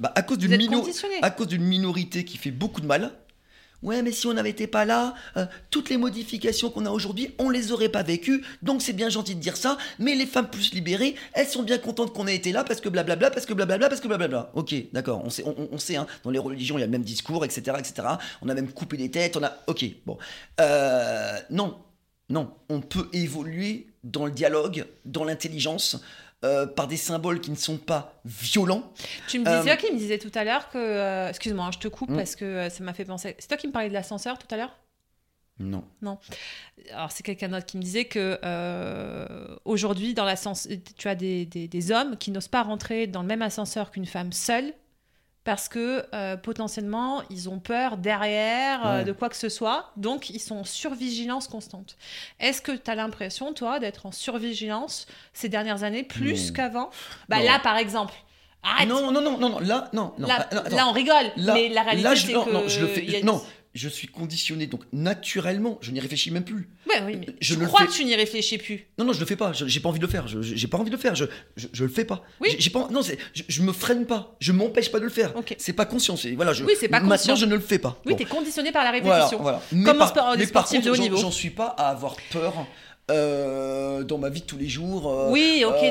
[0.00, 1.16] bah, à cause Vous êtes mino- conditionné.
[1.22, 3.12] à cause d'une minorité qui fait beaucoup de mal.
[3.82, 7.34] Ouais, mais si on n'avait été pas là, euh, toutes les modifications qu'on a aujourd'hui,
[7.38, 8.44] on les aurait pas vécues.
[8.62, 11.78] Donc c'est bien gentil de dire ça, mais les femmes plus libérées, elles sont bien
[11.78, 14.50] contentes qu'on ait été là parce que blablabla, parce que blablabla, parce que blablabla.
[14.54, 17.02] Ok, d'accord, on sait, on, sait, hein, dans les religions il y a le même
[17.02, 18.08] discours, etc., etc.
[18.42, 19.56] On a même coupé des têtes, on a.
[19.68, 20.18] Ok, bon,
[20.60, 21.78] Euh, non,
[22.30, 26.00] non, on peut évoluer dans le dialogue, dans l'intelligence.
[26.44, 28.92] Euh, par des symboles qui ne sont pas violents.
[29.28, 30.78] Tu me disais, Euh, qui me disait tout à l'heure que.
[30.78, 32.16] euh, Excuse-moi, hein, je te coupe Hmm.
[32.16, 33.34] parce que euh, ça m'a fait penser.
[33.38, 34.76] C'est toi qui me parlais de l'ascenseur tout à l'heure?
[35.60, 35.82] Non.
[36.92, 41.46] Alors, c'est quelqu'un d'autre qui me disait que euh, aujourd'hui, dans l'ascenseur, tu as des,
[41.46, 44.72] des- des hommes qui n'osent pas rentrer dans le même ascenseur qu'une femme seule
[45.48, 50.28] parce que euh, potentiellement ils ont peur derrière euh, de quoi que ce soit, donc
[50.28, 51.96] ils sont en survigilance constante.
[52.38, 56.90] Est-ce que tu as l'impression, toi, d'être en survigilance ces dernières années plus qu'avant?
[57.30, 58.12] Bah là, par exemple.
[58.62, 60.26] Arrête Non, non, non, non, non, là, non, non.
[60.26, 60.76] là, ah, non, attends.
[60.76, 62.50] là, on rigole, Là- mais la réalité, là, je, non, que.
[62.50, 63.16] non, je le fais.
[63.16, 63.42] a- Non,
[63.78, 66.68] je suis conditionné, donc naturellement, je n'y réfléchis même plus.
[66.88, 68.86] Ouais, oui, mais Je crois fais- que tu n'y réfléchis plus.
[68.98, 69.52] Non, non, je le fais pas.
[69.52, 70.26] je- J'ai pas envie de le faire.
[70.28, 71.14] Je- J'ai pas envie de le faire.
[71.14, 71.24] Je,
[71.56, 72.22] je, je le fais pas.
[72.40, 72.56] Oui.
[72.58, 72.88] J'ai- pas.
[72.90, 74.36] Non, je, je me freine pas.
[74.40, 75.34] Je m'empêche pas de le faire.
[75.36, 75.54] Ok.
[75.58, 76.16] C'est pas conscient.
[76.16, 76.52] C'est voilà.
[76.52, 77.36] Je, Oui, c'est pas Maintenant, conscient.
[77.36, 78.00] je ne le fais pas.
[78.04, 78.18] Oui, Bon.
[78.18, 79.42] t'es conditionné par la Voilà, répétition.
[79.42, 79.62] voilà.
[79.72, 81.16] Mais Comme en par, sport- par sportifs de haut niveau.
[81.16, 82.66] J'en suis pas à avoir peur
[83.10, 85.10] euh, dans ma vie de tous les jours.
[85.10, 85.90] euh, Oui, ok, euh,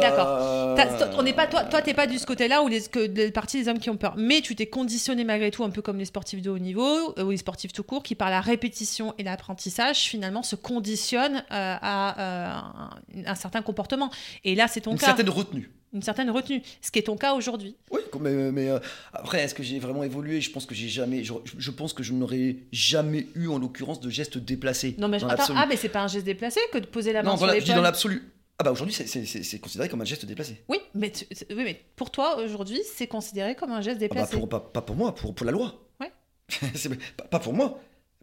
[0.76, 1.16] d'accord.
[1.18, 3.62] On n'est pas toi, toi t'es pas du ce côté-là où les, que les parties
[3.62, 6.06] des hommes qui ont peur, mais tu t'es conditionné malgré tout un peu comme les
[6.06, 9.98] sportifs de haut niveau ou les sportifs tout court qui par la répétition et l'apprentissage
[9.98, 14.10] finalement se conditionnent à un, un certain comportement.
[14.44, 15.72] Et là c'est ton Une cas, certaine retenue.
[15.94, 17.76] Une certaine retenue, ce qui est ton cas aujourd'hui.
[17.92, 18.80] Oui, mais, mais, euh,
[19.14, 20.42] après, est-ce que j'ai vraiment évolué?
[20.42, 21.24] Je pense que j'ai jamais.
[21.24, 24.96] Je, je pense que je n'aurais jamais eu, en l'occurrence, de gestes déplacés.
[24.98, 27.32] Non mais attends, ah mais c'est pas un geste déplacé que de poser la main
[27.32, 28.32] non, sur la- je dis dans l'absolu.
[28.60, 30.64] Ah bah aujourd'hui, c'est- considéré comme un geste déplacé.
[30.68, 34.08] Oui, mais tu- oui, mais pour toi aujourd'hui c'est considéré comme un geste Ah bah
[34.08, 34.36] déplacé.
[34.36, 35.80] pour, pas, pas pour moi, pour, pour la loi.
[36.02, 36.12] Ouais.
[36.76, 37.80] C'est pas, pas pour moi,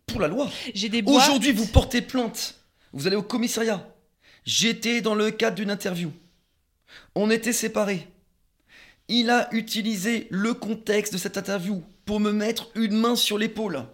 [0.07, 0.51] pour la loi.
[0.75, 1.03] J'ai des.
[1.07, 2.57] Aujourd'hui, vous portez plainte.
[2.93, 3.89] Vous allez au commissariat.
[4.45, 6.11] J'étais dans le cadre d'une interview.
[7.15, 8.07] On était séparés.
[9.09, 13.85] Il a utilisé le contexte de cette interview pour me mettre une main sur l'épaule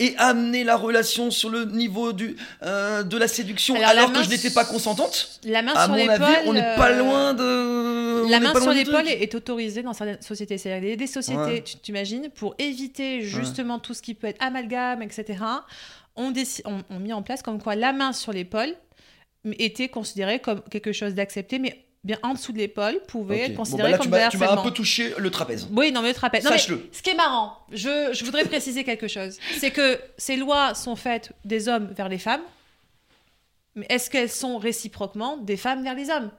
[0.00, 4.18] et amener la relation sur le niveau du, euh, de la séduction Alors, alors, la
[4.20, 5.40] que je n'étais pas consentante.
[5.44, 6.22] La main À sur mon l'épaule.
[6.22, 8.22] avis, on n'est pas euh, loin de.
[8.24, 10.56] on La main sur l'épaule est autorisée dans certaines sociétés.
[10.56, 11.62] C'est-à-dire qu'il y a des sociétés, Ouais.
[11.62, 15.38] tu t'imagines, pour éviter justement tout ce qui peut être amalgame, etc.,
[16.32, 18.74] déci- ont- ont mis en place comme quoi la main sur l'épaule
[19.58, 23.40] était considérée comme quelque chose d'accepté, mais bien en dessous de l'épaule pouvait Ok.
[23.42, 24.62] être Bon, considéré bah là, comme de m'as tu m'as un harcèlement.
[24.70, 25.68] peu touché le trapèze.
[25.72, 26.44] Oui, non, mais le trapèze.
[26.44, 26.88] Sache-le.
[26.92, 29.36] ce qui est marrant, je, je voudrais préciser quelque chose.
[29.58, 32.42] C'est que ces lois sont faites des hommes vers les femmes,
[33.74, 36.30] mais est-ce qu'elles sont réciproquement des femmes vers les hommes?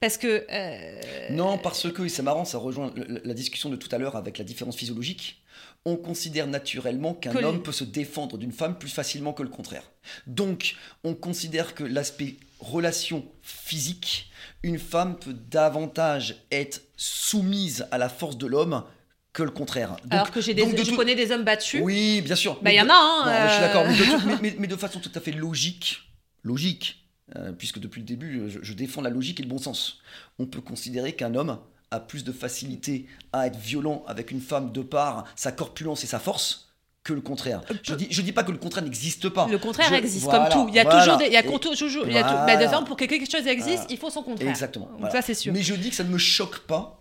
[0.00, 0.44] Parce que.
[0.50, 1.00] euh,
[1.30, 4.38] Non, parce que, et c'est marrant, ça rejoint la discussion de tout à l'heure avec
[4.38, 5.38] la différence physiologique.
[5.84, 9.48] On considère naturellement qu'un Que homme peut se défendre d'une femme plus facilement que le
[9.48, 9.82] contraire.
[10.26, 14.30] Donc, on considère que l'aspect relation physique,
[14.62, 18.84] une femme peut davantage être soumise à la force de l'homme
[19.32, 19.96] que le contraire.
[20.04, 21.80] Donc- alors que j'ai des, donc de je tout- connais des hommes battus.
[21.82, 22.54] Oui, bien sûr.
[22.54, 23.66] Bah, Mais il y en a, hein, Non, je suis euh.
[23.66, 24.26] d'accord.
[24.26, 26.02] Mais- mais- mais de façon tout à fait logique,
[26.42, 30.00] logique, euh, puisque depuis le début, je, je défends la logique et le bon sens.
[30.38, 31.58] On peut considérer qu'un homme
[31.90, 36.06] a plus de facilité à être violent avec une femme de par sa corpulence et
[36.06, 36.71] sa force
[37.04, 37.62] que le contraire.
[37.82, 39.48] Je dis, je dis pas que le contraire n'existe pas.
[39.48, 40.68] Le contraire Je- existe voilà, comme tout.
[40.68, 41.00] Il y a voilà.
[41.00, 42.66] toujours des, il y a toujours, il y a tout- voilà.
[42.68, 44.48] bah, pour que quelque chose existe, il faut son contraire.
[44.48, 44.88] Exactement.
[45.00, 45.52] Donc ça c'est sûr.
[45.52, 47.00] Mais je dis que ça ne me choque pas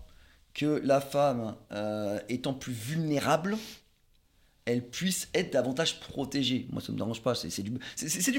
[0.54, 3.58] que la femme, euh, étant plus vulnérable,
[4.66, 6.68] elle puisse être davantage protégée.
[6.72, 7.72] Moi, ça ne me dérange pas, c'est du,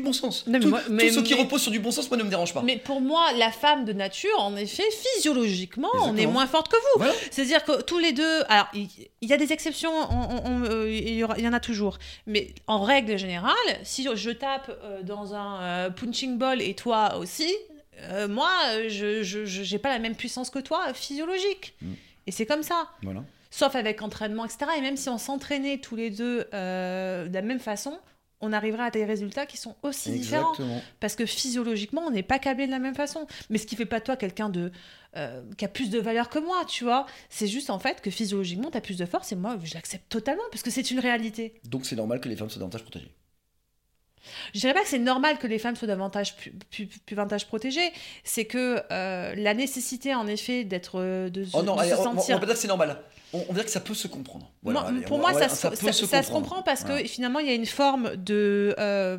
[0.00, 0.46] bon sens.
[0.46, 2.16] Non, mais tout, moi- mais- tout ce qui mais- repose sur du bon sens, moi,
[2.16, 2.62] ne me dérange pas.
[2.62, 4.84] Mais pour moi, la femme de nature, en effet,
[5.16, 6.98] physiologiquement, on est moins forte que vous.
[6.98, 7.12] Voilà.
[7.30, 8.88] C'est-à-dire que tous les deux, alors il
[9.22, 12.82] y a des exceptions, on- on- on- euh, il y, en a toujours, mais en
[12.82, 13.52] règle générale,
[13.82, 17.52] si je tape euh, dans un euh, punching ball et toi aussi,
[18.28, 18.50] moi,
[18.88, 21.74] je j'ai pas la même puissance que toi, physiologique.
[21.82, 21.92] Mm.
[22.26, 22.88] Et c'est comme ça.
[23.02, 23.24] Voilà.
[23.52, 24.64] Sauf avec entraînement, etc.
[24.78, 28.00] Et même si on s'entraînait tous les deux euh, de la même façon,
[28.40, 30.52] on arriverait à des résultats qui sont aussi différents.
[30.52, 30.82] Exactement.
[31.00, 33.26] Parce que physiologiquement, on n'est pas câblé de la même façon.
[33.50, 34.72] Mais ce qui fait pas de toi quelqu'un de
[35.18, 37.04] euh, qui a plus de valeur que moi, tu vois.
[37.28, 40.08] C'est juste en fait que physiologiquement, tu as plus de force et moi, je l'accepte
[40.08, 41.60] totalement parce que c'est une réalité.
[41.64, 43.12] Donc, c'est normal que les femmes soient davantage protégées.
[44.54, 47.46] Je dirais pas que c'est normal que les femmes soient davantage plus, plus, plus davantage
[47.46, 47.90] protégées.
[48.24, 51.90] C'est que euh, la nécessité, en effet, d'être euh, de, se- Oh non, de allez,
[51.90, 52.98] se on, on sentir va pas dire que c'est normal.
[53.32, 54.50] On, on va dire que ça peut se comprendre.
[54.62, 56.48] Voilà, Moi, allez, pour on- moi, ça, se- peut ça- se ça se comprendre.
[56.48, 57.02] comprend parce Voilà.
[57.02, 59.16] que finalement, il y a une forme de, euh,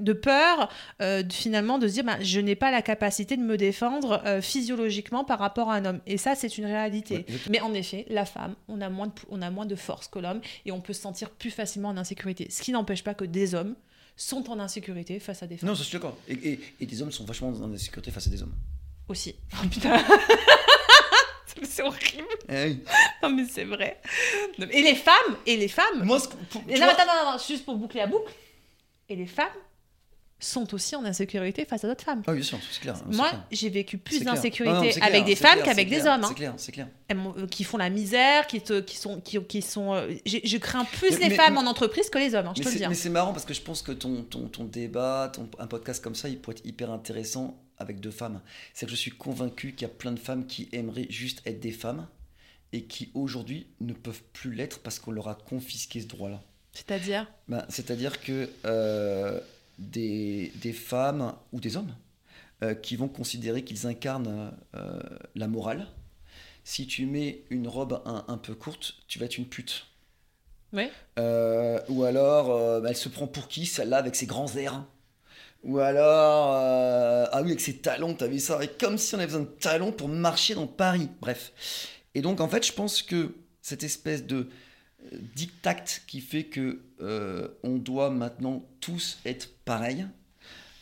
[0.00, 0.68] de peur,
[1.00, 4.22] euh, de- finalement, de se dire bah, je n'ai pas la capacité de me défendre
[4.40, 6.00] physiologiquement par rapport à un homme.
[6.06, 7.14] Et ça, c'est une réalité.
[7.28, 7.36] Ouais.
[7.50, 10.18] Mais en effet, la femme, on a, moins de, on a moins de force que
[10.18, 12.48] l'homme et on peut se sentir plus facilement en insécurité.
[12.50, 13.76] Ce qui n'empêche pas que des hommes
[14.16, 16.16] sont en insécurité face à des femmes Non, ça, je suis d'accord.
[16.28, 18.54] Et, et- et des hommes sont vachement en insécurité face à des hommes.
[19.08, 19.34] aussi.
[19.62, 20.02] Oh, putain
[21.64, 22.26] C'est horrible.
[22.48, 22.84] Eh oui.
[23.22, 24.00] Non, mais c'est vrai.
[24.58, 27.32] Et les femmes, et les femmes, Moi, ce pour- Et non, vois- attends, non, non,
[27.32, 28.30] non, juste pour boucler la boucle.
[29.08, 29.48] Et les femmes
[30.44, 32.22] sont aussi en insécurité face à d'autres femmes.
[32.26, 32.94] Ah oui, bien sûr, c'est clair.
[33.06, 36.24] Moi, j'ai vécu plus d'insécurité avec des femmes qu'avec des hommes.
[36.24, 36.28] hein.
[36.28, 36.88] C'est clair, c'est clair.
[37.12, 39.20] Euh, qui font la misère, qui, te, qui sont.
[39.20, 42.18] Qui, qui sont euh, je crains plus Mais- les mais- femmes mais- en entreprise que
[42.18, 42.84] les hommes, hein, je te le c'est- dis.
[42.84, 42.88] hein.
[42.88, 46.02] Mais c'est marrant parce que je pense que ton, ton, ton débat, ton, un podcast
[46.02, 48.40] comme ça, il pourrait être hyper intéressant avec deux femmes.
[48.74, 51.60] C'est que je suis convaincu qu'il y a plein de femmes qui aimeraient juste être
[51.60, 52.06] des femmes
[52.72, 56.40] et qui aujourd'hui ne peuvent plus l'être parce qu'on leur a confisqué ce droit-là.
[56.72, 57.26] C'est-à-dire?
[57.48, 59.38] Ben, C'est-à-dire que euh,
[59.90, 61.94] des, des femmes ou des hommes
[62.62, 65.00] euh, qui vont considérer qu'ils incarnent euh,
[65.34, 65.88] la morale,
[66.64, 69.86] si tu mets une robe un, un peu courte, tu vas être une pute.
[71.18, 74.84] Euh, ou alors, elle se prend pour qui celle-là avec ses grands airs?
[75.64, 78.62] Ou alors, euh, ah oui, avec ses talons, t'as vu ça?
[78.64, 81.08] Et comme si on avait besoin de talons pour marcher dans Paris.
[81.20, 81.52] Bref.
[82.14, 84.48] Et donc, en fait, je pense que cette espèce de
[85.34, 90.06] dictat qui fait que euh, on doit maintenant tous être pareils,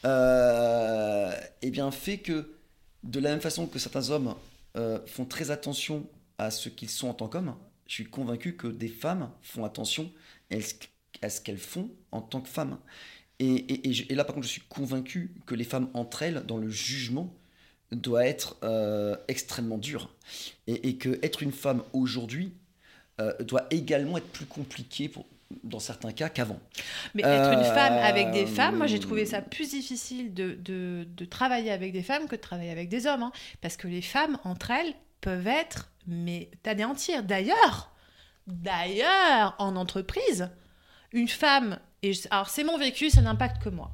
[0.04, 2.54] euh, eh bien, fait que
[3.02, 4.34] de la même façon que certains hommes
[4.76, 6.06] euh, font très attention
[6.38, 7.54] à ce qu'ils sont en tant qu'hommes,
[7.86, 10.10] je suis convaincu que des femmes font attention
[11.22, 12.78] à ce qu'elles font en tant que femmes.
[13.38, 16.44] Et, et- et et là, par contre, je suis convaincu que les femmes entre elles,
[16.46, 17.34] dans le jugement,
[17.92, 18.56] doit être
[19.28, 20.14] extrêmement dur.
[20.66, 22.52] Et, et que être une femme aujourd'hui
[23.20, 25.26] euh, doit également être plus compliqué pour,
[25.64, 26.58] dans certains cas qu'avant.
[27.14, 30.52] Mais être une Euh, femme avec des femmes, moi j'ai trouvé ça plus difficile de,
[30.54, 33.22] de, de travailler avec des femmes que de travailler avec des hommes.
[33.24, 33.32] hein.
[33.60, 37.22] Parce que les femmes, entre elles, peuvent être, mais t'anéantir.
[37.24, 37.90] D'ailleurs,
[38.46, 40.50] d'ailleurs, en entreprise,
[41.12, 43.90] une femme, et je- alors c'est mon vécu, ça n'impacte que moi.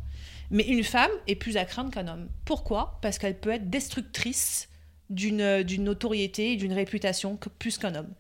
[0.51, 2.29] Mais une femme est plus à craindre qu'un homme.
[2.45, 2.99] Pourquoi?
[3.03, 4.69] Parce qu'elle peut être destructrice
[5.11, 8.13] d'une d'une notoriété d'une réputation que, plus qu'un homme.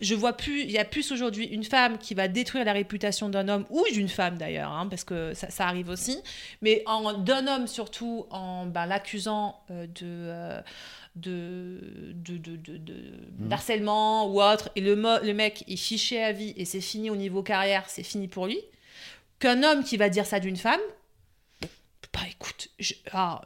[0.00, 3.28] Je vois plus, il y a plus aujourd'hui une femme qui va détruire la réputation
[3.28, 6.18] d'un homme ou d'une femme d'ailleurs, hein, parce que ça, ça arrive aussi,
[6.60, 10.60] mais en- d'un homme surtout en ben, l'accusant euh, de, euh,
[11.14, 11.78] de,
[12.14, 12.56] de, de,
[13.38, 17.10] d'harcèlement ou autre, et le, mo- le mec est fiché à vie et c'est fini
[17.10, 18.58] au niveau carrière, c'est fini pour lui,
[19.38, 20.80] qu'un homme qui va dire ça d'une femme,
[22.12, 23.42] bah écoute, je, ah,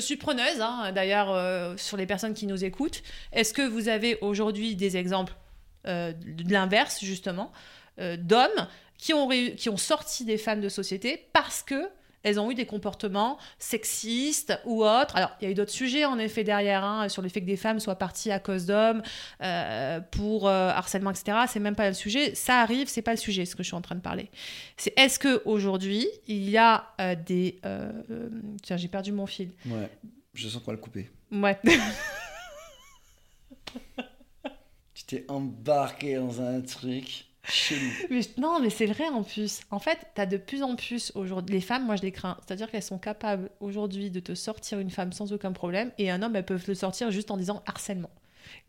[0.00, 3.02] suis preneuse, hein, d'ailleurs, euh, sur les personnes qui nous écoutent.
[3.32, 5.34] Est-ce que vous avez aujourd'hui des exemples
[5.86, 7.52] euh, de l'inverse, justement,
[7.98, 11.88] euh, d'hommes qui ont sorti des femmes de société parce que
[12.22, 15.16] elles ont eu des comportements sexistes ou autres.
[15.16, 17.46] Alors, il y a eu d'autres sujets, en effet, derrière, hein, sur le fait que
[17.46, 19.02] des femmes soient parties à cause d'hommes,
[19.42, 21.38] euh, pour euh, harcèlement, etc.
[21.48, 22.34] C'est même pas le sujet.
[22.34, 24.30] Ça arrive, c'est pas le sujet, ce que je suis en train de parler.
[24.76, 27.60] C'est est-ce que aujourd'hui il y a euh, des...
[28.62, 29.50] tiens, j'ai perdu mon fil.
[29.66, 29.90] Ouais,
[30.34, 31.10] je sens qu'on va le couper.
[31.32, 31.58] Ouais.
[34.94, 37.90] Tu t'es embarqué dans un truc chelou.
[38.10, 39.60] Mais non, mais c'est vrai en plus.
[39.70, 41.54] En fait, tu as de plus en plus aujourd'hui.
[41.54, 42.36] Les femmes, moi je les crains.
[42.46, 46.22] C'est-à-dire qu'elles sont capables aujourd'hui de te sortir une femme sans aucun problème et un
[46.22, 48.10] homme, elles peuvent le sortir juste en disant harcèlement.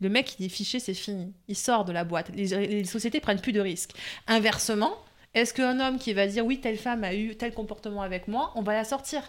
[0.00, 1.32] Le mec, il est fiché, c'est fini.
[1.48, 2.30] Il sort de la boîte.
[2.34, 3.92] Les, les sociétés prennent plus de risques.
[4.26, 4.94] Inversement,
[5.34, 8.52] est-ce qu'un homme qui va dire oui, telle femme a eu tel comportement avec moi,
[8.56, 9.22] on va la sortir?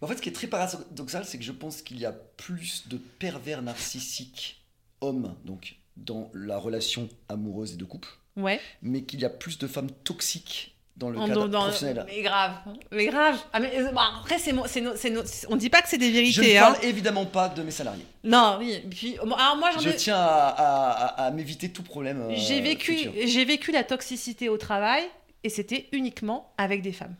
[0.00, 2.88] En fait, ce qui est très paradoxal, c'est que je pense qu'il y a plus
[2.88, 4.64] de pervers narcissiques
[5.00, 8.60] hommes, donc dans la relation amoureuse et de couple, Ouais.
[8.82, 12.04] mais qu'il y a plus de femmes toxiques dans le En- cadre dans- professionnel.
[12.06, 12.52] Mais grave.
[12.90, 13.38] Mais grave.
[13.52, 16.12] Ah, mais, euh, bah, après, c'est no- no- on dit pas que c'est des Je
[16.12, 16.54] vérités.
[16.54, 16.72] ne hein.
[16.72, 18.04] parle évidemment pas de mes salariés.
[18.24, 18.78] Non, oui.
[18.90, 19.96] Puis, alors moi, Je ai.
[19.96, 20.90] tiens à, à-
[21.22, 22.20] à- à m'éviter tout problème.
[22.22, 25.04] euh, J'ai vécu, j'ai vécu la toxicité au travail
[25.44, 27.16] et c'était uniquement avec des femmes.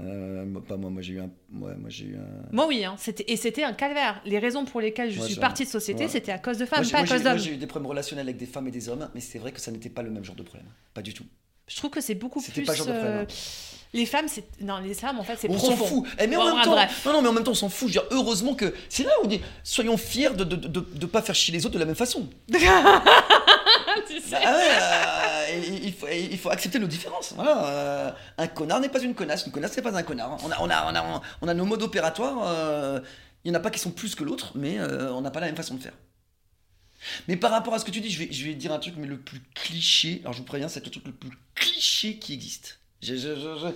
[0.00, 1.30] Euh, moi, pas moi, moi j'ai eu un.
[1.60, 2.52] Ouais, moi j'ai eu un.
[2.52, 4.20] Moi, oui, hein, c'était, et c'était un calvaire.
[4.24, 6.08] Les raisons pour lesquelles je Ouais, suis ça- partie de société, ouais.
[6.08, 7.42] c'était à cause de Moi, femmes, pas à moi, cause moi, d'hommes.
[7.42, 9.60] j'ai eu des problèmes relationnels avec des femmes et des hommes, mais c'est vrai que
[9.60, 10.68] ça n'était pas le même genre de problème.
[10.94, 11.24] Pas du tout.
[11.66, 12.66] Je trouve que c'est beaucoup C'était plus.
[12.66, 13.26] pas genre de problème, euh, hein.
[13.94, 14.44] Les femmes, c'est.
[14.60, 16.02] Non, les femmes, en fait, c'est on s'en profond.
[16.04, 16.06] fout.
[16.20, 17.02] Eh, mais en Bon, même temps, bref.
[17.06, 17.88] non, non, mais en même temps, on s'en fout.
[17.88, 20.68] Je veux dire, heureusement que c'est là où on dit, soyons fiers de de, de,
[20.68, 22.28] de- de pas faire chier les autres de la même façon.
[24.08, 24.36] Tu sais.
[24.42, 25.27] Ah ouais, euh,
[25.82, 27.32] il, faut, il faut accepter nos différences.
[27.34, 30.38] Voilà, euh, un connard n'est pas une connasse, une connasse n'est pas un connard.
[30.44, 32.38] On a, on a, on a, on a nos modes opératoires.
[32.46, 33.00] euh,
[33.44, 35.40] il n'y en a pas qui sont plus que l'autre, mais euh, on n'a pas
[35.40, 35.92] la même façon de faire.
[37.28, 38.94] Mais par rapport à ce que tu dis, je vais, je vais dire un truc,
[38.96, 40.18] mais le plus cliché.
[40.22, 42.80] Alors je vous préviens, c'est le truc le plus cliché qui existe.
[43.02, 43.72] Je- je-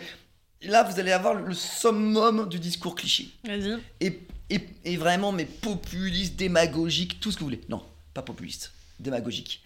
[0.68, 3.28] Là, vous allez avoir le summum du discours cliché.
[3.44, 3.78] Vas-y.
[4.00, 4.20] Et,
[4.50, 7.60] et, et vraiment, mais populiste, démagogique, tout ce que vous voulez.
[7.68, 7.82] Non,
[8.14, 9.62] pas populiste, démagogique.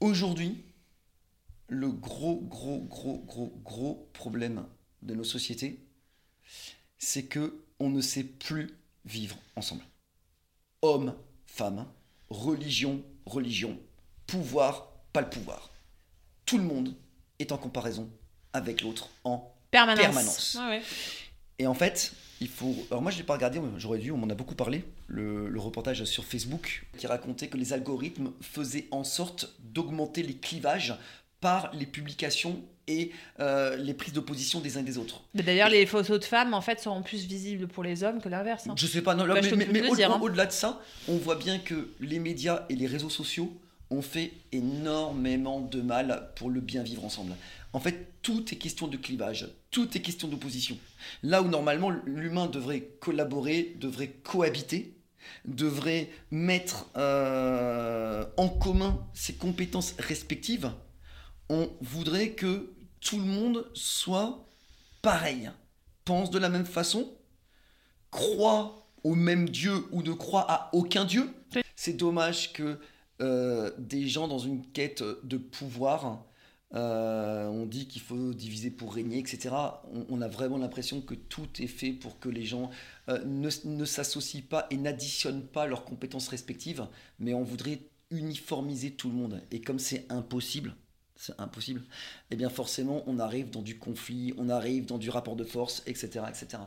[0.00, 0.64] Aujourd'hui,
[1.68, 4.66] le gros, gros, gros, gros, gros problème
[5.02, 5.78] de nos sociétés,
[6.98, 8.70] c'est que on ne sait plus
[9.04, 9.84] vivre ensemble.
[10.82, 11.14] Homme,
[11.46, 11.86] femme,
[12.30, 13.78] religion, religion,
[14.26, 15.70] pouvoir, pas le pouvoir.
[16.46, 16.94] Tout le monde
[17.38, 18.10] est en comparaison
[18.52, 20.58] avec l'autre en Permanence.
[20.60, 20.82] Ouais.
[21.58, 22.74] et en fait, il faut.
[22.90, 24.84] Alors moi, je l'ai pas regardé, j'aurais dû, on m'en a beaucoup parlé.
[25.08, 30.34] Le, le reportage sur Facebook qui racontait que les algorithmes faisaient en sorte d'augmenter les
[30.36, 30.94] clivages
[31.40, 35.22] par les publications et euh, les prises d'opposition des uns et des autres.
[35.34, 38.66] D'ailleurs, les photos de femmes, en fait, seront plus visibles pour les hommes que l'inverse.
[38.68, 38.74] hein.
[38.76, 40.18] Je sais pas, non, là, Bah, mais, hein.
[40.20, 43.52] au-delà de ça, on voit bien que les médias et les réseaux sociaux
[43.90, 47.32] ont fait énormément de mal pour le bien vivre ensemble.
[47.72, 50.76] En fait, tout est question de clivage, tout est question d'opposition.
[51.22, 54.96] Là où normalement l'humain devrait collaborer, devrait cohabiter,
[55.44, 60.72] devrait mettre euh, en commun ses compétences respectives,
[61.48, 64.46] on voudrait que tout le monde soit
[65.02, 65.50] pareil,
[66.04, 67.12] pense de la même façon,
[68.10, 71.30] croit au même Dieu ou ne croit à aucun Dieu.
[71.76, 72.78] C'est dommage que
[73.20, 76.24] euh, des gens dans une quête de pouvoir,
[76.74, 79.50] euh, on dit qu'il faut diviser pour régner, etc.
[80.08, 82.70] On, a vraiment l'impression que tout est fait pour que les gens
[83.08, 86.86] euh, ne, ne s'associent pas et n'additionnent pas leurs compétences respectives,
[87.18, 87.80] mais on voudrait
[88.10, 89.42] uniformiser tout le monde.
[89.50, 90.74] Et comme c'est impossible,
[91.20, 91.82] c'est impossible,
[92.30, 95.82] eh bien forcément on arrive dans du conflit, on arrive dans du rapport de force,
[95.86, 96.24] etc.
[96.26, 96.62] etc.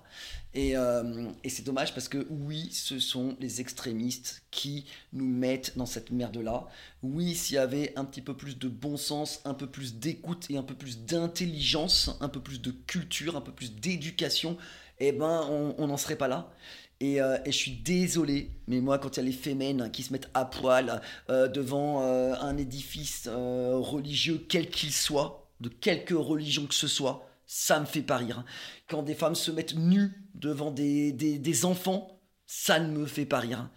[0.53, 5.75] Et, euh, et c'est dommage parce que oui, ce sont les extrémistes qui nous mettent
[5.75, 6.67] dans cette merde-là.
[7.01, 10.45] Oui, s'il y avait un petit peu plus de bon sens, un peu plus d'écoute
[10.51, 14.55] et un peu plus d'intelligence, un peu plus de culture, un peu plus d'éducation,
[14.99, 16.53] eh ben on n'en serait pas là.
[16.99, 20.03] Et, euh, et je suis désolé, mais moi, quand il y a les fémènes qui
[20.03, 26.13] se mettent à poil euh, devant euh, un édifice religieux, quel qu'il soit, de quelque
[26.13, 28.45] religion que ce soit, ça me fait pas rire.
[28.87, 33.25] Quand des femmes se mettent nues devant des, des, des enfants, ça ne me fait
[33.25, 33.69] pas rire.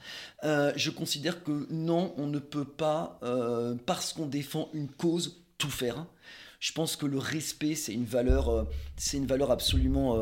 [0.43, 3.20] Je considère que non, on ne peut pas,
[3.86, 6.06] parce qu'on défend une cause, tout faire.
[6.59, 8.66] Je pense que le respect, c'est une valeur,
[8.97, 10.18] c'est une valeur absolument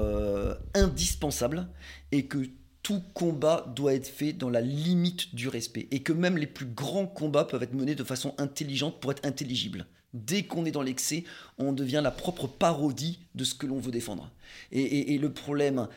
[0.74, 1.68] indispensable
[2.12, 2.44] et que
[2.84, 6.66] tout combat doit être fait dans la limite du respect et que même les plus
[6.66, 9.86] grands combats peuvent être menés de façon intelligente pour être intelligibles.
[10.12, 11.24] Dès qu'on est dans l'excès,
[11.58, 14.30] on devient la propre parodie de ce que l'on veut défendre.
[14.70, 15.88] Et, et- et le problème,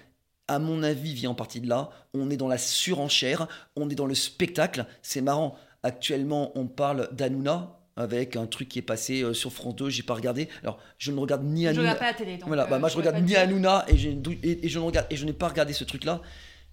[0.47, 1.89] à mon avis, vient en partie de là.
[2.15, 4.85] On est dans la surenchère, on est dans le spectacle.
[5.03, 5.55] C'est marrant.
[5.83, 9.89] Actuellement, on parle d'Anouna avec un truc qui est passé euh, sur France 2.
[9.89, 10.47] J'ai pas regardé.
[10.63, 11.81] Alors, je ne regarde ni Je Hanouna.
[11.81, 12.37] regarde pas la télé.
[12.37, 13.35] Donc, Voilà, euh, bah moi je regarde ni.
[13.35, 16.21] Hanouna et, j'ai- et, et je ne regarde et je n'ai pas regardé ce truc-là.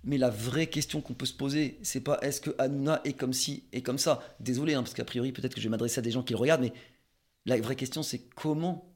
[0.05, 3.33] Mais la vraie question qu'on peut se poser, c'est pas est-ce que Hanouna est comme
[3.33, 4.23] ci et comme ça.
[4.41, 6.39] Désolé, hein, parce qu'a priori peut-être que je vais m'adresser à des gens qui le
[6.39, 6.73] regardent, mais
[7.47, 8.91] la vraie question c'est comment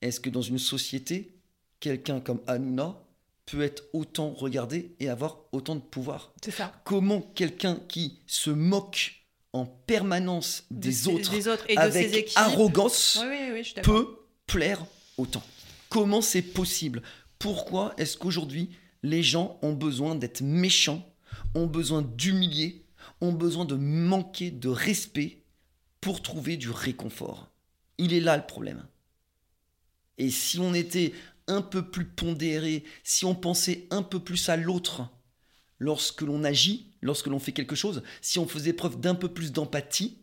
[0.00, 1.34] est-ce que dans une société,
[1.80, 3.00] quelqu'un comme Hanouna
[3.46, 6.32] peut être autant regardé et avoir autant de pouvoir?
[6.44, 6.72] C'est ça.
[6.84, 9.14] Comment quelqu'un qui se moque
[9.52, 12.38] en permanence des De- autres, des autres et de avec ses équipes?
[12.38, 14.84] arrogance Oui, oui, oui, peut plaire
[15.16, 15.42] autant?
[15.88, 17.02] Comment c'est possible?
[17.40, 18.70] Pourquoi est-ce qu'aujourd'hui,
[19.02, 21.14] les gens ont besoin d'être méchants,
[21.54, 22.84] ont besoin d'humilier,
[23.20, 25.42] ont besoin de manquer de respect
[26.00, 27.50] pour trouver du réconfort
[27.98, 28.86] Il est là le problème.
[30.18, 31.12] Et si on était
[31.46, 35.08] un peu plus pondéré, si on pensait un peu plus à l'autre
[35.78, 39.52] lorsque l'on agit, lorsque l'on fait quelque chose, si on faisait preuve d'un peu plus
[39.52, 40.18] d'empathie,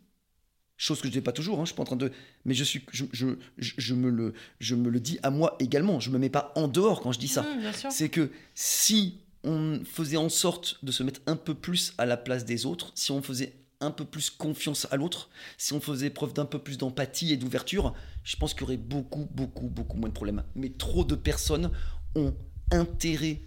[0.76, 2.12] chose que je ne fais pas toujours, hein, je suis pas en train de...
[2.44, 3.26] Mais je, suis, je, je,
[3.58, 6.52] je, je me le, je me le dis à moi également, je me mets pas
[6.56, 7.42] en dehors quand je dis ça.
[7.42, 7.92] Mmh, sûr.
[7.92, 12.16] C'est que si on faisait en sorte de se mettre un peu plus à la
[12.16, 16.10] place des autres, si on faisait un peu plus confiance à l'autre, si on faisait
[16.10, 17.94] preuve d'un peu plus d'empathie et d'ouverture,
[18.24, 20.44] je pense qu'il y aurait beaucoup, beaucoup, beaucoup moins de problèmes.
[20.54, 21.70] Mais trop de personnes
[22.14, 22.34] ont
[22.72, 23.42] intérêt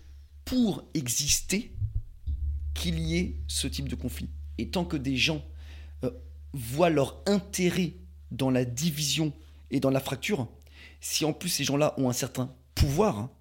[0.45, 1.73] pour exister
[2.73, 4.29] qu'il y ait ce type de conflit.
[4.57, 5.43] Et tant que des gens
[6.53, 7.93] voient leur intérêt
[8.31, 9.33] dans la division
[9.71, 10.47] et dans la fracture,
[11.01, 13.31] si en plus ces gens-là ont un certain pouvoir, hein,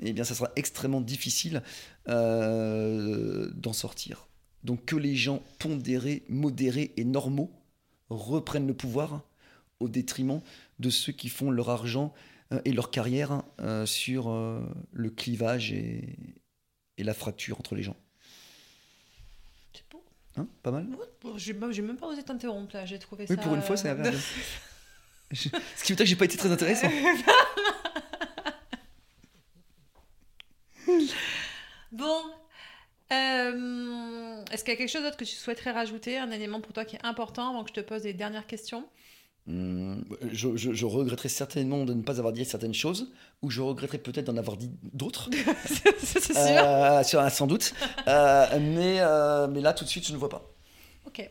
[0.00, 1.62] eh bien ça sera extrêmement difficile
[2.08, 4.28] euh, d'en sortir.
[4.64, 7.52] Donc que les gens pondérés, modérés et normaux
[8.08, 9.22] reprennent le pouvoir
[9.78, 10.40] au détriment
[10.78, 12.12] de ceux qui font leur argent
[12.52, 14.30] euh, et leur carrière euh, sur
[14.92, 16.16] le clivage et
[16.98, 17.96] la fracture entre les gens.
[20.36, 20.86] Hein Pas mal
[21.22, 23.42] Bon, j'ai même pas osé t'interrompre là, j'ai trouvé Oui, ça.
[23.42, 24.16] pour une fois, c'est euh, agréable.
[25.32, 26.88] Je- Ce qui veut dire que j'ai pas été très intéressant.
[31.92, 32.20] Bon.
[33.12, 36.72] Euh, Est-ce qu'il y a quelque chose d'autre que tu souhaiterais rajouter, un élément pour
[36.72, 38.88] toi qui est important avant que je te pose les dernières questions?
[39.46, 43.10] Je, je- je regretterais certainement de ne pas avoir dit certaines choses,
[43.42, 45.28] ou je regretterais peut-être d'en avoir dit d'autres,
[45.98, 46.34] C'est sûr.
[46.36, 47.74] Euh, sans doute.
[48.06, 50.42] Euh, mais, euh, mais là, tout de suite, je ne vois pas.
[51.06, 51.28] Ok.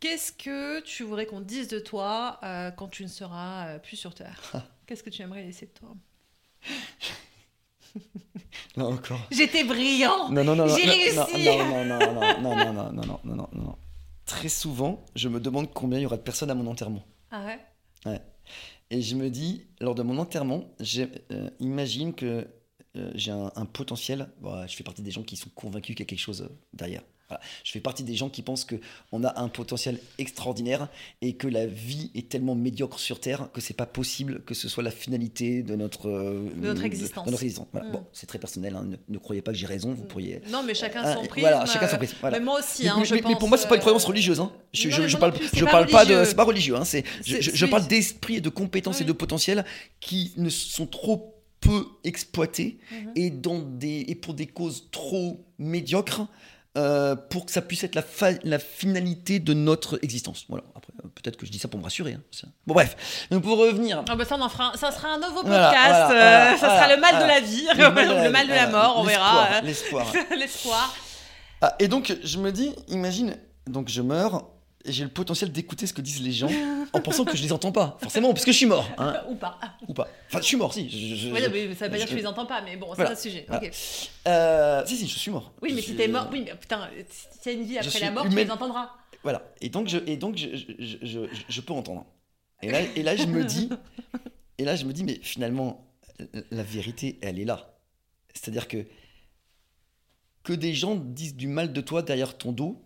[0.00, 3.96] Qu'est-ce que tu voudrais qu'on dise de toi euh, quand tu ne seras euh, plus
[3.96, 4.40] sur Terre
[4.86, 5.88] Qu'est-ce que tu aimerais laisser de toi
[8.76, 9.20] Non, encore.
[9.32, 11.44] J'étais brillant Non, non, non, non, J'ai non, réussi.
[11.44, 13.78] non, non, non, non, non, non, non, non, non, non, non, non, non.
[14.28, 17.02] Très souvent, je me demande combien il y aura de personnes à mon enterrement.
[17.30, 17.58] Ah ouais?
[18.04, 18.20] Ouais.
[18.90, 22.46] Et je me dis, lors de mon enterrement, j'ai- euh, imagine que
[22.96, 24.28] euh, j'ai un, un potentiel.
[24.40, 26.48] Bon, je fais partie des gens qui sont convaincus qu'il y a quelque chose euh,
[26.74, 27.02] derrière.
[27.28, 27.42] Voilà.
[27.64, 30.88] Je fais partie des gens qui pensent qu'on a un potentiel extraordinaire
[31.20, 34.68] et que la vie est tellement médiocre sur Terre que c'est pas possible que ce
[34.68, 37.26] soit la finalité de notre, euh, De notre existence.
[37.26, 37.66] de notre existence.
[37.72, 37.88] Voilà.
[37.88, 37.92] Mm.
[37.92, 38.74] Bon, c'est très personnel.
[38.76, 38.84] hein.
[38.86, 39.92] Ne, ne croyez pas que j'ai raison.
[39.92, 40.40] Vous pourriez.
[40.50, 41.40] Non, mais chacun Ah, son prisme.
[41.40, 42.16] Voilà, chacun son prisme.
[42.20, 42.38] Voilà.
[42.38, 44.04] Mais moi aussi, Mais, hein, mais- je mais pense, pour moi, c'est pas une croyance
[44.04, 44.40] euh, religieuse.
[44.40, 44.50] Hein.
[44.72, 46.12] Je, non, je- parle, plus, je pas parle pas de.
[46.14, 46.24] religieux.
[46.28, 46.76] C'est pas religieux.
[46.76, 46.84] Hein.
[46.84, 49.64] C'est, je, parle d'esprit et de compétences et de potentiel
[50.00, 53.12] qui ne sont trop peu exploités Mhm.
[53.16, 56.26] et, dans des, et pour des causes trop médiocres.
[56.76, 60.44] Euh, pour que ça puisse être la, finalité de notre existence.
[60.48, 60.64] Voilà.
[60.76, 62.12] Après, euh, peut-être que je dis ça pour me rassurer.
[62.12, 62.22] hein.
[62.66, 63.26] Bon, bref.
[63.30, 64.04] Donc, pour revenir.
[64.08, 65.46] Ah bah ça, on en fera un- ça sera un nouveau podcast.
[65.48, 68.94] Voilà, voilà, euh, ça sera le mal de la vie, le mal de la mort,
[68.98, 69.60] on verra.
[69.62, 70.06] L'espoir.
[70.12, 70.26] L'espoir.
[70.38, 70.94] L'espoir.
[71.60, 73.36] Ah, et donc, je me dis, imagine,
[73.66, 74.44] donc je meurs
[74.88, 76.50] et j'ai le potentiel d'écouter ce que disent les gens
[76.92, 79.34] en pensant que je les entends pas, forcément, parce que je suis mort, hein, Ou
[79.34, 79.58] pas.
[79.86, 80.08] ou pas.
[80.28, 80.88] Enfin, je suis mort, si.
[80.88, 82.76] je- je- non, mais ça veut pas dire que je- tu les entends pas, mais
[82.76, 83.10] bon, c'est Voilà.
[83.12, 83.44] un sujet.
[83.48, 83.66] Voilà.
[83.66, 83.72] ok.
[84.26, 85.52] Euh, si, si, je suis mort.
[85.62, 88.24] Oui, mais si t'es mort, oui, mais putain, si t'as une vie après la mort,
[88.24, 88.46] tu humaine.
[88.46, 88.90] les entendras.
[89.22, 89.42] Voilà.
[89.60, 92.06] Et donc, je, et donc je, peux entendre.
[92.62, 93.68] Et là, et là, je me dis,
[94.58, 95.86] et là, je me dis, mais finalement,
[96.50, 97.78] la vérité, elle est là.
[98.34, 98.86] C'est-à-dire que
[100.44, 102.82] que des gens disent du mal de toi derrière ton dos,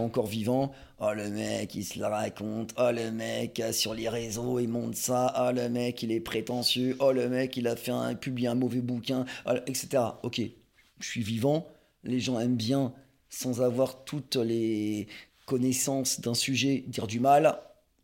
[0.00, 0.72] encore vivant.
[1.00, 2.74] Oh le mec, il se la raconte.
[2.78, 5.34] Oh le mec euh, sur les réseaux, il monte ça.
[5.38, 6.96] Oh le mec, il est prétentieux.
[7.00, 10.02] Oh le mec, il a fait un publié un mauvais bouquin, Oh, etc.
[10.22, 10.40] Ok,
[11.00, 11.66] je suis vivant.
[12.04, 12.92] Les gens aiment bien,
[13.28, 15.08] sans avoir toutes les
[15.44, 17.58] connaissances d'un sujet, dire du mal.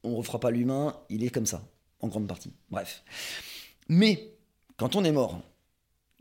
[0.04, 0.96] On refera pas l'humain.
[1.08, 1.62] Il est comme ça,
[2.00, 2.52] en grande partie.
[2.70, 3.04] Bref.
[3.88, 4.32] Mais
[4.76, 5.40] quand on est mort,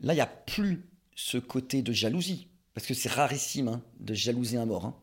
[0.00, 2.48] là, il n'y a plus ce côté de jalousie.
[2.74, 4.86] Parce que c'est rarissime hein, de jalouser un mort.
[4.86, 4.96] Hein.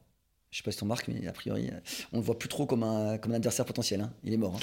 [0.51, 1.79] Je sais pas si on remarque, mais a priori, euh,
[2.11, 4.01] on le voit plus trop comme un, comme un adversaire potentiel.
[4.01, 4.11] hein.
[4.23, 4.55] Il est mort.
[4.55, 4.59] hein.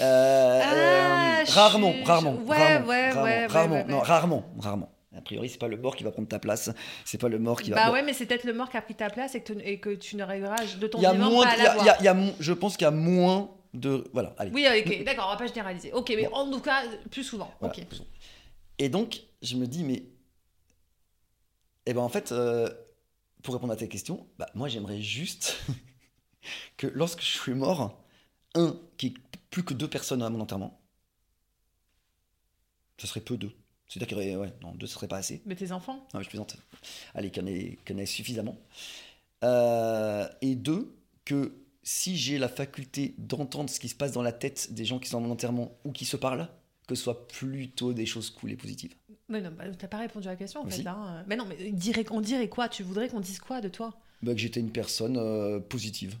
[0.00, 4.92] Euh, Ah, euh, rarement, rarement, ouais, rarement, ouais, rarement, ouais, rarement, non, rarement, rarement.
[5.16, 6.70] A priori, c'est pas le mort qui va prendre ta place,
[7.04, 7.76] c'est pas le mort qui va.
[7.86, 9.60] Bah ouais, mais c'est peut-être le mort qui a pris ta place et que, tu-
[9.66, 12.34] et que tu n'arriveras de ton vivant pas à il y a- y a- l'avoir.
[12.38, 14.52] je pense qu'il y a moins de, voilà, allez.
[14.52, 15.92] Oui, ok, d'accord, on va pas généraliser.
[15.92, 17.52] Ok, mais en tout cas, plus souvent.
[17.58, 17.74] Voilà.
[18.78, 20.04] Et donc, je me dis, mais.
[21.86, 22.68] Eh ben, en fait, euh,
[23.42, 25.60] pour répondre à tes questions, bah, moi, j'aimerais juste
[26.76, 28.02] que lorsque je suis mort,
[28.54, 29.20] un, qu'il n'y ait
[29.50, 30.80] plus que deux personnes à mon enterrement.
[32.98, 33.52] Ce serait peu deux.
[33.88, 34.48] C'est-à-dire qu'il y aurait.
[34.48, 35.40] Ouais, non, deux, ce serait pas assez.
[35.46, 36.06] Mais tes enfants?
[36.12, 36.56] Non, mais je plaisante.
[37.14, 38.56] Allez, qu'il y en ait, qu'il y en ait suffisamment.
[39.44, 44.32] Euh, et deux, que si j'ai la faculté d'entendre ce qui se passe dans la
[44.32, 46.48] tête des gens qui sont à mon enterrement ou qui se parlent,
[46.88, 48.94] que ce soit plutôt des choses cool et positives.
[49.28, 50.86] Mais non, bah, t'as pas répondu à la question en Mais fait.
[50.86, 51.22] hein.
[51.28, 52.68] Mais non, mais on dirait, on dirait quoi?
[52.68, 53.94] Tu voudrais qu'on dise quoi de toi?
[54.22, 56.16] Bah, que j'étais une personne euh, positive.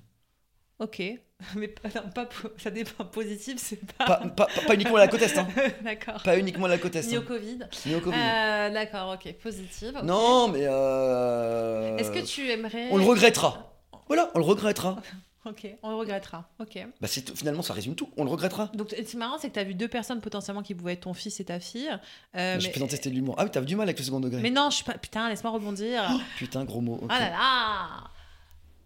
[0.78, 1.00] Ok.
[1.56, 3.04] Mais pas, non, pas ça dépend.
[3.04, 4.04] Positif, c'est pas.
[4.04, 5.48] Pas, pas, pas- pas uniquement à la côte est, hein.
[5.84, 6.22] d'accord.
[6.22, 7.06] Pas uniquement à la côte est.
[7.08, 7.24] Ni au hein.
[7.26, 7.58] Covid.
[7.86, 8.16] Ni au Covid.
[8.16, 9.32] Euh, d'accord, ok.
[9.42, 10.00] Positive.
[10.04, 10.62] Non, mais.
[10.64, 12.88] euh, Est-ce que tu aimerais.
[12.90, 13.72] On le regrettera.
[14.08, 15.00] Voilà, on le regrettera.
[15.48, 16.50] Ok, on le regrettera.
[16.58, 16.78] Ok.
[17.00, 18.10] Bah, c'est finalement, ça résume tout.
[18.16, 18.66] On le regrettera.
[18.74, 21.14] Donc c'est marrant, c'est que tu as vu deux personnes potentiellement qui pouvaient être ton
[21.14, 21.90] fils et ta fille.
[22.36, 23.34] Euh, je plaisantais, c'était de l'humour.
[23.38, 24.42] Ah oui, t'as du mal avec le second degré.
[24.42, 24.98] mais non, je suis pas.
[24.98, 26.04] Putain, laisse-moi rebondir.
[26.12, 26.96] Oh, putain, gros mot.
[26.96, 27.06] ok.
[27.10, 28.10] Ah là là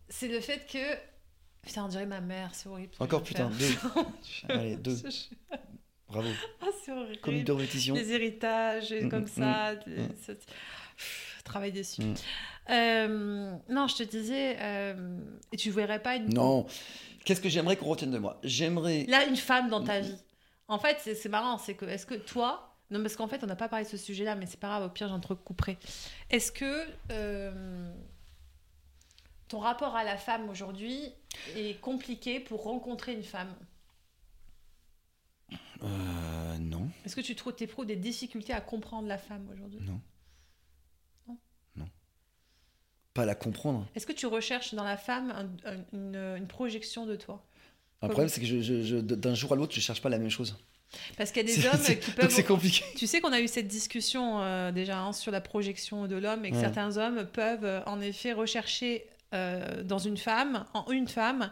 [0.09, 0.79] C'est le fait que.
[1.63, 2.93] Putain, on dirait ma mère, c'est horrible.
[3.01, 3.75] Encore putain, deux.
[4.49, 5.01] Allez, deux.
[6.09, 6.29] Bravo.
[6.61, 7.21] Ah, c'est horrible.
[7.21, 7.95] Commis de répétition.
[7.95, 9.75] Des héritages Mm, comme mm, ça.
[9.75, 10.09] mm, des- mm.
[10.27, 12.03] ça- Pff, Travail dessus.
[12.71, 15.19] Euh, non, je te disais, euh,
[15.53, 16.67] et tu verrais pas une, Non.
[17.25, 18.39] Qu'est-ce que j'aimerais qu'on retienne de moi?
[18.43, 19.05] J'aimerais.
[19.09, 20.17] là une femme dans ta vie.
[20.69, 23.47] En fait, c'est c'est marrant, c'est que est-ce que toi, non parce qu'en fait on
[23.47, 25.79] n'a pas parlé de ce sujet-là, mais c'est pas grave, au pire j'entrecouperai.
[26.31, 27.93] Est-ce que euh,
[29.49, 31.13] ton rapport à la femme aujourd'hui
[31.57, 33.55] est compliqué pour rencontrer une femme?
[35.83, 36.59] Euh.
[36.59, 36.89] Non.
[37.05, 39.81] Est-ce que tu trouves éprouves des difficultés à comprendre la femme aujourd'hui?
[39.81, 40.01] Non
[41.77, 41.89] Non.
[43.15, 43.87] Pas la comprendre.
[43.95, 45.31] Est-ce que tu recherches dans la femme
[45.65, 47.45] un- un- une, une projection de toi?
[48.03, 50.19] Le problème, c'est que je, je- je- d'un jour à l'autre, je cherche pas la
[50.19, 50.57] même chose.
[51.17, 52.85] Parce qu'il y a des hommes c'est- qui peuvent c'est compliqué.
[52.97, 56.45] Tu sais qu'on a eu cette discussion euh, déjà hein, sur la projection de l'homme
[56.45, 56.61] et que Ouais.
[56.63, 61.51] certains hommes peuvent euh, en effet rechercher euh, dans une femme, en une femme,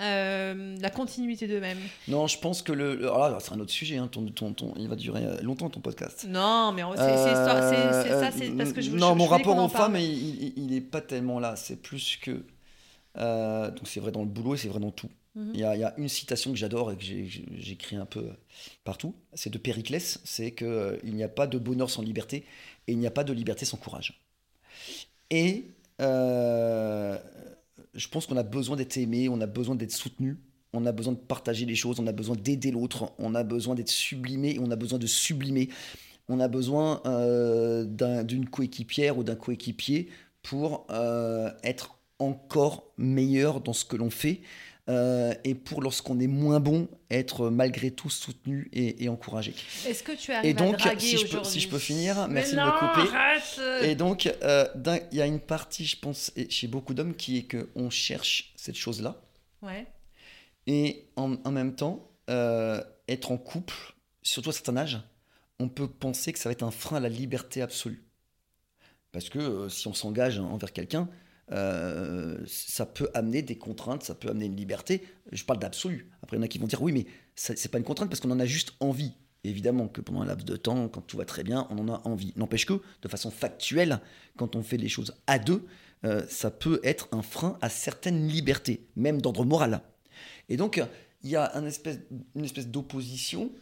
[0.00, 1.78] euh, la continuité d'eux-mêmes.
[2.08, 2.94] Non, je pense que le.
[2.94, 3.96] le- alors là, c'est un autre sujet.
[3.96, 6.26] Hein, ton, ton, ton- il va durer euh, longtemps ton podcast.
[6.28, 9.56] Non, mais on- c'est ça, Euh, c'est parce que je Non, je- mon je rapport
[9.58, 11.56] aux femmes, il, il, il est pas tellement là.
[11.56, 12.44] C'est plus que.
[13.18, 15.10] euh, donc c'est vrai dans le boulot et c'est vrai dans tout.
[15.34, 15.50] Mhm.
[15.54, 18.26] Il y, a, il y a une citation que j'adore et que j'écris un peu
[18.84, 19.14] partout.
[19.34, 20.20] C'est de Périclès.
[20.24, 22.44] C'est que euh, il n'y a pas de bonheur sans liberté
[22.86, 24.20] et il n'y a pas de liberté sans courage.
[25.30, 25.64] Et
[26.00, 27.18] euh,
[27.94, 30.38] je pense qu'on a besoin d'être aimé, on a besoin d'être soutenu
[30.74, 33.74] on a besoin de partager les choses, on a besoin d'aider l'autre, on a besoin
[33.74, 35.70] d'être sublimé, et on a besoin de sublimer.
[36.28, 40.10] On a besoin euh, d'un- d'une coéquipière ou d'un coéquipier
[40.42, 44.42] pour euh, être encore meilleur dans ce que l'on fait
[44.88, 49.54] euh, et pour lorsqu'on est moins bon, être malgré tout soutenu et, et encouragé.
[49.86, 52.34] Est-ce que tu arrives Et donc, à si je peux- si je peux finir, Mais
[52.34, 53.14] merci de me couper.
[53.14, 54.66] arrête Et donc, euh,
[55.12, 58.76] il y a une partie, je pense, chez beaucoup d'hommes, qui est qu'on cherche cette
[58.76, 59.20] chose-là.
[59.62, 59.86] Ouais.
[60.66, 63.74] Et en, en même temps, euh, être en couple,
[64.22, 65.00] surtout à un certain âge,
[65.58, 68.04] on peut penser que ça va être un frein à la liberté absolue.
[69.12, 71.08] Parce que si on s'engage envers quelqu'un,
[71.52, 75.02] euh, ça peut amener des contraintes, ça peut amener une liberté.
[75.32, 76.10] Je parle d'absolu.
[76.22, 78.20] Après, il y en a qui vont dire oui, mais c'est pas une contrainte parce
[78.20, 79.12] qu'on en a juste envie.
[79.44, 82.02] Évidemment que pendant un laps de temps, quand tout va très bien, on en a
[82.04, 82.32] envie.
[82.36, 84.00] N'empêche que, de façon factuelle,
[84.36, 85.64] quand on fait les choses à deux,
[86.04, 89.80] euh, ça peut être un frein à certaines libertés, même d'ordre moral.
[90.48, 90.82] Et donc,
[91.22, 93.52] il y a une espèce d'opposition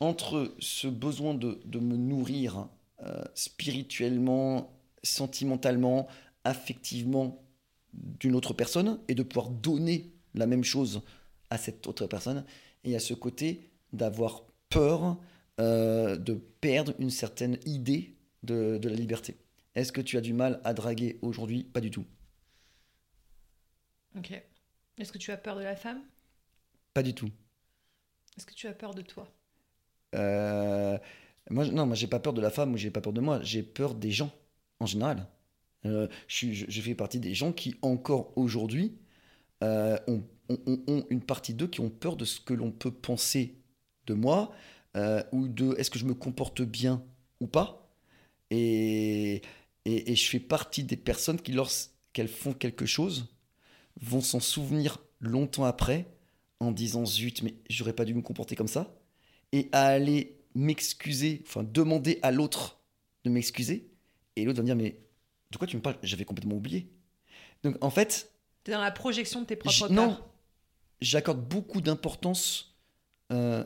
[0.00, 2.68] entre ce besoin de, de me nourrir
[3.04, 4.72] euh, spirituellement,
[5.02, 6.08] sentimentalement,
[6.46, 7.42] affectivement
[7.92, 11.02] d'une autre personne et de pouvoir donner la même chose
[11.50, 12.44] à cette autre personne.
[12.84, 15.18] Et a ce côté d'avoir peur
[15.60, 19.36] euh, de perdre une certaine idée de, de la liberté.
[19.74, 21.64] Est-ce que tu as du mal à draguer aujourd'hui?
[21.64, 22.04] Pas du tout.
[24.16, 24.32] Ok.
[24.98, 26.00] Est-ce que tu as peur de la femme?
[26.94, 27.30] Pas du tout.
[28.36, 29.28] Est-ce que tu as peur de toi?
[30.14, 30.98] Euh,
[31.50, 33.42] moi, non, moi, j'ai pas peur de la femme ou j'ai pas peur de moi.
[33.42, 34.32] J'ai peur des gens,
[34.80, 35.26] en général.
[35.86, 38.96] Euh, je, fais partie des gens qui, encore aujourd'hui,
[39.62, 40.22] euh, ont,
[41.10, 43.56] une partie d'eux qui ont peur de ce que l'on peut penser
[44.06, 44.52] de moi
[44.96, 47.02] euh, ou de est-ce que je me comporte bien
[47.40, 47.90] ou pas.
[48.50, 49.42] Et,
[49.84, 53.34] et je fais partie des personnes qui, lorsqu'elles font quelque chose,
[54.00, 56.06] vont s'en souvenir longtemps après
[56.60, 58.94] en disant zut, mais j'aurais pas dû me comporter comme ça
[59.52, 62.80] et à aller m'excuser, enfin demander à l'autre
[63.24, 63.90] de m'excuser,
[64.36, 64.98] et l'autre va me dire mais
[65.50, 65.96] de quoi tu me parles?
[66.02, 66.90] J'avais complètement oublié.
[67.62, 68.32] Donc en fait,
[68.64, 70.18] T'es dans la projection de tes propres non,
[71.00, 72.76] j'accorde beaucoup d'importance
[73.32, 73.64] euh,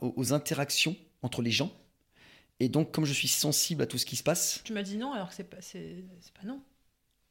[0.00, 1.70] aux, interactions entre les gens,
[2.60, 4.96] et donc comme je suis sensible à tout ce qui se passe, Tu m'as dit
[4.96, 6.04] non alors que c'est pas, c'est,
[6.40, 6.60] pas non.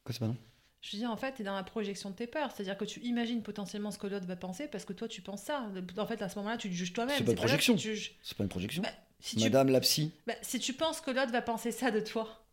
[0.04, 0.36] quoi c'est pas non?
[0.80, 2.52] Je veux dire, en fait, t'es dans la projection de tes peurs.
[2.52, 5.40] C'est-à-dire que tu imagines potentiellement ce que l'autre va penser parce que toi, tu penses
[5.40, 5.66] ça.
[5.96, 7.16] En fait, à ce moment-là, tu te juges toi-même.
[7.16, 7.78] C'est pas une projection.
[7.78, 8.82] C'est pas une projection.
[8.82, 10.12] Bah, si, tu, Madame la psy.
[10.26, 12.43] bah, si tu penses que l'autre va penser ça de toi,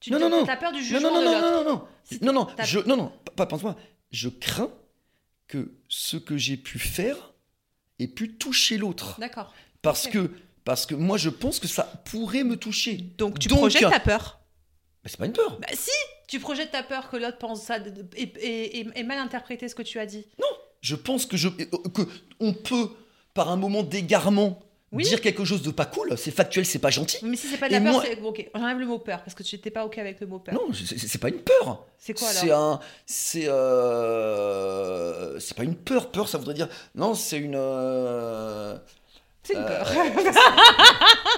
[0.00, 0.44] tu Non, non, non.
[0.46, 1.64] t'as peur du Non, jugement non, non, de non, l'autre.
[1.64, 3.76] non, non, Si non, non, t'as- je, non, non, pas, pense-moi.
[4.10, 4.70] Je crains
[5.46, 7.32] que ce que j'ai pu faire
[7.98, 9.16] ait pu toucher l'autre.
[9.18, 9.52] D'accord.
[9.82, 10.30] Parce que,
[10.64, 12.96] parce que moi, je pense que ça pourrait me toucher.
[12.96, 14.40] Donc, tu Donc, projettes ta peur.
[15.04, 15.58] Mais c'est pas une peur.
[15.60, 15.90] Bah si
[16.26, 19.74] Tu projettes ta peur que l'autre pense ça et, et- et- et mal interpréter ce
[19.74, 20.26] que tu as dit.
[20.82, 22.02] Je pense que je, que
[22.38, 22.90] on peut,
[23.34, 25.04] par un moment d'égarement, Oui.
[25.04, 26.16] dire quelque chose de pas cool.
[26.16, 27.18] C'est factuel, c'est pas gentil.
[27.22, 28.20] Mais si c'est pas de la Et peur, moi- c'est...
[28.22, 30.54] ok, j'enlève le mot peur parce que tu n'étais pas ok avec le mot peur.
[30.54, 31.84] Non, c'est pas une peur.
[31.98, 36.10] C'est quoi alors C'est un, c'est euh, c'est pas une peur.
[36.10, 38.76] Peur, ça voudrait dire non, c'est une, euh,
[39.42, 39.88] C'est une euh, peur.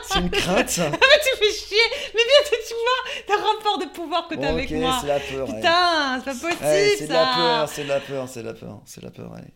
[0.08, 0.68] c'est une crainte.
[0.70, 0.90] ça.
[0.90, 1.76] tu fais chier
[2.14, 4.98] Mais bien, tu vois, t'as un rapport de pouvoir que t'as Bon, avec ok, moi.
[5.00, 5.48] c'est la peur.
[5.48, 5.54] ouais.
[5.56, 8.46] Putain, c'est pas possible Ouais, c'est de la peur, c'est de la peur, c'est de
[8.46, 9.32] la peur, c'est de la peur.
[9.34, 9.52] allez.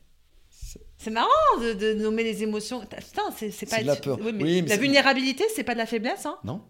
[1.05, 1.29] C'est marrant
[1.61, 2.81] de, de nommer les émotions.
[2.81, 4.19] Putain, c'est, pas C'est de la peur.
[4.23, 6.63] Oui, mais Oui, mais la vulnérabilité, c'est pas de la faiblesse, hein Non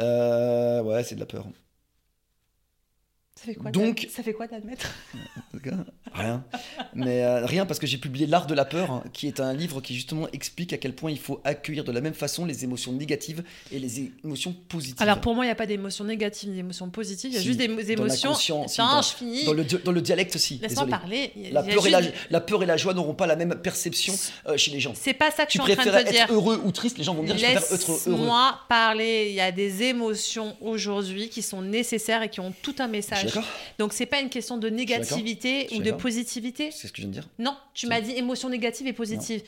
[0.00, 1.44] euh, Ouais, c'est de la peur.
[3.44, 4.90] Ça fait quoi Donc- Ça fait quoi d'admettre
[6.14, 6.44] Rien.
[6.94, 9.52] Mais euh, rien parce que j'ai publié L'art de la peur, hein, qui est un
[9.52, 12.62] livre qui justement explique à quel point il faut accueillir de la même façon les
[12.64, 13.42] émotions négatives
[13.72, 15.02] et les émotions positives.
[15.02, 17.40] Alors pour moi, il n'y a pas d'émotions négatives ni d'émotions positives, il y a
[17.40, 18.30] Si, juste des dans la émotions.
[18.32, 19.44] conscience, si, dans- je finis.
[19.44, 20.58] dans le, di- dans le dialecte aussi.
[20.62, 21.32] Laisse-moi parler.
[21.36, 23.56] A- La peur, et la, juste- la peur et la joie n'auront pas la même
[23.56, 24.14] perception
[24.46, 24.92] euh, chez les gens.
[24.94, 26.34] C'est pas ça que je Tu suis en train de préfères te être dire.
[26.36, 27.98] heureux ou triste, les gens vont me dire je préfère être heureux.
[28.06, 29.26] Laisse-moi parler.
[29.30, 32.90] Il y a des émotions aujourd'hui qui sont nécessaires et qui ont tout un Je
[32.92, 33.33] message.
[33.34, 36.70] D'accord Donc c'est pas une question de négativité ou de positivité.
[36.70, 37.28] C'est ce que je viens de dire.
[37.38, 39.42] Non, tu m'as dit émotions négatives et positives.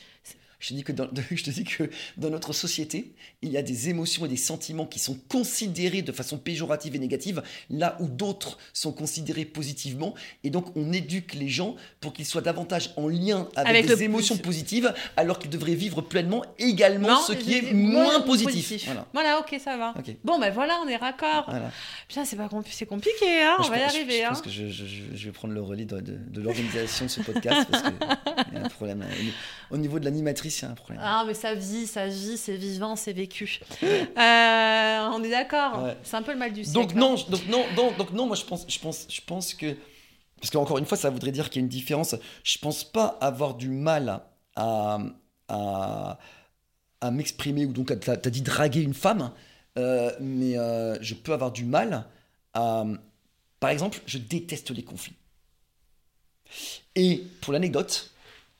[0.59, 3.13] Je te, dis que dans, je te dis que dans notre société,
[3.43, 6.99] il y a des émotions et des sentiments qui sont considérés de façon péjorative et
[6.99, 10.15] négative, là où d'autres sont considérés positivement.
[10.43, 13.95] Et donc, on éduque les gens pour qu'ils soient davantage en lien avec, Avec des
[13.95, 18.85] le- émotions positives, alors qu'ils devraient vivre pleinement également Non, ce qui est moins positif.
[18.85, 19.05] Voilà.
[19.13, 19.93] Voilà, ok, ça va.
[20.23, 21.45] Bon, ben voilà, on est raccord.
[21.47, 21.71] Voilà.
[22.07, 24.19] Putain, c'est pas compliqué, hein, on Je va y arriver.
[24.19, 24.29] Je, hein.
[24.29, 27.11] pense que je, je- je- je vais prendre le relais de, de- de l'organisation de
[27.11, 27.91] ce podcast parce qu'il
[28.53, 29.05] y a un problème.
[29.69, 31.01] Au niveau de l'animatrice, il y a un problème.
[31.03, 33.59] Ah, mais ça vit, ça vit, c'est vivant, c'est vécu.
[33.83, 35.83] Euh, on est d'accord.
[35.83, 35.97] Ouais.
[36.03, 36.79] C'est un peu le mal du siècle.
[36.79, 36.99] Donc hein.
[36.99, 39.75] non, je- donc non, donc, donc non, moi je pense, je pense, je pense que
[40.39, 42.15] Parce qu'encore une fois, ça voudrait dire qu'il y a une différence.
[42.43, 44.21] Je pense pas avoir du mal
[44.55, 44.99] à,
[45.47, 46.19] à,
[47.01, 49.31] à m'exprimer, ou donc tu as, dit draguer une femme,
[49.77, 52.05] euh, mais euh, je peux avoir du mal
[52.53, 52.83] à...
[53.59, 55.15] Par exemple, je déteste les conflits.
[56.95, 58.11] Et pour l'anecdote,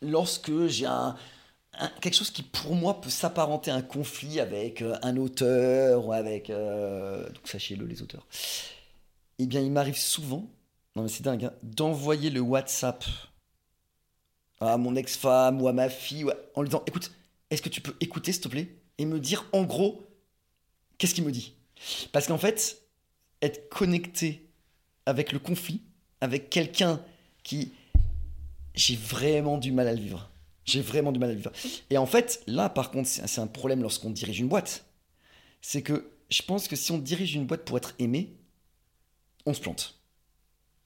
[0.01, 1.15] lorsque j'ai un,
[2.01, 6.13] quelque chose qui pour moi peut s'apparenter à un conflit avec euh, un auteur ou
[6.13, 6.49] avec...
[6.49, 8.25] donc sachez-le les auteurs.
[9.39, 10.49] Eh bien, il m'arrive souvent
[10.97, 11.53] non mais c'est dingue, hein.
[11.61, 13.05] d'envoyer le WhatsApp
[14.59, 16.25] à mon ex-femme ou à ma fille
[16.55, 17.11] en lui disant écoute,
[17.51, 20.07] est-ce que tu peux écouter s'il te plaît et me dire en gros
[20.97, 21.53] qu'est-ce qu'il me dit?
[22.11, 22.81] Parce qu'en fait,
[23.43, 24.49] être connecté
[25.05, 25.83] avec le conflit,
[26.19, 26.99] avec quelqu'un
[27.43, 27.73] qui
[28.73, 30.31] j'ai vraiment du mal à le vivre.
[30.67, 31.51] J'ai vraiment du mal à le vivre.
[31.89, 34.85] Et en fait, là par contre, c'est un problème lorsqu'on dirige une boîte.
[35.61, 38.35] C'est que je pense que si on dirige une boîte pour être aimé,
[39.45, 39.97] on se plante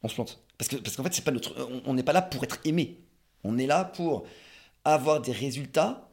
[0.04, 0.44] on se plante.
[0.58, 1.56] Parce qu'en parce qu'en fait, c'est pas notre,
[1.86, 3.00] on n'est pas là pour être aimé.
[3.44, 4.26] On est là pour
[4.84, 6.10] avoir des résultats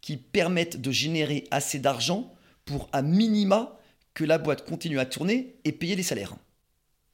[0.00, 2.32] qui permettent de générer assez d'argent
[2.64, 3.78] pour, à minima,
[4.14, 6.36] que la boîte continue à tourner et payer les salaires.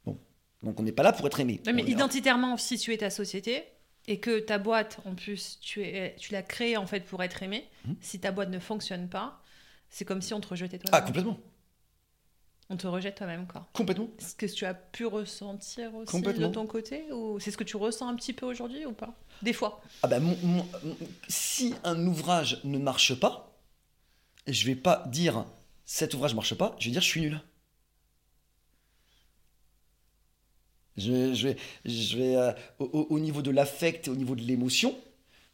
[0.04, 0.18] Bon.
[0.62, 1.60] Donc on n'est pas là pour être aimé.
[1.66, 3.64] mais identitairement, si tu es ta société
[4.06, 7.42] et que ta boîte, en plus, tu, es, tu l'as créée en fait pour être
[7.42, 7.96] aimé, hum.
[8.00, 9.42] si ta boîte ne fonctionne pas,
[9.88, 10.90] c'est comme si on te rejetait toi.
[10.92, 11.38] Ah, complètement.
[12.70, 13.68] On te rejette toi-même, quoi.
[13.74, 14.08] Complètement.
[14.18, 17.76] Est-ce que tu as pu ressentir aussi de ton côté Ou c'est ce que tu
[17.76, 19.14] ressens un petit peu aujourd'hui ou pas?
[19.42, 19.82] Des fois.
[20.02, 20.22] Ah ben,
[21.28, 23.54] si un ouvrage ne marche pas,
[24.46, 25.44] je vais pas dire
[25.84, 27.40] cet ouvrage marche pas, je vais dire je suis nul.
[30.96, 34.96] Je, vais, je vais euh, au, niveau de l'affect et au niveau de l'émotion,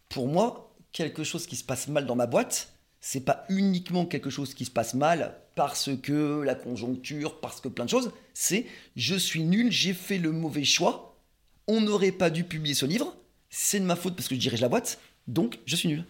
[0.09, 4.29] pour moi, quelque chose qui se passe mal dans ma boîte, c'est pas uniquement quelque
[4.29, 8.67] chose qui se passe mal parce que la conjoncture, parce que plein de choses, c'est
[8.97, 11.19] je suis nul, j'ai fait le mauvais choix,
[11.67, 13.17] on n'aurait pas dû publier ce livre,
[13.49, 16.05] c'est de ma faute parce que je dirige la boîte, donc je suis nul.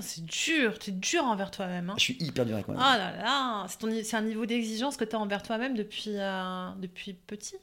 [0.00, 1.90] c'est dur, es dur envers toi-même.
[1.90, 1.94] Hein.
[1.98, 2.84] Je suis hyper dur avec moi-même.
[2.86, 3.66] Oh là là,
[4.02, 7.56] c'est un niveau d'exigence que tu as envers toi-même depuis, euh, depuis petit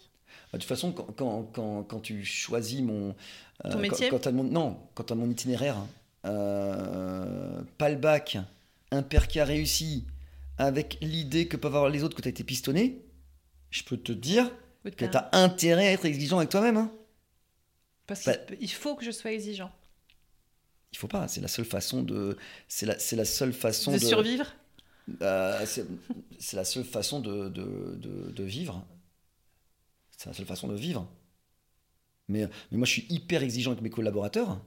[0.54, 3.16] de toute façon, quand, quand, quand, tu choisis mon.
[3.66, 5.78] Euh, Ton métier quand, mon, Non, quand tu as mon itinéraire,
[6.26, 8.38] euh, pas le bac,
[8.92, 10.06] un père qui a réussi,
[10.58, 13.02] avec l'idée que peuvent avoir les autres que tu as été pistonné,
[13.72, 14.50] je peux te dire
[14.84, 16.78] que tu as intérêt à être exigeant avec toi-même.
[16.78, 16.92] Hein.
[18.06, 19.72] Parce qu'il bah faut que je sois exigeant.
[20.94, 22.38] Il faut pas, c'est la seule façon de.
[22.70, 23.98] C'est la, la seule façon de.
[23.98, 24.46] survivre?
[25.22, 25.66] Euh,
[26.40, 28.86] C'est la seule façon de, de, de, de vivre.
[30.18, 31.08] C'est la seule façon de vivre.
[32.28, 34.60] Mais, mais moi, je suis hyper exigeant avec mes collaborateurs.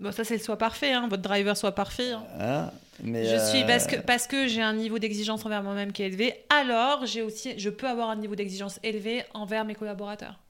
[0.00, 1.06] Bon, ça, c'est le soit parfait, hein.
[1.08, 2.12] votre driver soit parfait.
[2.12, 2.24] Hein.
[2.38, 2.72] Ah,
[3.02, 6.06] mais je suis, parce que, parce que j'ai un niveau d'exigence envers moi-même qui est
[6.06, 10.40] élevé, alors j'ai aussi, je peux avoir un niveau d'exigence élevé envers mes collaborateurs.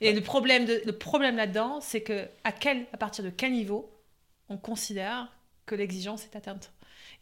[0.00, 3.52] Et le problème, de, le problème là-dedans, c'est que à, quel, à partir de quel
[3.52, 3.90] niveau
[4.48, 5.32] on considère
[5.64, 6.70] que l'exigence est atteinte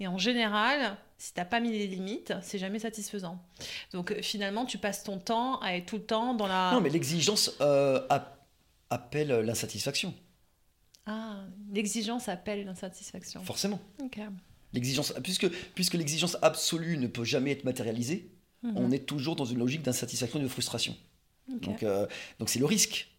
[0.00, 3.40] et en général, si tu n'as pas mis les limites, c'est jamais satisfaisant.
[3.92, 6.72] Donc euh, finalement, tu passes ton temps à être tout le temps dans la...
[6.72, 8.06] Non, mais l'exigence euh,
[8.90, 10.14] appelle l'insatisfaction.
[11.06, 13.42] Ah, l'exigence appelle l'insatisfaction.
[13.42, 13.80] Forcément.
[14.72, 18.30] L'exigence, puisque, puisque l'exigence absolue ne peut jamais être matérialisée,
[18.62, 18.72] mhm.
[18.76, 20.96] on est toujours dans une logique d'insatisfaction et de frustration.
[21.48, 22.06] Donc, euh,
[22.38, 23.10] donc c'est le risque.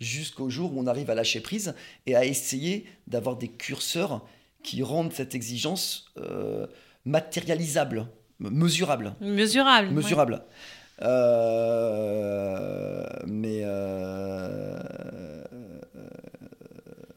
[0.00, 1.74] Jusqu'au jour où on arrive à lâcher prise
[2.06, 4.26] et à essayer d'avoir des curseurs
[4.62, 6.66] qui rendent cette exigence euh,
[7.04, 8.06] matérialisable,
[8.38, 9.14] mesurable.
[9.20, 9.90] Mesurable.
[9.90, 10.42] Mesurable.
[11.02, 11.84] Euh,
[13.26, 13.64] mais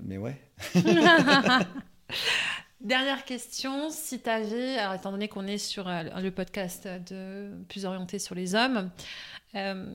[0.02, 0.40] mais ouais.
[2.82, 7.52] Dernière question, si tu avais, alors étant donné qu'on est sur euh, le podcast de
[7.68, 8.92] plus orienté sur les hommes,
[9.56, 9.86] euh,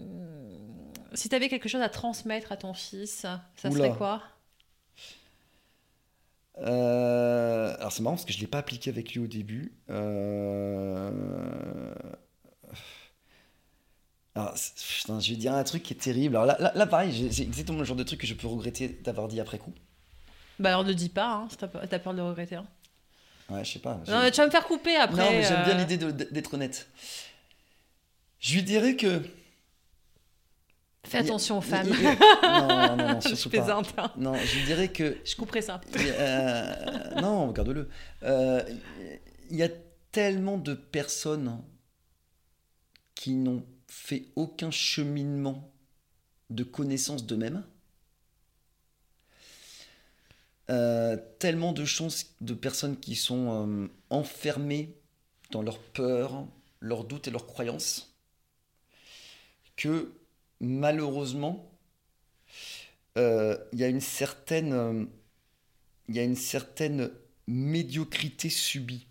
[1.15, 3.25] si tu avais quelque chose à transmettre à ton fils,
[3.57, 4.23] ça serait quoi?
[6.59, 9.73] Euh, alors c'est marrant parce que je ne l'ai pas appliqué avec lui au début.
[14.35, 16.37] Alors, je vais dire un truc qui est terrible.
[16.37, 19.29] Alors là, là, pareil, c'est exactement le genre de truc que je peux regretter d'avoir
[19.29, 19.75] dit après coup.
[20.59, 21.67] Bah alors ne dis pas, hein, si t'as
[21.99, 22.57] peur de le regretter.
[22.57, 22.67] Hein.
[23.51, 24.01] Ouais, je sais pas.
[24.07, 25.23] Non, mais tu vas me faire couper après.
[25.23, 25.85] Non, mais j'aime bien euh.
[25.85, 26.89] l'idée d'être honnête.
[28.41, 29.23] Je lui dirais que.
[31.05, 31.89] Fais attention aux femmes.
[32.43, 34.05] non, non, non, surtout je pas.
[34.05, 34.13] Hein.
[34.17, 35.19] Non, je dirais que.
[35.25, 35.81] Je couperai ça.
[35.97, 37.89] Euh, non, regarde-le.
[38.23, 38.63] Euh,
[39.51, 39.69] il y a
[40.13, 41.61] tellement de personnes
[43.15, 45.73] qui n'ont fait aucun cheminement
[46.51, 47.65] de connaissance d'eux-mêmes
[50.71, 54.97] euh, tellement de chances de personnes qui sont euh, enfermées
[55.51, 56.47] dans leurs peurs,
[56.81, 58.17] leurs doutes et leurs croyances,
[59.77, 60.15] que
[60.63, 61.71] malheureusement,
[63.19, 65.05] euh, il y a une certaine, euh,
[66.09, 67.11] il une certaine
[67.47, 69.07] médiocrité subie.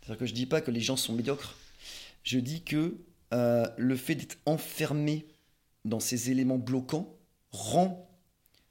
[0.00, 1.56] C'est-à-dire que je dis pas que les gens sont médiocres.
[2.24, 2.96] Je dis que
[3.32, 5.26] euh, le fait d'être enfermé
[5.84, 7.16] dans ces éléments bloquants
[7.50, 8.08] rend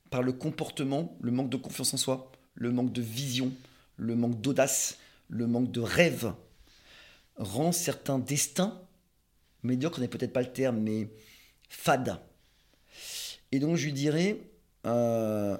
[0.09, 3.53] par le comportement, le manque de confiance en soi, le manque de vision,
[3.95, 4.97] le manque d'audace,
[5.29, 6.33] le manque de rêve,
[7.37, 8.81] rend certains destins,
[9.63, 11.09] médiocres n'est peut-être pas le terme, mais
[11.71, 12.19] fades.
[13.51, 14.37] Et donc je lui dirais,
[14.85, 15.57] euh,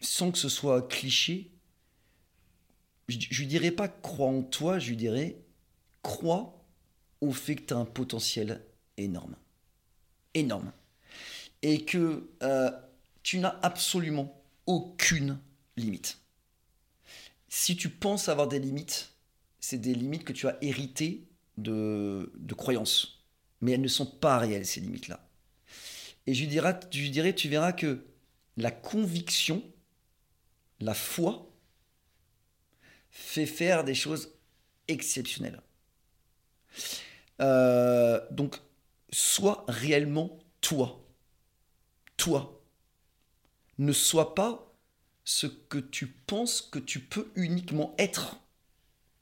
[0.00, 1.50] sans que ce soit cliché,
[3.08, 5.36] je, je lui dirais pas crois en toi, je lui dirais
[6.02, 6.62] crois
[7.20, 8.62] au fait que tu as un potentiel
[8.96, 9.36] énorme.
[10.34, 10.72] Énorme.
[11.62, 12.70] Et que euh,
[13.22, 15.38] tu n'as absolument aucune
[15.76, 16.18] limite.
[17.48, 19.12] Si tu penses avoir des limites,
[19.60, 23.24] c'est des limites que tu as héritées de, croyances.
[23.60, 25.28] Mais elles ne sont pas réelles, ces limites-là.
[26.26, 28.04] Et je lui, dirais, je tu verras que
[28.56, 29.62] la conviction,
[30.80, 31.50] la foi,
[33.10, 34.32] fait faire des choses
[34.88, 35.60] exceptionnelles.
[37.40, 38.56] Euh, donc,
[39.10, 41.04] sois réellement toi.
[42.16, 42.62] Toi.
[43.78, 44.72] Ne sois pas
[45.24, 48.40] ce que tu penses que tu peux uniquement être.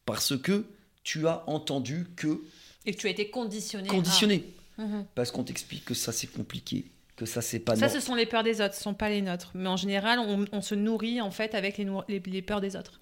[0.04, 0.66] Parce que
[1.02, 2.42] tu as entendu que
[2.86, 3.88] Et que tu as été conditionné.
[3.88, 4.44] conditionné.
[4.78, 5.06] Mhm.
[5.14, 6.86] Parce qu'on t'explique que ça c'est compliqué,
[7.16, 9.20] que ça c'est pas Ça, ce sont les peurs des autres, ce sont pas les
[9.22, 9.50] nôtres.
[9.54, 12.60] Mais en général, on, on se nourrit en fait avec les, nou- les, les peurs
[12.60, 13.00] des autres.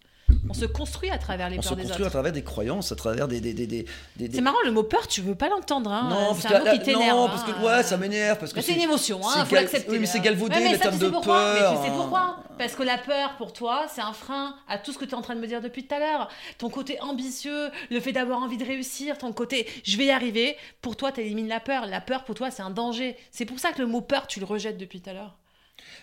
[0.51, 2.13] On se construit à travers les On se peurs des construit à autres.
[2.15, 3.41] travers des croyances, à travers des.
[3.41, 3.87] des, des, des,
[4.17, 5.91] des- C'est marrant, le mot peur, tu veux pas l'entendre.
[5.93, 6.09] Hein.
[6.11, 7.17] Non, parce c'est que, un mot qui t'énerve.
[7.17, 7.29] non, hein.
[7.29, 8.39] parce que ouais, ça m'énerve.
[8.39, 9.91] Parce que c'est une émotion, hein, c'est faut l'accepter.
[9.91, 10.23] Oui, mais c'est hein.
[10.23, 11.73] galvaudé, Ouais, mais le ça, terme tu sais de pourquoi peur.
[11.73, 11.95] Mais tu sais hein.
[11.97, 12.37] pourquoi?
[12.59, 15.15] Parce que la peur, pour toi, c'est un frein à tout ce que tu es
[15.15, 16.29] en train de me dire depuis tout à l'heure.
[16.59, 20.57] Ton côté ambitieux, le fait d'avoir envie de réussir, ton côté je vais y arriver,
[20.83, 21.87] pour toi, tu élimines la peur.
[21.87, 23.17] La peur, pour toi, c'est un danger.
[23.31, 25.37] C'est pour ça que le mot peur, tu le rejettes depuis tout à l'heure.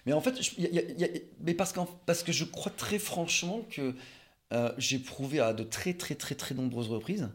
[0.05, 2.31] Mais en fait, je- y a- y a- y a- mais parce, qu'en- parce que
[2.31, 3.93] je crois très franchement que
[4.53, 7.29] euh, j'ai prouvé à de très très très très nombreuses reprises.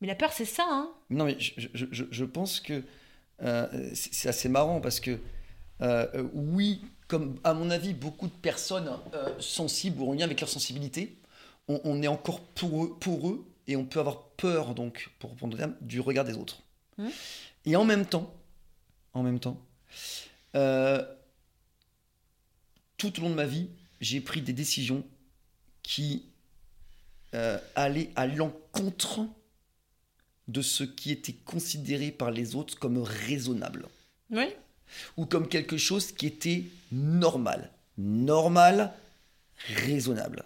[0.00, 2.82] Mais la peur, c'est ça, hein Non, mais je, je- je- pense que
[3.42, 5.18] euh, c'est assez marrant parce que
[5.82, 8.90] euh, oui, comme à mon avis, beaucoup de personnes
[9.38, 11.16] sensibles ou en lien avec leur sensibilité,
[11.68, 15.30] on, on est encore pour eux, pour eux et on peut avoir peur donc, pour
[15.30, 16.62] reprendre le terme, du regard des autres.
[16.98, 17.10] Mhm.
[17.66, 18.32] Et en même temps,
[19.14, 19.60] en même temps,
[20.54, 21.04] euh,
[22.96, 23.68] tout au long de ma vie,
[24.00, 25.04] j'ai pris des décisions
[25.82, 26.24] qui
[27.34, 29.26] euh, allaient à l'encontre
[30.48, 33.88] de ce qui était considéré par les autres comme raisonnable
[34.30, 34.46] Oui.
[35.16, 37.70] ou comme quelque chose qui était normal.
[37.98, 38.92] Normal,
[39.74, 40.44] raisonnable.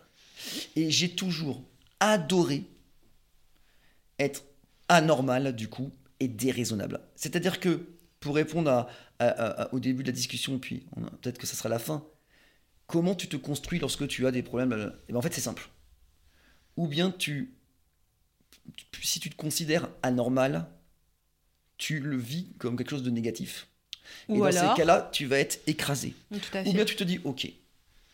[0.77, 1.62] Et j'ai toujours
[1.98, 2.64] adoré
[4.18, 4.43] être
[4.89, 7.01] anormal du coup et déraisonnable.
[7.16, 7.86] C'est-à-dire que
[8.20, 10.85] pour répondre à- à- à- au début de la discussion, puis
[11.20, 12.05] peut-être que ça sera la fin,
[12.90, 14.98] comment tu te construis lorsque tu as des problèmes blablabla.
[15.08, 15.68] Eh ben, En fait, c'est simple.
[16.76, 17.54] Ou bien tu,
[19.00, 20.66] si tu te considères anormal,
[21.76, 23.68] tu le vis comme quelque chose de négatif.
[24.28, 26.14] Et Ou dans alors, ces cas-là, tu vas être écrasé.
[26.32, 27.48] Ou bien tu te dis, ok,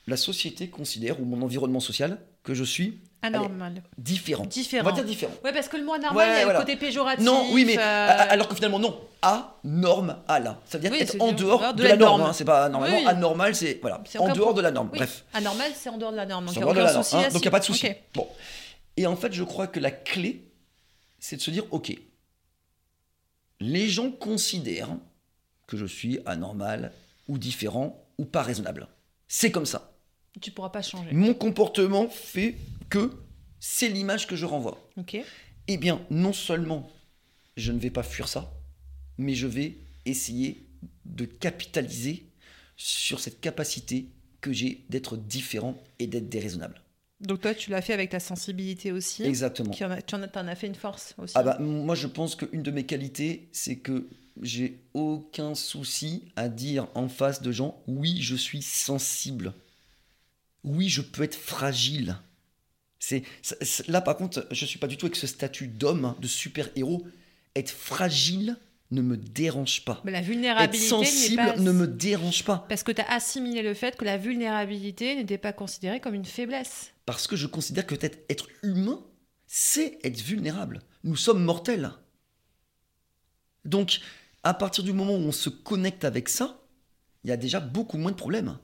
[0.06, 3.82] la société considère, ou mon environnement social, que je suis Anormal.
[3.98, 4.46] différent.
[4.46, 4.82] Différent.
[4.84, 5.32] On va dire différent.
[5.42, 6.60] Ouais, parce que le mot anormal, Ouais, il y a voilà.
[6.60, 7.24] le côté péjoratif.
[7.24, 7.80] Non, oui, mais euh,
[8.28, 9.00] alors que finalement, non.
[9.22, 10.60] A, norme, à la.
[10.66, 12.22] Ça veut dire Oui, être en dehors de, la norme.
[12.22, 12.32] hein.
[12.32, 13.04] C'est pas normalement Oui.
[13.06, 14.90] anormal, c'est voilà, en dehors de la norme.
[14.92, 14.98] Oui.
[14.98, 16.46] Bref, Anormal, c'est en dehors de la norme.
[16.46, 17.04] Donc, en dehors de la norme.
[17.14, 17.22] hein.
[17.32, 17.88] donc il n'y a pas de souci.
[18.14, 18.28] Bon.
[18.96, 20.44] Et en fait, je crois que la clé,
[21.18, 21.92] c'est de se dire, ok,
[23.60, 24.96] les gens considèrent
[25.66, 26.92] que je suis anormal
[27.26, 28.86] ou différent ou pas raisonnable.
[29.26, 29.90] C'est comme ça.
[30.40, 31.12] Tu pourras pas changer.
[31.12, 32.56] Mon comportement fait
[32.90, 33.10] que
[33.60, 34.88] c'est l'image que je renvoie.
[34.96, 35.16] Ok.
[35.68, 36.90] Eh bien, non seulement
[37.56, 38.52] je ne vais pas fuir ça,
[39.18, 40.66] mais je vais essayer
[41.06, 42.26] de capitaliser
[42.76, 44.08] sur cette capacité
[44.40, 46.80] que j'ai d'être différent et d'être déraisonnable.
[47.22, 49.22] Donc toi, tu l'as fait avec ta sensibilité aussi.
[49.22, 49.70] Exactement.
[49.70, 51.32] Qui en a- tu en as fait une force aussi.
[51.34, 54.06] Ah bah, moi, je pense qu'une de mes qualités, c'est que
[54.42, 59.54] j'ai aucun souci à dire en face de gens, oui, je suis sensible.
[60.66, 62.18] Oui, je peux être fragile.
[62.98, 63.22] C'est
[63.88, 67.06] là par contre, je suis pas du tout avec ce statut d'homme, hein, de super-héros.
[67.55, 68.56] Être fragile
[68.90, 70.01] ne me dérange pas.
[70.05, 71.56] Mais la Être vulnérabilité n'est sensible pas...
[71.56, 75.38] ne me dérange pas Parce que tu as assimilé le fait que la vulnérabilité n'était
[75.38, 76.93] pas considérée comme une faiblesse.
[77.05, 79.01] parce que je considère que être, être humain,
[79.47, 80.82] c'est être vulnérable.
[81.05, 81.93] Nous sommes mortels.
[83.64, 84.01] Donc,
[84.43, 86.60] à partir du moment où on se connecte avec ça,
[87.24, 88.59] il y a déjà beaucoup moins de problèmes.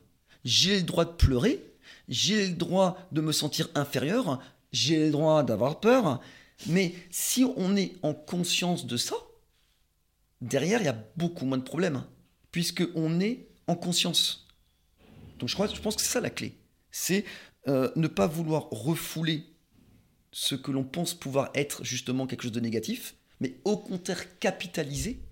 [0.44, 1.71] J'ai le droit de pleurer,
[2.12, 4.38] j'ai le droit de me sentir inférieur,
[4.70, 6.20] j'ai le droit d'avoir peur,
[6.66, 9.16] mais si on est en conscience de ça,
[10.42, 12.04] derrière, il y a beaucoup moins de problèmes,
[12.50, 14.46] puisque on est en conscience.
[15.38, 16.58] Donc je, crois, je pense que c'est ça la clé.
[16.90, 17.24] C'est
[17.66, 19.46] euh, ne pas vouloir refouler
[20.32, 25.22] ce que l'on pense pouvoir être justement quelque chose de négatif, mais au contraire capitaliser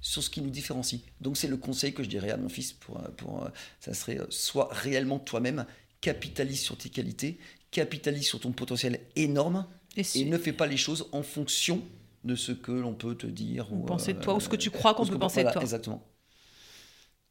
[0.00, 1.02] sur ce qui nous différencie.
[1.20, 3.48] Donc c'est le conseil que je dirais à mon fils pour, euh, pour euh,
[3.80, 5.66] ça serait sois réellement toi-même,
[6.00, 7.38] capitalise sur tes qualités,
[7.70, 9.66] capitalise sur ton potentiel énorme
[9.96, 11.82] Et, ne fais pas les choses en fonction
[12.24, 14.56] de ce que l'on peut te dire Ou penser de euh, toi, ou ce que
[14.56, 15.62] tu crois qu'on peut penser de toi.
[15.62, 16.06] Exactement.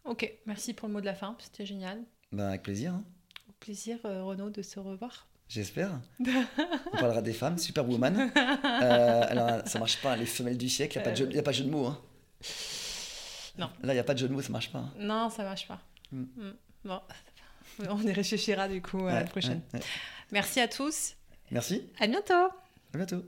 [0.05, 2.01] Ok, merci pour le mot de la fin, c'était génial.
[2.31, 2.93] Ben, avec plaisir.
[2.93, 3.03] hein.
[3.49, 5.27] Au plaisir, euh, Renaud, de se revoir.
[5.47, 5.99] J'espère.
[6.93, 8.31] On parlera des femmes, Superwoman.
[8.35, 11.31] Euh, alors, ça marche pas, les femelles du siècle, il n'y a, pas de jeu-
[11.33, 11.87] y a pas de jeu de mots.
[11.87, 11.99] Hein.
[13.57, 13.69] Non.
[13.83, 14.79] Là, il n'y a pas de jeu de mots, ça marche pas.
[14.79, 14.93] hein.
[14.97, 15.81] Non, ça marche pas.
[16.11, 16.21] Mm.
[16.21, 16.53] Mm.
[16.85, 17.01] Bon,
[17.89, 19.61] on y réfléchira du coup à la prochaine.
[19.73, 19.85] ouais, ouais.
[20.31, 21.15] Merci à tous.
[21.51, 22.33] Merci, À bientôt.
[22.33, 23.23] à bientôt.